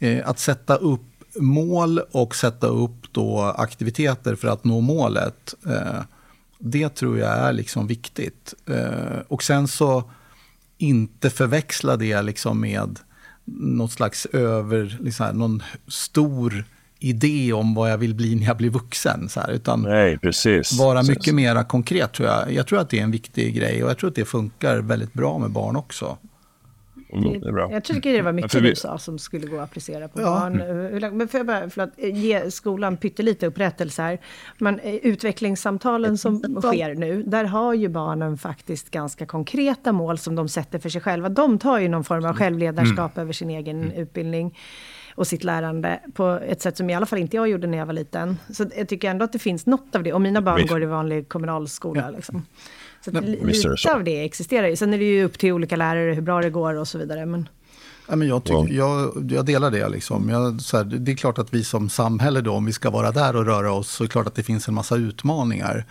eh, 0.00 0.08
eh, 0.08 0.28
att 0.28 0.38
sätta 0.38 0.76
upp 0.76 1.02
mål 1.36 1.98
och 1.98 2.36
sätta 2.36 2.66
upp 2.66 3.12
då 3.12 3.40
aktiviteter 3.40 4.34
för 4.34 4.48
att 4.48 4.64
nå 4.64 4.80
målet. 4.80 5.54
Eh, 5.66 6.02
det 6.58 6.88
tror 6.88 7.18
jag 7.18 7.30
är 7.30 7.52
liksom 7.52 7.86
viktigt. 7.86 8.54
Eh, 8.66 9.18
och 9.28 9.42
sen 9.42 9.68
så 9.68 10.10
inte 10.78 11.30
förväxla 11.30 11.96
det 11.96 12.22
liksom 12.22 12.60
med 12.60 12.98
något 13.44 13.92
slags 13.92 14.26
över, 14.26 14.98
liksom 15.00 15.38
någon 15.38 15.62
stor 15.88 16.64
idé 16.98 17.52
om 17.52 17.74
vad 17.74 17.90
jag 17.90 17.98
vill 17.98 18.14
bli 18.14 18.34
när 18.34 18.46
jag 18.46 18.56
blir 18.56 18.70
vuxen. 18.70 19.28
Så 19.28 19.40
här, 19.40 19.50
utan 19.50 19.82
Nej, 19.82 20.18
precis. 20.18 20.78
vara 20.78 20.98
precis. 20.98 21.08
mycket 21.08 21.34
mer 21.34 21.64
konkret 21.64 22.12
tror 22.12 22.28
jag. 22.28 22.52
Jag 22.52 22.66
tror 22.66 22.78
att 22.78 22.90
det 22.90 22.98
är 22.98 23.02
en 23.02 23.10
viktig 23.10 23.54
grej 23.54 23.84
och 23.84 23.90
jag 23.90 23.98
tror 23.98 24.10
att 24.10 24.16
det 24.16 24.24
funkar 24.24 24.78
väldigt 24.78 25.12
bra 25.12 25.38
med 25.38 25.50
barn 25.50 25.76
också. 25.76 26.18
Mm, 27.12 27.40
det 27.40 27.48
är 27.48 27.52
bra. 27.52 27.72
Jag 27.72 27.84
tycker 27.84 28.12
det 28.12 28.22
var 28.22 28.32
mycket 28.32 28.54
vi... 28.54 28.68
du 28.68 28.76
sa 28.76 28.98
som 28.98 29.18
skulle 29.18 29.46
gå 29.46 29.56
att 29.56 29.62
applicera 29.62 30.08
på 30.08 30.20
ja. 30.20 30.24
barn. 30.24 31.16
Men 31.16 31.28
för, 31.28 31.38
jag 31.38 31.46
bara, 31.46 31.70
för 31.70 31.82
att 31.82 31.98
ge 31.98 32.50
skolan 32.50 32.96
pyttelite 32.96 33.46
upprättelse 33.46 34.02
här. 34.02 34.20
Men 34.58 34.78
eh, 34.78 34.94
utvecklingssamtalen 34.94 36.18
som 36.18 36.60
sker 36.62 36.94
nu, 36.94 37.22
där 37.22 37.44
har 37.44 37.74
ju 37.74 37.88
barnen 37.88 38.38
faktiskt 38.38 38.90
ganska 38.90 39.26
konkreta 39.26 39.92
mål 39.92 40.18
som 40.18 40.34
de 40.34 40.48
sätter 40.48 40.78
för 40.78 40.88
sig 40.88 41.00
själva. 41.00 41.28
De 41.28 41.58
tar 41.58 41.78
ju 41.78 41.88
någon 41.88 42.04
form 42.04 42.24
av 42.24 42.36
självledarskap 42.36 43.16
mm. 43.16 43.22
över 43.22 43.32
sin 43.32 43.50
egen 43.50 43.82
mm. 43.82 43.96
utbildning 43.96 44.54
och 45.14 45.26
sitt 45.26 45.44
lärande 45.44 46.00
på 46.14 46.28
ett 46.28 46.62
sätt 46.62 46.76
som 46.76 46.90
i 46.90 46.94
alla 46.94 47.06
fall 47.06 47.18
inte 47.18 47.36
jag 47.36 47.48
gjorde 47.48 47.66
när 47.66 47.78
jag 47.78 47.86
var 47.86 47.92
liten. 47.92 48.38
Så 48.52 48.66
jag 48.76 48.88
tycker 48.88 49.10
ändå 49.10 49.24
att 49.24 49.32
det 49.32 49.38
finns 49.38 49.66
något 49.66 49.94
av 49.94 50.02
det. 50.02 50.12
Och 50.12 50.20
mina 50.20 50.42
barn 50.42 50.56
Visst. 50.56 50.68
går 50.68 50.82
i 50.82 50.86
vanlig 50.86 51.28
kommunalskola. 51.28 52.02
Ja. 52.02 52.10
Liksom. 52.10 52.46
Så 53.04 53.18
att 53.18 53.24
lite 53.24 53.76
så. 53.76 53.92
av 53.92 54.04
det 54.04 54.24
existerar 54.24 54.68
ju. 54.68 54.76
Sen 54.76 54.94
är 54.94 54.98
det 54.98 55.04
ju 55.04 55.24
upp 55.24 55.38
till 55.38 55.52
olika 55.52 55.76
lärare 55.76 56.12
hur 56.14 56.22
bra 56.22 56.40
det 56.40 56.50
går 56.50 56.74
och 56.74 56.88
så 56.88 56.98
vidare. 56.98 57.26
Men... 57.26 57.48
Ja, 58.08 58.16
men 58.16 58.28
jag, 58.28 58.44
tycker, 58.44 58.74
jag, 58.74 59.30
jag 59.30 59.46
delar 59.46 59.70
det. 59.70 59.88
Liksom. 59.88 60.28
Jag, 60.28 60.60
så 60.60 60.76
här, 60.76 60.84
det 60.84 61.12
är 61.12 61.16
klart 61.16 61.38
att 61.38 61.54
vi 61.54 61.64
som 61.64 61.88
samhälle, 61.88 62.40
då, 62.40 62.52
om 62.52 62.64
vi 62.64 62.72
ska 62.72 62.90
vara 62.90 63.12
där 63.12 63.36
och 63.36 63.46
röra 63.46 63.72
oss, 63.72 63.90
så 63.90 64.04
är 64.04 64.06
det 64.06 64.12
klart 64.12 64.26
att 64.26 64.34
det 64.34 64.42
finns 64.42 64.68
en 64.68 64.74
massa 64.74 64.96
utmaningar. 64.96 65.84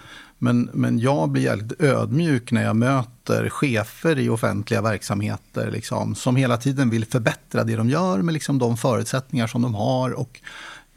Men, 0.44 0.70
men 0.74 1.00
jag 1.00 1.30
blir 1.30 1.50
väldigt 1.50 1.82
ödmjuk 1.82 2.52
när 2.52 2.64
jag 2.64 2.76
möter 2.76 3.50
chefer 3.50 4.20
i 4.20 4.30
offentliga 4.30 4.82
verksamheter 4.82 5.72
liksom, 5.72 6.16
som 6.16 6.36
hela 6.36 6.58
tiden 6.58 6.90
vill 6.90 7.06
förbättra 7.06 7.64
det 7.64 7.76
de 7.76 7.90
gör 7.90 8.18
med 8.18 8.34
liksom, 8.34 8.60
de 8.60 8.78
förutsättningar 8.78 9.48
som 9.48 9.62
de 9.62 9.76
har. 9.76 10.12
Och 10.12 10.40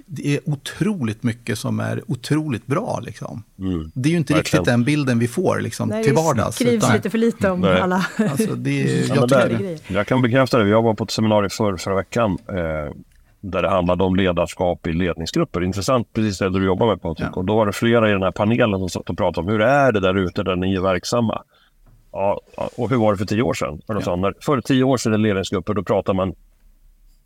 det 0.06 0.36
är 0.36 0.40
otroligt 0.44 1.22
mycket 1.22 1.58
som 1.58 1.80
är 1.80 2.02
otroligt 2.06 2.66
bra. 2.66 3.00
Liksom. 3.02 3.42
Mm. 3.58 3.90
Det 3.94 4.08
är 4.08 4.10
ju 4.10 4.16
inte 4.16 4.34
Verkligen. 4.34 4.60
riktigt 4.60 4.72
den 4.72 4.84
bilden 4.84 5.18
vi 5.18 5.28
får 5.28 5.60
liksom, 5.60 5.88
Nej, 5.88 6.04
till 6.04 6.14
vardags. 6.14 6.58
Det 6.58 6.64
skrivs 6.64 6.84
utan, 6.84 6.96
lite 6.96 7.10
för 7.10 7.18
lite 7.18 7.50
om 7.50 7.60
Nej. 7.60 7.80
alla. 7.80 8.06
Alltså, 8.16 8.54
det, 8.54 9.06
jag, 9.08 9.16
ja, 9.16 9.26
där, 9.26 9.78
jag 9.88 10.06
kan 10.06 10.22
bekräfta 10.22 10.58
det. 10.58 10.68
Jag 10.68 10.82
var 10.82 10.94
på 10.94 11.04
ett 11.04 11.10
seminarium 11.10 11.50
för, 11.50 11.76
förra 11.76 11.94
veckan. 11.94 12.38
Eh, 12.48 12.94
där 13.50 13.62
det 13.62 13.68
handlade 13.68 14.04
om 14.04 14.16
ledarskap 14.16 14.86
i 14.86 14.92
ledningsgrupper. 14.92 15.62
Intressant, 15.62 16.12
precis 16.12 16.38
det 16.38 16.50
du 16.50 16.64
jobbar 16.64 16.86
med 16.86 17.02
Patrik. 17.02 17.28
Ja. 17.32 17.36
Och 17.36 17.44
då 17.44 17.56
var 17.56 17.66
det 17.66 17.72
flera 17.72 18.08
i 18.08 18.12
den 18.12 18.22
här 18.22 18.30
panelen 18.30 18.78
som 18.78 18.88
satt 18.88 19.10
och 19.10 19.18
pratade 19.18 19.46
om 19.46 19.52
hur 19.52 19.60
är 19.60 19.92
det 19.92 20.00
där 20.00 20.14
ute 20.14 20.42
där 20.42 20.56
ni 20.56 20.74
är 20.74 20.80
verksamma? 20.80 21.42
Ja, 22.12 22.40
och 22.76 22.90
hur 22.90 22.96
var 22.96 23.12
det 23.12 23.18
för 23.18 23.24
tio 23.24 23.42
år 23.42 23.54
sedan? 23.54 23.80
Ja. 23.86 24.00
Sa, 24.00 24.32
för 24.40 24.60
tio 24.60 24.84
år 24.84 24.96
sedan 24.96 25.14
i 25.14 25.18
ledningsgrupper 25.18 25.74
då 25.74 25.82
pratar 25.82 26.14
man 26.14 26.34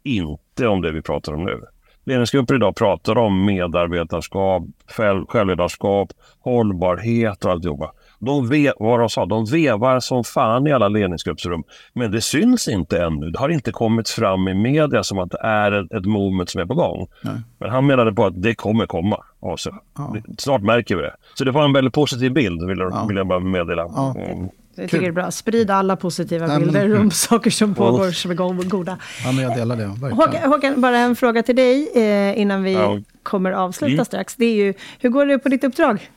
inte 0.02 0.66
om 0.66 0.82
det 0.82 0.92
vi 0.92 1.02
pratar 1.02 1.32
om 1.32 1.44
nu. 1.44 1.60
Ledningsgrupper 2.04 2.54
idag 2.54 2.76
pratar 2.76 3.18
om 3.18 3.44
medarbetarskap, 3.44 4.62
själv, 4.86 5.26
självledarskap, 5.26 6.08
hållbarhet 6.40 7.44
och 7.44 7.50
alltihopa. 7.50 7.92
De, 8.20 8.48
ve 8.48 8.72
vad 8.78 9.00
de, 9.00 9.08
sa, 9.08 9.26
de 9.26 9.44
vevar 9.44 10.00
som 10.00 10.24
fan 10.24 10.66
i 10.66 10.72
alla 10.72 10.88
ledningsgruppsrum. 10.88 11.64
Men 11.92 12.10
det 12.10 12.20
syns 12.20 12.68
inte 12.68 13.02
ännu. 13.02 13.30
Det 13.30 13.38
har 13.38 13.48
inte 13.48 13.72
kommit 13.72 14.08
fram 14.08 14.48
i 14.48 14.54
media 14.54 15.02
som 15.02 15.18
att 15.18 15.30
det 15.30 15.40
är 15.42 15.72
ett, 15.72 15.92
ett 15.92 16.04
movement 16.04 16.50
som 16.50 16.60
är 16.60 16.66
på 16.66 16.74
gång. 16.74 17.08
Nej. 17.22 17.34
Men 17.58 17.70
han 17.70 17.86
menade 17.86 18.12
på 18.12 18.26
att 18.26 18.42
det 18.42 18.54
kommer 18.54 18.86
komma. 18.86 19.24
Alltså, 19.42 19.74
ja. 19.96 20.16
Snart 20.38 20.62
märker 20.62 20.96
vi 20.96 21.02
det. 21.02 21.14
Så 21.34 21.44
det 21.44 21.50
var 21.50 21.64
en 21.64 21.72
väldigt 21.72 21.94
positiv 21.94 22.32
bild, 22.32 22.66
vill 22.66 22.78
jag, 22.78 22.92
ja. 22.92 23.04
vill 23.08 23.16
jag 23.16 23.26
bara 23.26 23.40
meddela. 23.40 23.82
Ja. 23.82 24.14
Mm. 24.18 24.48
Jag 24.74 24.90
tycker 24.90 25.00
det 25.00 25.08
är 25.08 25.12
bra. 25.12 25.30
Sprida 25.30 25.74
alla 25.74 25.96
positiva 25.96 26.46
Nej, 26.46 26.58
bilder 26.58 26.88
men... 26.88 27.00
om 27.00 27.10
saker 27.10 27.50
som 27.50 27.74
pågår 27.74 28.10
som 28.10 28.30
är 28.30 28.34
goda. 28.68 28.98
Ja, 29.24 29.32
men 29.32 29.44
jag 29.44 29.56
delar 29.56 29.76
det. 29.76 29.86
Håkan, 30.14 30.50
Håkan, 30.50 30.80
bara 30.80 30.98
en 30.98 31.16
fråga 31.16 31.42
till 31.42 31.56
dig 31.56 31.90
eh, 31.94 32.40
innan 32.40 32.62
vi 32.62 32.72
ja. 32.72 32.98
kommer 33.22 33.52
avsluta 33.52 33.92
mm. 33.92 34.04
strax. 34.04 34.36
Det 34.36 34.44
är 34.44 34.54
ju, 34.54 34.74
hur 34.98 35.10
går 35.10 35.26
det 35.26 35.38
på 35.38 35.48
ditt 35.48 35.64
uppdrag? 35.64 36.10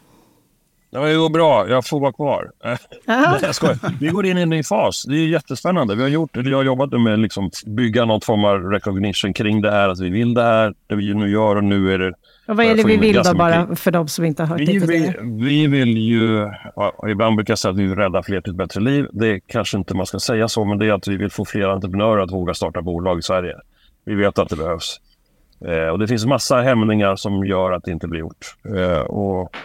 Ja, 0.93 0.99
det 0.99 1.15
går 1.15 1.29
bra. 1.29 1.69
Jag 1.69 1.85
får 1.85 1.99
vara 1.99 2.13
kvar. 2.13 2.51
Nej, 3.05 3.39
jag 3.41 3.55
skojar. 3.55 3.77
Vi 3.99 4.07
går 4.07 4.25
in 4.25 4.37
i 4.37 4.41
en 4.41 4.49
ny 4.49 4.63
fas. 4.63 5.03
Det 5.03 5.15
är 5.15 5.27
jättespännande. 5.27 5.95
Vi 5.95 6.01
har, 6.01 6.09
gjort, 6.09 6.29
jag 6.33 6.57
har 6.57 6.63
jobbat 6.63 7.01
med 7.01 7.13
att 7.13 7.19
liksom 7.19 7.49
bygga 7.65 8.05
någon 8.05 8.21
form 8.21 8.45
av 8.45 8.63
recognition 8.63 9.33
kring 9.33 9.61
det 9.61 9.71
här. 9.71 9.89
Att 9.89 9.99
vi 9.99 10.09
vill 10.09 10.33
det 10.33 10.43
här, 10.43 10.73
det 10.87 10.95
vi 10.95 11.13
nu 11.13 11.29
gör 11.29 11.55
och 11.55 11.63
nu 11.63 11.93
är 11.93 11.99
det... 11.99 12.13
Och 12.47 12.57
vad 12.57 12.65
är 12.65 12.75
det 12.75 12.83
vi 12.83 12.97
vill 12.97 13.15
då, 13.15 13.33
bara 13.33 13.75
för 13.75 13.91
de 13.91 14.07
som 14.07 14.25
inte 14.25 14.43
har 14.43 14.47
hört 14.47 14.59
vi 14.59 14.79
det 14.79 14.87
vill, 14.87 15.13
vi 15.21 15.67
vill 15.67 15.97
ju... 15.97 16.49
Ja, 16.75 17.07
ibland 17.09 17.35
brukar 17.35 17.51
jag 17.51 17.59
säga 17.59 17.71
att 17.71 17.77
vi 17.77 17.83
vill 17.83 17.95
rädda 17.95 18.23
fler 18.23 18.41
till 18.41 18.51
ett 18.51 18.57
bättre 18.57 18.81
liv. 18.81 19.07
Det 19.11 19.39
kanske 19.39 19.77
inte 19.77 19.95
man 19.95 20.05
ska 20.05 20.19
säga 20.19 20.47
så, 20.47 20.65
men 20.65 20.77
det 20.77 20.85
är 20.85 20.93
att 20.93 21.07
vi 21.07 21.17
vill 21.17 21.31
få 21.31 21.45
fler 21.45 21.67
entreprenörer 21.67 22.21
att 22.21 22.31
våga 22.31 22.53
starta 22.53 22.81
bolag 22.81 23.19
i 23.19 23.21
Sverige. 23.21 23.55
Vi 24.05 24.15
vet 24.15 24.39
att 24.39 24.49
det 24.49 24.55
behövs. 24.55 24.99
Eh, 25.65 25.87
och 25.87 25.99
det 25.99 26.07
finns 26.07 26.25
massa 26.25 26.61
hämningar 26.61 27.15
som 27.15 27.45
gör 27.45 27.71
att 27.71 27.83
det 27.83 27.91
inte 27.91 28.07
blir 28.07 28.19
gjort. 28.19 28.55
Eh, 28.75 28.99
och 28.99 29.55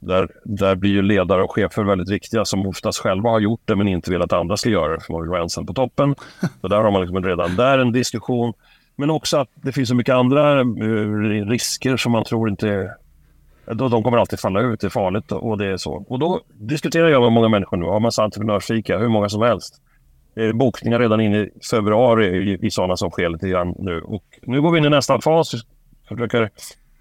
där, 0.00 0.28
där 0.44 0.74
blir 0.74 0.90
ju 0.90 1.02
ledare 1.02 1.42
och 1.42 1.52
chefer 1.52 1.82
väldigt 1.82 2.10
viktiga 2.10 2.44
som 2.44 2.66
oftast 2.66 2.98
själva 2.98 3.30
har 3.30 3.40
gjort 3.40 3.60
det 3.64 3.76
men 3.76 3.88
inte 3.88 4.10
vill 4.10 4.22
att 4.22 4.32
andra 4.32 4.56
ska 4.56 4.70
göra 4.70 4.92
det 4.94 5.00
för 5.00 5.12
man 5.12 5.22
vill 5.22 5.30
vara 5.30 5.42
ensam 5.42 5.66
på 5.66 5.74
toppen. 5.74 6.14
Så 6.60 6.68
där 6.68 6.76
har 6.76 6.90
man 6.90 7.00
liksom 7.00 7.24
redan 7.24 7.56
där 7.56 7.78
en 7.78 7.92
diskussion. 7.92 8.52
Men 8.96 9.10
också 9.10 9.36
att 9.36 9.48
det 9.54 9.72
finns 9.72 9.88
så 9.88 9.94
mycket 9.94 10.14
andra 10.14 10.60
eh, 10.60 11.46
risker 11.46 11.96
som 11.96 12.12
man 12.12 12.24
tror 12.24 12.48
inte... 12.48 12.94
Då, 13.72 13.88
de 13.88 14.02
kommer 14.02 14.18
alltid 14.18 14.40
falla 14.40 14.60
ut, 14.60 14.80
det 14.80 14.86
är 14.86 14.90
farligt 14.90 15.32
och 15.32 15.58
det 15.58 15.66
är 15.66 15.76
så. 15.76 16.04
Och 16.08 16.18
då 16.18 16.40
diskuterar 16.54 17.08
jag 17.08 17.22
med 17.22 17.32
många 17.32 17.48
människor 17.48 17.76
nu, 17.76 17.86
har 17.86 18.00
massa 18.00 18.22
entreprenörsfika, 18.22 18.98
hur 18.98 19.08
många 19.08 19.28
som 19.28 19.42
helst. 19.42 19.82
Eh, 20.36 20.52
bokningar 20.52 20.98
redan 20.98 21.20
in 21.20 21.34
i 21.34 21.50
februari 21.70 22.26
i, 22.26 22.66
i 22.66 22.70
sådana 22.70 22.96
som 22.96 23.10
sker 23.10 23.28
lite 23.28 23.48
grann 23.48 23.74
nu. 23.78 24.00
Och 24.00 24.24
nu 24.42 24.62
går 24.62 24.70
vi 24.70 24.78
in 24.78 24.84
i 24.84 24.90
nästa 24.90 25.20
fas. 25.20 25.52
Försöker 26.08 26.50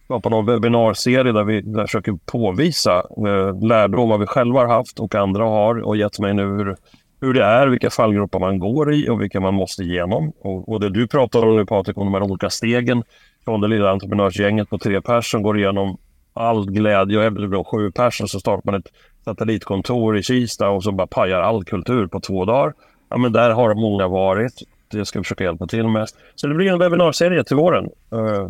skapa 0.08 0.30
någon 0.30 0.45
webbinarserie 0.45 1.32
där 1.32 1.43
vi 1.43 1.62
där 1.62 1.86
försöker 1.86 2.14
påvisa 2.26 2.95
eh, 2.97 3.68
lärdomar 3.68 4.18
vi 4.18 4.26
själva 4.26 4.60
har 4.60 4.68
haft 4.68 4.99
och 4.99 5.16
andra 5.16 5.43
har 5.43 5.82
och 5.82 5.97
gett 5.97 6.20
mig 6.20 6.34
nu 6.34 6.43
hur, 6.43 6.76
hur 7.22 7.34
det 7.34 7.43
är, 7.43 7.68
vilka 7.68 7.89
fallgropar 7.89 8.39
man 8.39 8.60
går 8.60 8.93
i 8.93 9.10
och 9.10 9.22
vilka 9.22 9.39
man 9.39 9.53
måste 9.53 9.84
igenom. 9.84 10.34
Och, 10.41 10.70
och 10.70 10.80
det 10.80 10.89
du 10.89 11.08
pratar 11.08 11.45
om 11.45 11.55
nu 11.55 11.66
Patrik, 11.66 11.97
om 11.97 12.05
de 12.05 12.14
här 12.14 12.24
olika 12.24 12.49
stegen 12.49 13.03
från 13.45 13.62
det 13.62 13.68
lilla 13.68 13.91
entreprenörsgänget 13.91 14.70
på 14.70 14.78
tre 14.78 15.01
personer 15.01 15.22
som 15.22 15.41
går 15.41 15.58
igenom 15.58 15.97
all 16.34 16.72
glädje 16.72 17.18
och 17.18 17.24
även 17.24 17.49
då 17.49 17.64
sju 17.64 17.91
personer 17.91 18.28
så 18.28 18.39
startar 18.39 18.72
man 18.72 18.76
ett 18.80 18.91
satellitkontor 19.26 20.18
i 20.18 20.24
Kista 20.24 20.70
och 20.70 20.84
så 20.84 20.91
bara 20.91 21.08
pajar 21.08 21.41
all 21.41 21.64
kultur 21.64 22.08
på 22.08 22.20
två 22.20 22.45
dagar. 22.45 22.74
Ja, 23.10 23.18
men 23.18 23.32
där 23.32 23.49
har 23.49 23.76
många 23.76 24.08
varit. 24.08 24.53
Det 24.91 25.05
ska 25.05 25.20
vi 25.20 25.24
försöka 25.24 25.43
hjälpa 25.43 25.68
till 25.68 25.88
med. 25.88 26.08
Så 26.36 26.47
det 26.47 26.55
blir 26.55 26.72
en 26.72 26.80
webbinarserie 26.80 27.43
till 27.43 27.55
våren. 27.55 27.89
Eh, 28.12 28.49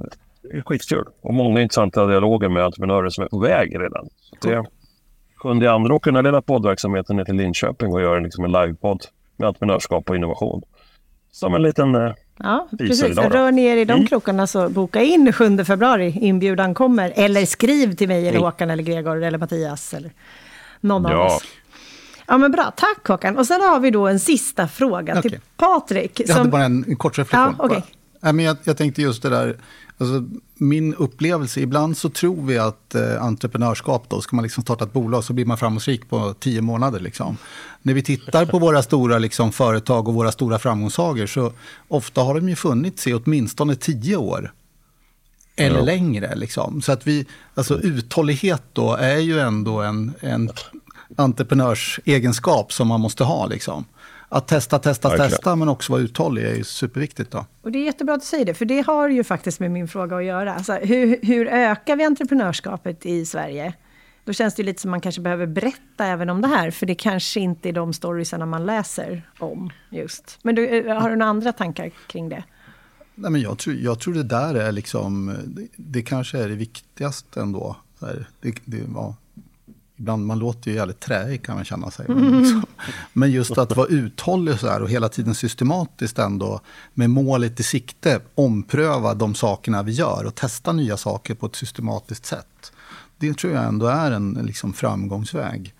det 0.51 0.57
är 0.57 0.61
skitkul 0.61 1.05
och 1.21 1.33
många 1.33 1.61
intressanta 1.61 2.05
dialoger 2.05 2.49
med 2.49 2.63
entreprenörer 2.63 3.09
som 3.09 3.23
är 3.23 3.27
på 3.27 3.39
väg 3.39 3.79
redan. 3.79 4.07
Så 4.41 4.49
det, 4.49 4.65
sjunde 5.35 5.71
andra 5.71 5.95
åker 5.95 6.11
den 6.11 6.15
här 6.15 6.23
lilla 6.23 6.41
poddverksamheten 6.41 7.15
ner 7.15 7.25
till 7.25 7.35
Linköping 7.35 7.93
och 7.93 8.01
gör 8.01 8.21
liksom 8.21 8.45
en 8.45 8.51
livepodd 8.51 9.05
med 9.37 9.47
entreprenörskap 9.47 10.09
och 10.09 10.15
innovation. 10.15 10.61
Som 11.31 11.53
en 11.53 11.61
liten 11.61 11.95
eh, 11.95 12.13
Ja, 12.39 12.67
precis. 12.77 13.03
Idag 13.03 13.35
Rör 13.35 13.51
ni 13.51 13.65
er 13.65 13.77
i 13.77 13.85
de 13.85 13.93
mm. 13.93 14.07
krokarna 14.07 14.47
så 14.47 14.69
boka 14.69 15.01
in 15.01 15.33
7 15.33 15.63
februari, 15.63 16.17
inbjudan 16.21 16.73
kommer. 16.73 17.13
Eller 17.15 17.45
skriv 17.45 17.95
till 17.95 18.07
mig, 18.07 18.19
eller 18.19 18.29
mm. 18.29 18.43
Håkan, 18.43 18.69
eller 18.69 18.83
Gregor, 18.83 19.23
eller 19.23 19.37
Mattias, 19.37 19.93
eller 19.93 20.11
någon 20.81 21.03
ja. 21.03 21.17
av 21.17 21.25
oss. 21.25 21.43
Ja, 22.27 22.37
men 22.37 22.51
bra. 22.51 22.73
Tack 22.75 23.07
Håkan. 23.07 23.37
Och 23.37 23.47
sen 23.47 23.61
har 23.61 23.79
vi 23.79 23.91
då 23.91 24.07
en 24.07 24.19
sista 24.19 24.67
fråga 24.67 25.19
okay. 25.19 25.21
till 25.21 25.39
Patrik. 25.57 26.21
Jag 26.25 26.35
hade 26.35 26.49
bara 26.49 26.63
en, 26.63 26.85
en 26.87 26.95
kort 26.95 27.17
reflektion. 27.17 27.55
Ja, 27.59 27.65
okay. 27.65 27.81
Men 28.21 28.39
jag, 28.39 28.57
jag 28.63 28.77
tänkte 28.77 29.01
just 29.01 29.21
det 29.21 29.29
där, 29.29 29.57
alltså, 29.97 30.23
min 30.55 30.93
upplevelse, 30.93 31.59
ibland 31.59 31.97
så 31.97 32.09
tror 32.09 32.45
vi 32.45 32.57
att 32.57 32.95
eh, 32.95 33.23
entreprenörskap, 33.23 34.09
då 34.09 34.21
ska 34.21 34.35
man 34.35 34.43
liksom 34.43 34.63
starta 34.63 34.85
ett 34.85 34.93
bolag 34.93 35.23
så 35.23 35.33
blir 35.33 35.45
man 35.45 35.57
framgångsrik 35.57 36.09
på 36.09 36.33
tio 36.39 36.61
månader. 36.61 36.99
Liksom. 36.99 37.37
När 37.81 37.93
vi 37.93 38.03
tittar 38.03 38.45
på 38.45 38.59
våra 38.59 38.83
stora 38.83 39.19
liksom, 39.19 39.51
företag 39.51 40.07
och 40.07 40.13
våra 40.13 40.31
stora 40.31 40.59
framgångssagor 40.59 41.25
så 41.25 41.53
ofta 41.87 42.21
har 42.21 42.35
de 42.35 42.49
ju 42.49 42.55
funnits 42.55 43.07
i 43.07 43.13
åtminstone 43.13 43.75
tio 43.75 44.15
år. 44.15 44.53
Eller 45.55 45.77
ja. 45.77 45.85
längre. 45.85 46.35
Liksom. 46.35 46.81
Så 46.81 46.91
att 46.91 47.07
vi, 47.07 47.25
alltså 47.55 47.79
uthållighet 47.79 48.63
då 48.73 48.93
är 48.95 49.17
ju 49.17 49.39
ändå 49.39 49.81
en, 49.81 50.13
en 50.19 50.49
entreprenörsegenskap 51.15 52.73
som 52.73 52.87
man 52.87 53.01
måste 53.01 53.23
ha. 53.23 53.47
Liksom 53.47 53.85
att 54.29 54.47
testa, 54.47 54.79
testa, 54.79 55.09
Verkligen. 55.09 55.31
testa 55.31 55.55
men 55.55 55.69
också 55.69 55.91
vara 55.91 56.01
uthållig 56.01 56.43
är 56.43 56.55
ju 56.55 56.63
superviktigt. 56.63 57.31
Då. 57.31 57.45
Och 57.61 57.71
det 57.71 57.79
är 57.79 57.83
jättebra 57.83 58.15
att 58.15 58.21
du 58.21 58.25
säger 58.25 58.45
det, 58.45 58.53
för 58.53 58.65
det 58.65 58.81
har 58.81 59.09
ju 59.09 59.23
faktiskt 59.23 59.59
med 59.59 59.71
min 59.71 59.87
fråga 59.87 60.17
att 60.17 60.23
göra. 60.23 60.53
Alltså, 60.53 60.73
hur, 60.73 61.19
hur 61.21 61.47
ökar 61.47 61.95
vi 61.95 62.03
entreprenörskapet 62.03 63.05
i 63.05 63.25
Sverige? 63.25 63.73
Då 64.25 64.33
känns 64.33 64.55
det 64.55 64.63
lite 64.63 64.81
som 64.81 64.91
man 64.91 65.01
kanske 65.01 65.21
behöver 65.21 65.45
berätta 65.45 66.05
även 66.05 66.29
om 66.29 66.41
det 66.41 66.47
här, 66.47 66.71
för 66.71 66.85
det 66.85 66.95
kanske 66.95 67.39
inte 67.39 67.69
är 67.69 67.73
de 67.73 67.93
storiesarna 67.93 68.45
man 68.45 68.65
läser 68.65 69.29
om 69.39 69.69
just. 69.89 70.39
Men 70.41 70.55
du, 70.55 70.67
eh, 70.67 71.01
har 71.01 71.09
du 71.09 71.15
några 71.15 71.29
andra 71.29 71.53
tankar 71.53 71.91
kring 72.07 72.29
det? 72.29 72.43
Nej, 73.15 73.31
men 73.31 73.41
jag, 73.41 73.57
tror, 73.57 73.75
jag 73.75 73.99
tror 73.99 74.13
det 74.13 74.23
där 74.23 74.55
är 74.55 74.71
liksom, 74.71 75.37
det, 75.45 75.67
det 75.75 76.01
kanske 76.01 76.39
är 76.39 76.49
det 76.49 76.55
viktigaste 76.55 77.41
ändå. 77.41 77.75
Det, 78.41 78.51
det, 78.65 78.77
ja, 78.93 79.15
ibland 79.97 80.25
man 80.25 80.39
låter 80.39 80.71
ju 80.71 80.77
jävligt 80.77 80.99
träig 80.99 81.43
kan 81.43 81.55
man 81.55 81.65
känna 81.65 81.91
sig. 81.91 82.05
Mm. 82.09 82.39
Liksom. 82.39 82.65
Men 83.13 83.31
just 83.31 83.57
att 83.57 83.75
vara 83.75 83.87
uthållig 83.87 84.59
så 84.59 84.67
här 84.67 84.81
och 84.81 84.89
hela 84.89 85.09
tiden 85.09 85.35
systematiskt 85.35 86.19
ändå 86.19 86.61
med 86.93 87.09
målet 87.09 87.59
i 87.59 87.63
sikte 87.63 88.19
ompröva 88.35 89.13
de 89.13 89.35
sakerna 89.35 89.83
vi 89.83 89.91
gör 89.91 90.25
och 90.25 90.35
testa 90.35 90.73
nya 90.73 90.97
saker 90.97 91.35
på 91.35 91.45
ett 91.45 91.55
systematiskt 91.55 92.25
sätt. 92.25 92.71
Det 93.17 93.37
tror 93.37 93.53
jag 93.53 93.65
ändå 93.65 93.85
är 93.85 94.11
en 94.11 94.33
liksom, 94.43 94.73
framgångsväg. 94.73 95.73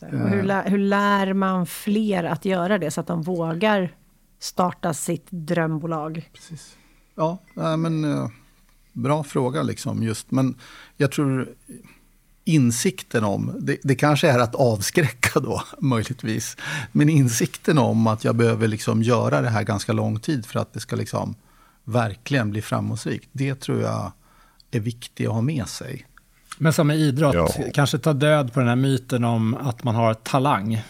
Hur 0.00 0.42
lär, 0.42 0.70
hur 0.70 0.78
lär 0.78 1.32
man 1.32 1.66
fler 1.66 2.24
att 2.24 2.44
göra 2.44 2.78
det 2.78 2.90
så 2.90 3.00
att 3.00 3.06
de 3.06 3.22
vågar 3.22 3.94
starta 4.38 4.94
sitt 4.94 5.26
drömbolag? 5.30 6.30
Precis. 6.32 6.76
Ja, 7.14 7.38
men 7.54 8.04
eh, 8.04 8.28
bra 8.92 9.24
fråga 9.24 9.62
liksom 9.62 10.02
just. 10.02 10.30
Men 10.30 10.54
jag 10.96 11.12
tror 11.12 11.48
insikten 12.50 13.24
om, 13.24 13.56
det, 13.60 13.76
det, 13.82 13.94
kanske 13.94 14.30
är 14.30 14.38
att 14.38 14.54
avskräcka 14.54 15.40
då 15.40 15.62
möjligtvis, 15.78 16.56
men 16.92 17.08
insikten 17.08 17.78
om 17.78 18.06
att 18.06 18.24
jag 18.24 18.36
behöver 18.36 18.68
liksom 18.68 19.02
göra 19.02 19.40
det 19.40 19.48
här 19.48 19.62
ganska 19.62 19.92
lång 19.92 20.20
tid 20.20 20.46
för 20.46 20.60
att 20.60 20.72
det 20.72 20.80
ska 20.80 20.96
liksom 20.96 21.34
verkligen 21.84 22.50
bli 22.50 22.62
framgångsrikt, 22.62 23.28
det 23.32 23.54
tror 23.54 23.80
jag 23.80 24.12
är 24.70 24.80
viktigt 24.80 25.28
att 25.28 25.34
ha 25.34 25.40
med 25.40 25.68
sig. 25.68 26.06
Men 26.58 26.72
som 26.72 26.86
med 26.86 26.96
idrott, 26.96 27.34
ja. 27.34 27.48
kanske 27.74 27.98
ta 27.98 28.12
död 28.12 28.52
på 28.52 28.60
den 28.60 28.68
här 28.68 28.76
myten 28.76 29.24
om 29.24 29.54
att 29.54 29.84
man 29.84 29.94
har 29.94 30.14
talang. 30.14 30.82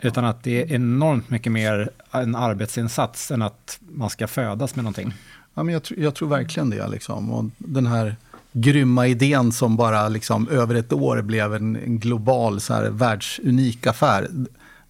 Utan 0.00 0.24
att 0.24 0.42
det 0.42 0.62
är 0.62 0.74
enormt 0.74 1.30
mycket 1.30 1.52
mer 1.52 1.90
en 2.10 2.34
arbetsinsats 2.34 3.30
än 3.30 3.42
att 3.42 3.78
man 3.80 4.10
ska 4.10 4.26
födas 4.26 4.76
med 4.76 4.84
någonting. 4.84 5.14
Ja, 5.54 5.62
men 5.62 5.72
jag, 5.72 5.82
jag 5.96 6.14
tror 6.14 6.28
verkligen 6.28 6.70
det. 6.70 6.88
Liksom. 6.88 7.30
Och 7.30 7.44
den 7.58 7.86
här 7.86 8.16
grymma 8.60 9.06
idén 9.06 9.52
som 9.52 9.76
bara 9.76 10.08
liksom 10.08 10.48
över 10.48 10.74
ett 10.74 10.92
år 10.92 11.22
blev 11.22 11.54
en, 11.54 11.76
en 11.76 11.98
global 11.98 12.60
så 12.60 12.74
här, 12.74 12.90
världsunik 12.90 13.86
affär. 13.86 14.28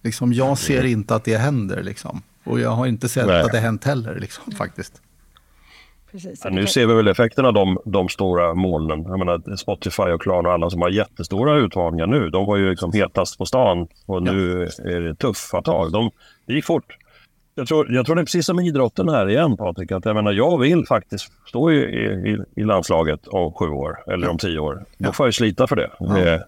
Liksom, 0.01 0.33
jag 0.33 0.57
ser 0.57 0.85
inte 0.85 1.15
att 1.15 1.23
det 1.23 1.37
händer. 1.37 1.83
Liksom. 1.83 2.21
Och 2.43 2.59
jag 2.59 2.69
har 2.69 2.87
inte 2.87 3.09
sett 3.09 3.27
Nej. 3.27 3.41
att 3.41 3.51
det 3.51 3.59
hänt 3.59 3.83
heller 3.83 4.19
liksom, 4.19 4.51
faktiskt. 4.51 5.01
Precis, 6.11 6.41
ja, 6.43 6.49
nu 6.49 6.67
ser 6.67 6.85
vi 6.85 6.93
väl 6.93 7.07
effekterna 7.07 7.47
av 7.47 7.53
de, 7.53 7.79
de 7.85 8.09
stora 8.09 8.53
molnen. 8.53 9.03
Jag 9.03 9.19
menar, 9.19 9.55
Spotify 9.55 10.03
och 10.03 10.21
Klarna 10.21 10.49
och 10.49 10.53
alla 10.53 10.69
som 10.69 10.81
har 10.81 10.89
jättestora 10.89 11.57
utmaningar 11.57 12.07
nu. 12.07 12.29
De 12.29 12.45
var 12.45 12.57
ju 12.57 12.69
liksom 12.69 12.91
hetast 12.91 13.37
på 13.37 13.45
stan 13.45 13.87
och 14.05 14.23
nu 14.23 14.67
ja. 14.77 14.83
är 14.83 14.99
det 14.99 15.15
tuffa 15.15 15.61
tag. 15.61 15.91
De, 15.91 16.11
det 16.45 16.53
gick 16.53 16.65
fort. 16.65 16.97
Jag 17.59 17.67
tror, 17.67 17.91
jag 17.91 18.05
tror 18.05 18.15
det 18.15 18.21
är 18.21 18.25
precis 18.25 18.45
som 18.45 18.59
idrotten 18.59 19.09
här 19.09 19.29
igen 19.29 19.57
Patrik. 19.57 19.91
Att 19.91 20.05
jag, 20.05 20.15
menar, 20.15 20.31
jag 20.31 20.59
vill 20.59 20.85
faktiskt 20.85 21.31
stå 21.47 21.71
i, 21.71 21.75
i, 21.75 22.37
i 22.55 22.63
landslaget 22.63 23.27
om 23.27 23.53
sju 23.53 23.65
år 23.65 24.03
eller 24.07 24.25
ja. 24.25 24.31
om 24.31 24.37
tio 24.37 24.59
år. 24.59 24.85
Då 24.97 25.07
ja. 25.07 25.13
får 25.13 25.27
jag 25.27 25.33
slita 25.33 25.67
för 25.67 25.75
det. 25.75 25.91
Ja. 25.99 26.13
det 26.13 26.47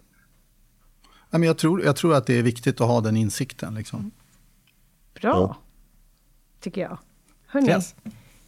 ja, 1.30 1.38
men 1.38 1.44
jag, 1.44 1.58
tror, 1.58 1.84
jag 1.84 1.96
tror 1.96 2.16
att 2.16 2.26
det 2.26 2.40
är 2.40 2.44
viktigt 2.44 2.82
att 2.82 2.88
ha 2.88 3.02
den 3.02 3.18
insikten. 3.18 3.76
Liksom. 3.76 4.12
Bra, 5.22 5.58
tycker 6.60 6.82
jag. 6.82 6.98
Hörrni, 7.48 7.70
yes. 7.70 7.96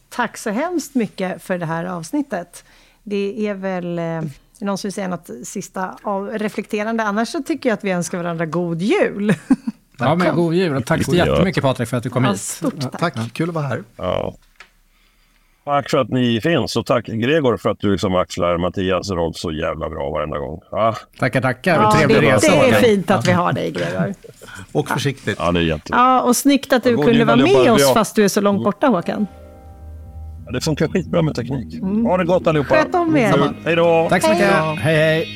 tack 0.08 0.36
så 0.36 0.50
hemskt 0.50 0.94
mycket 0.94 1.42
för 1.42 1.58
det 1.58 1.66
här 1.66 1.84
avsnittet. 1.84 2.64
Det 3.02 3.48
är 3.48 3.54
väl... 3.54 3.98
Eh, 3.98 4.22
någon 4.58 4.78
som 4.78 4.88
vill 4.88 4.92
säga 4.92 5.08
något 5.08 5.30
sista 5.44 5.98
reflekterande? 6.32 7.02
Annars 7.02 7.28
så 7.28 7.42
tycker 7.42 7.68
jag 7.68 7.74
att 7.76 7.84
vi 7.84 7.90
önskar 7.90 8.18
varandra 8.18 8.46
god 8.46 8.82
jul. 8.82 9.34
Ja, 9.98 10.14
men 10.14 10.36
god 10.36 10.54
jul 10.54 10.76
och 10.76 10.86
tack 10.86 11.04
så 11.04 11.14
jättemycket 11.14 11.62
Patrik 11.62 11.88
för 11.88 11.96
att 11.96 12.02
du 12.02 12.10
kom 12.10 12.24
ja, 12.24 12.30
hit. 12.30 12.40
Stort 12.40 12.80
tack. 12.80 13.14
tack. 13.14 13.32
kul 13.32 13.48
att 13.48 13.54
vara 13.54 13.66
här. 13.66 13.82
Ja. 13.96 14.34
Tack 15.64 15.90
för 15.90 15.98
att 15.98 16.08
ni 16.08 16.40
finns 16.40 16.76
och 16.76 16.86
tack 16.86 17.06
Gregor 17.06 17.56
för 17.56 17.70
att 17.70 17.80
du 17.80 17.92
liksom 17.92 18.14
axlar 18.14 18.58
Mattias 18.58 19.10
roll 19.10 19.34
så 19.34 19.52
jävla 19.52 19.88
bra 19.88 20.10
varenda 20.10 20.38
gång. 20.38 20.60
Ja. 20.70 20.96
Tackar, 21.18 21.40
tackar. 21.40 21.74
Ja, 21.74 21.92
trevlig 21.92 22.22
det, 22.22 22.34
resa. 22.34 22.52
Det 22.52 22.70
är 22.70 22.80
fint 22.80 23.10
att 23.10 23.28
vi 23.28 23.32
har 23.32 23.52
dig 23.52 23.70
Gregor. 23.70 24.14
och 24.72 24.88
försiktigt. 24.88 25.36
Ja, 25.38 25.52
det 25.52 25.60
är 25.60 25.62
jättebra. 25.62 25.98
Ja, 25.98 26.20
och 26.20 26.36
snyggt 26.36 26.72
att 26.72 26.84
du 26.84 26.90
ja, 26.90 27.02
kunde 27.02 27.24
vara 27.24 27.36
med 27.36 27.72
oss 27.72 27.92
fast 27.92 28.16
du 28.16 28.24
är 28.24 28.28
så 28.28 28.40
långt 28.40 28.64
borta 28.64 28.86
Håkan. 28.86 29.26
Ja, 30.46 30.52
det 30.52 30.60
funkar 30.60 30.88
skitbra 30.88 31.22
med 31.22 31.34
teknik. 31.34 31.74
Mm. 31.74 32.06
Ha 32.06 32.16
det 32.16 32.24
gott 32.24 32.46
allihopa. 32.46 32.74
Sköt 32.74 32.94
om 32.94 33.16
er. 33.16 33.54
Hej 33.64 33.76
då. 33.76 34.06
Tack 34.10 34.22
så 34.22 34.30
mycket. 34.30 34.54
Hej, 34.78 34.96
hej. 34.96 35.26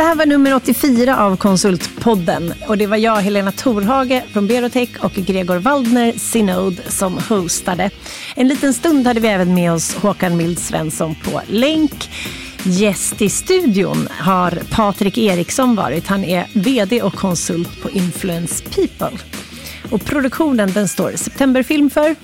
Det 0.00 0.04
här 0.04 0.14
var 0.14 0.26
nummer 0.26 0.54
84 0.54 1.18
av 1.18 1.36
Konsultpodden. 1.36 2.54
Och 2.68 2.78
det 2.78 2.86
var 2.86 2.96
jag, 2.96 3.16
Helena 3.16 3.52
Torhage 3.52 4.22
från 4.32 4.46
Berotech 4.46 4.88
och 5.00 5.12
Gregor 5.12 5.56
Waldner, 5.56 6.12
Synod, 6.12 6.80
som 6.88 7.18
hostade. 7.28 7.90
En 8.36 8.48
liten 8.48 8.74
stund 8.74 9.06
hade 9.06 9.20
vi 9.20 9.28
även 9.28 9.54
med 9.54 9.72
oss 9.72 9.94
Håkan 9.94 10.36
Mild 10.36 10.58
Svensson 10.58 11.14
på 11.14 11.40
länk. 11.46 12.10
Gäst 12.64 13.22
i 13.22 13.28
studion 13.28 14.08
har 14.10 14.62
Patrik 14.70 15.18
Eriksson 15.18 15.76
varit. 15.76 16.06
Han 16.06 16.24
är 16.24 16.46
VD 16.54 17.02
och 17.02 17.14
konsult 17.14 17.82
på 17.82 17.90
Influence 17.90 18.64
People. 18.64 19.18
Och 19.90 20.04
produktionen 20.04 20.72
den 20.72 20.88
står 20.88 21.12
Septemberfilm 21.16 21.90
för 21.90 22.16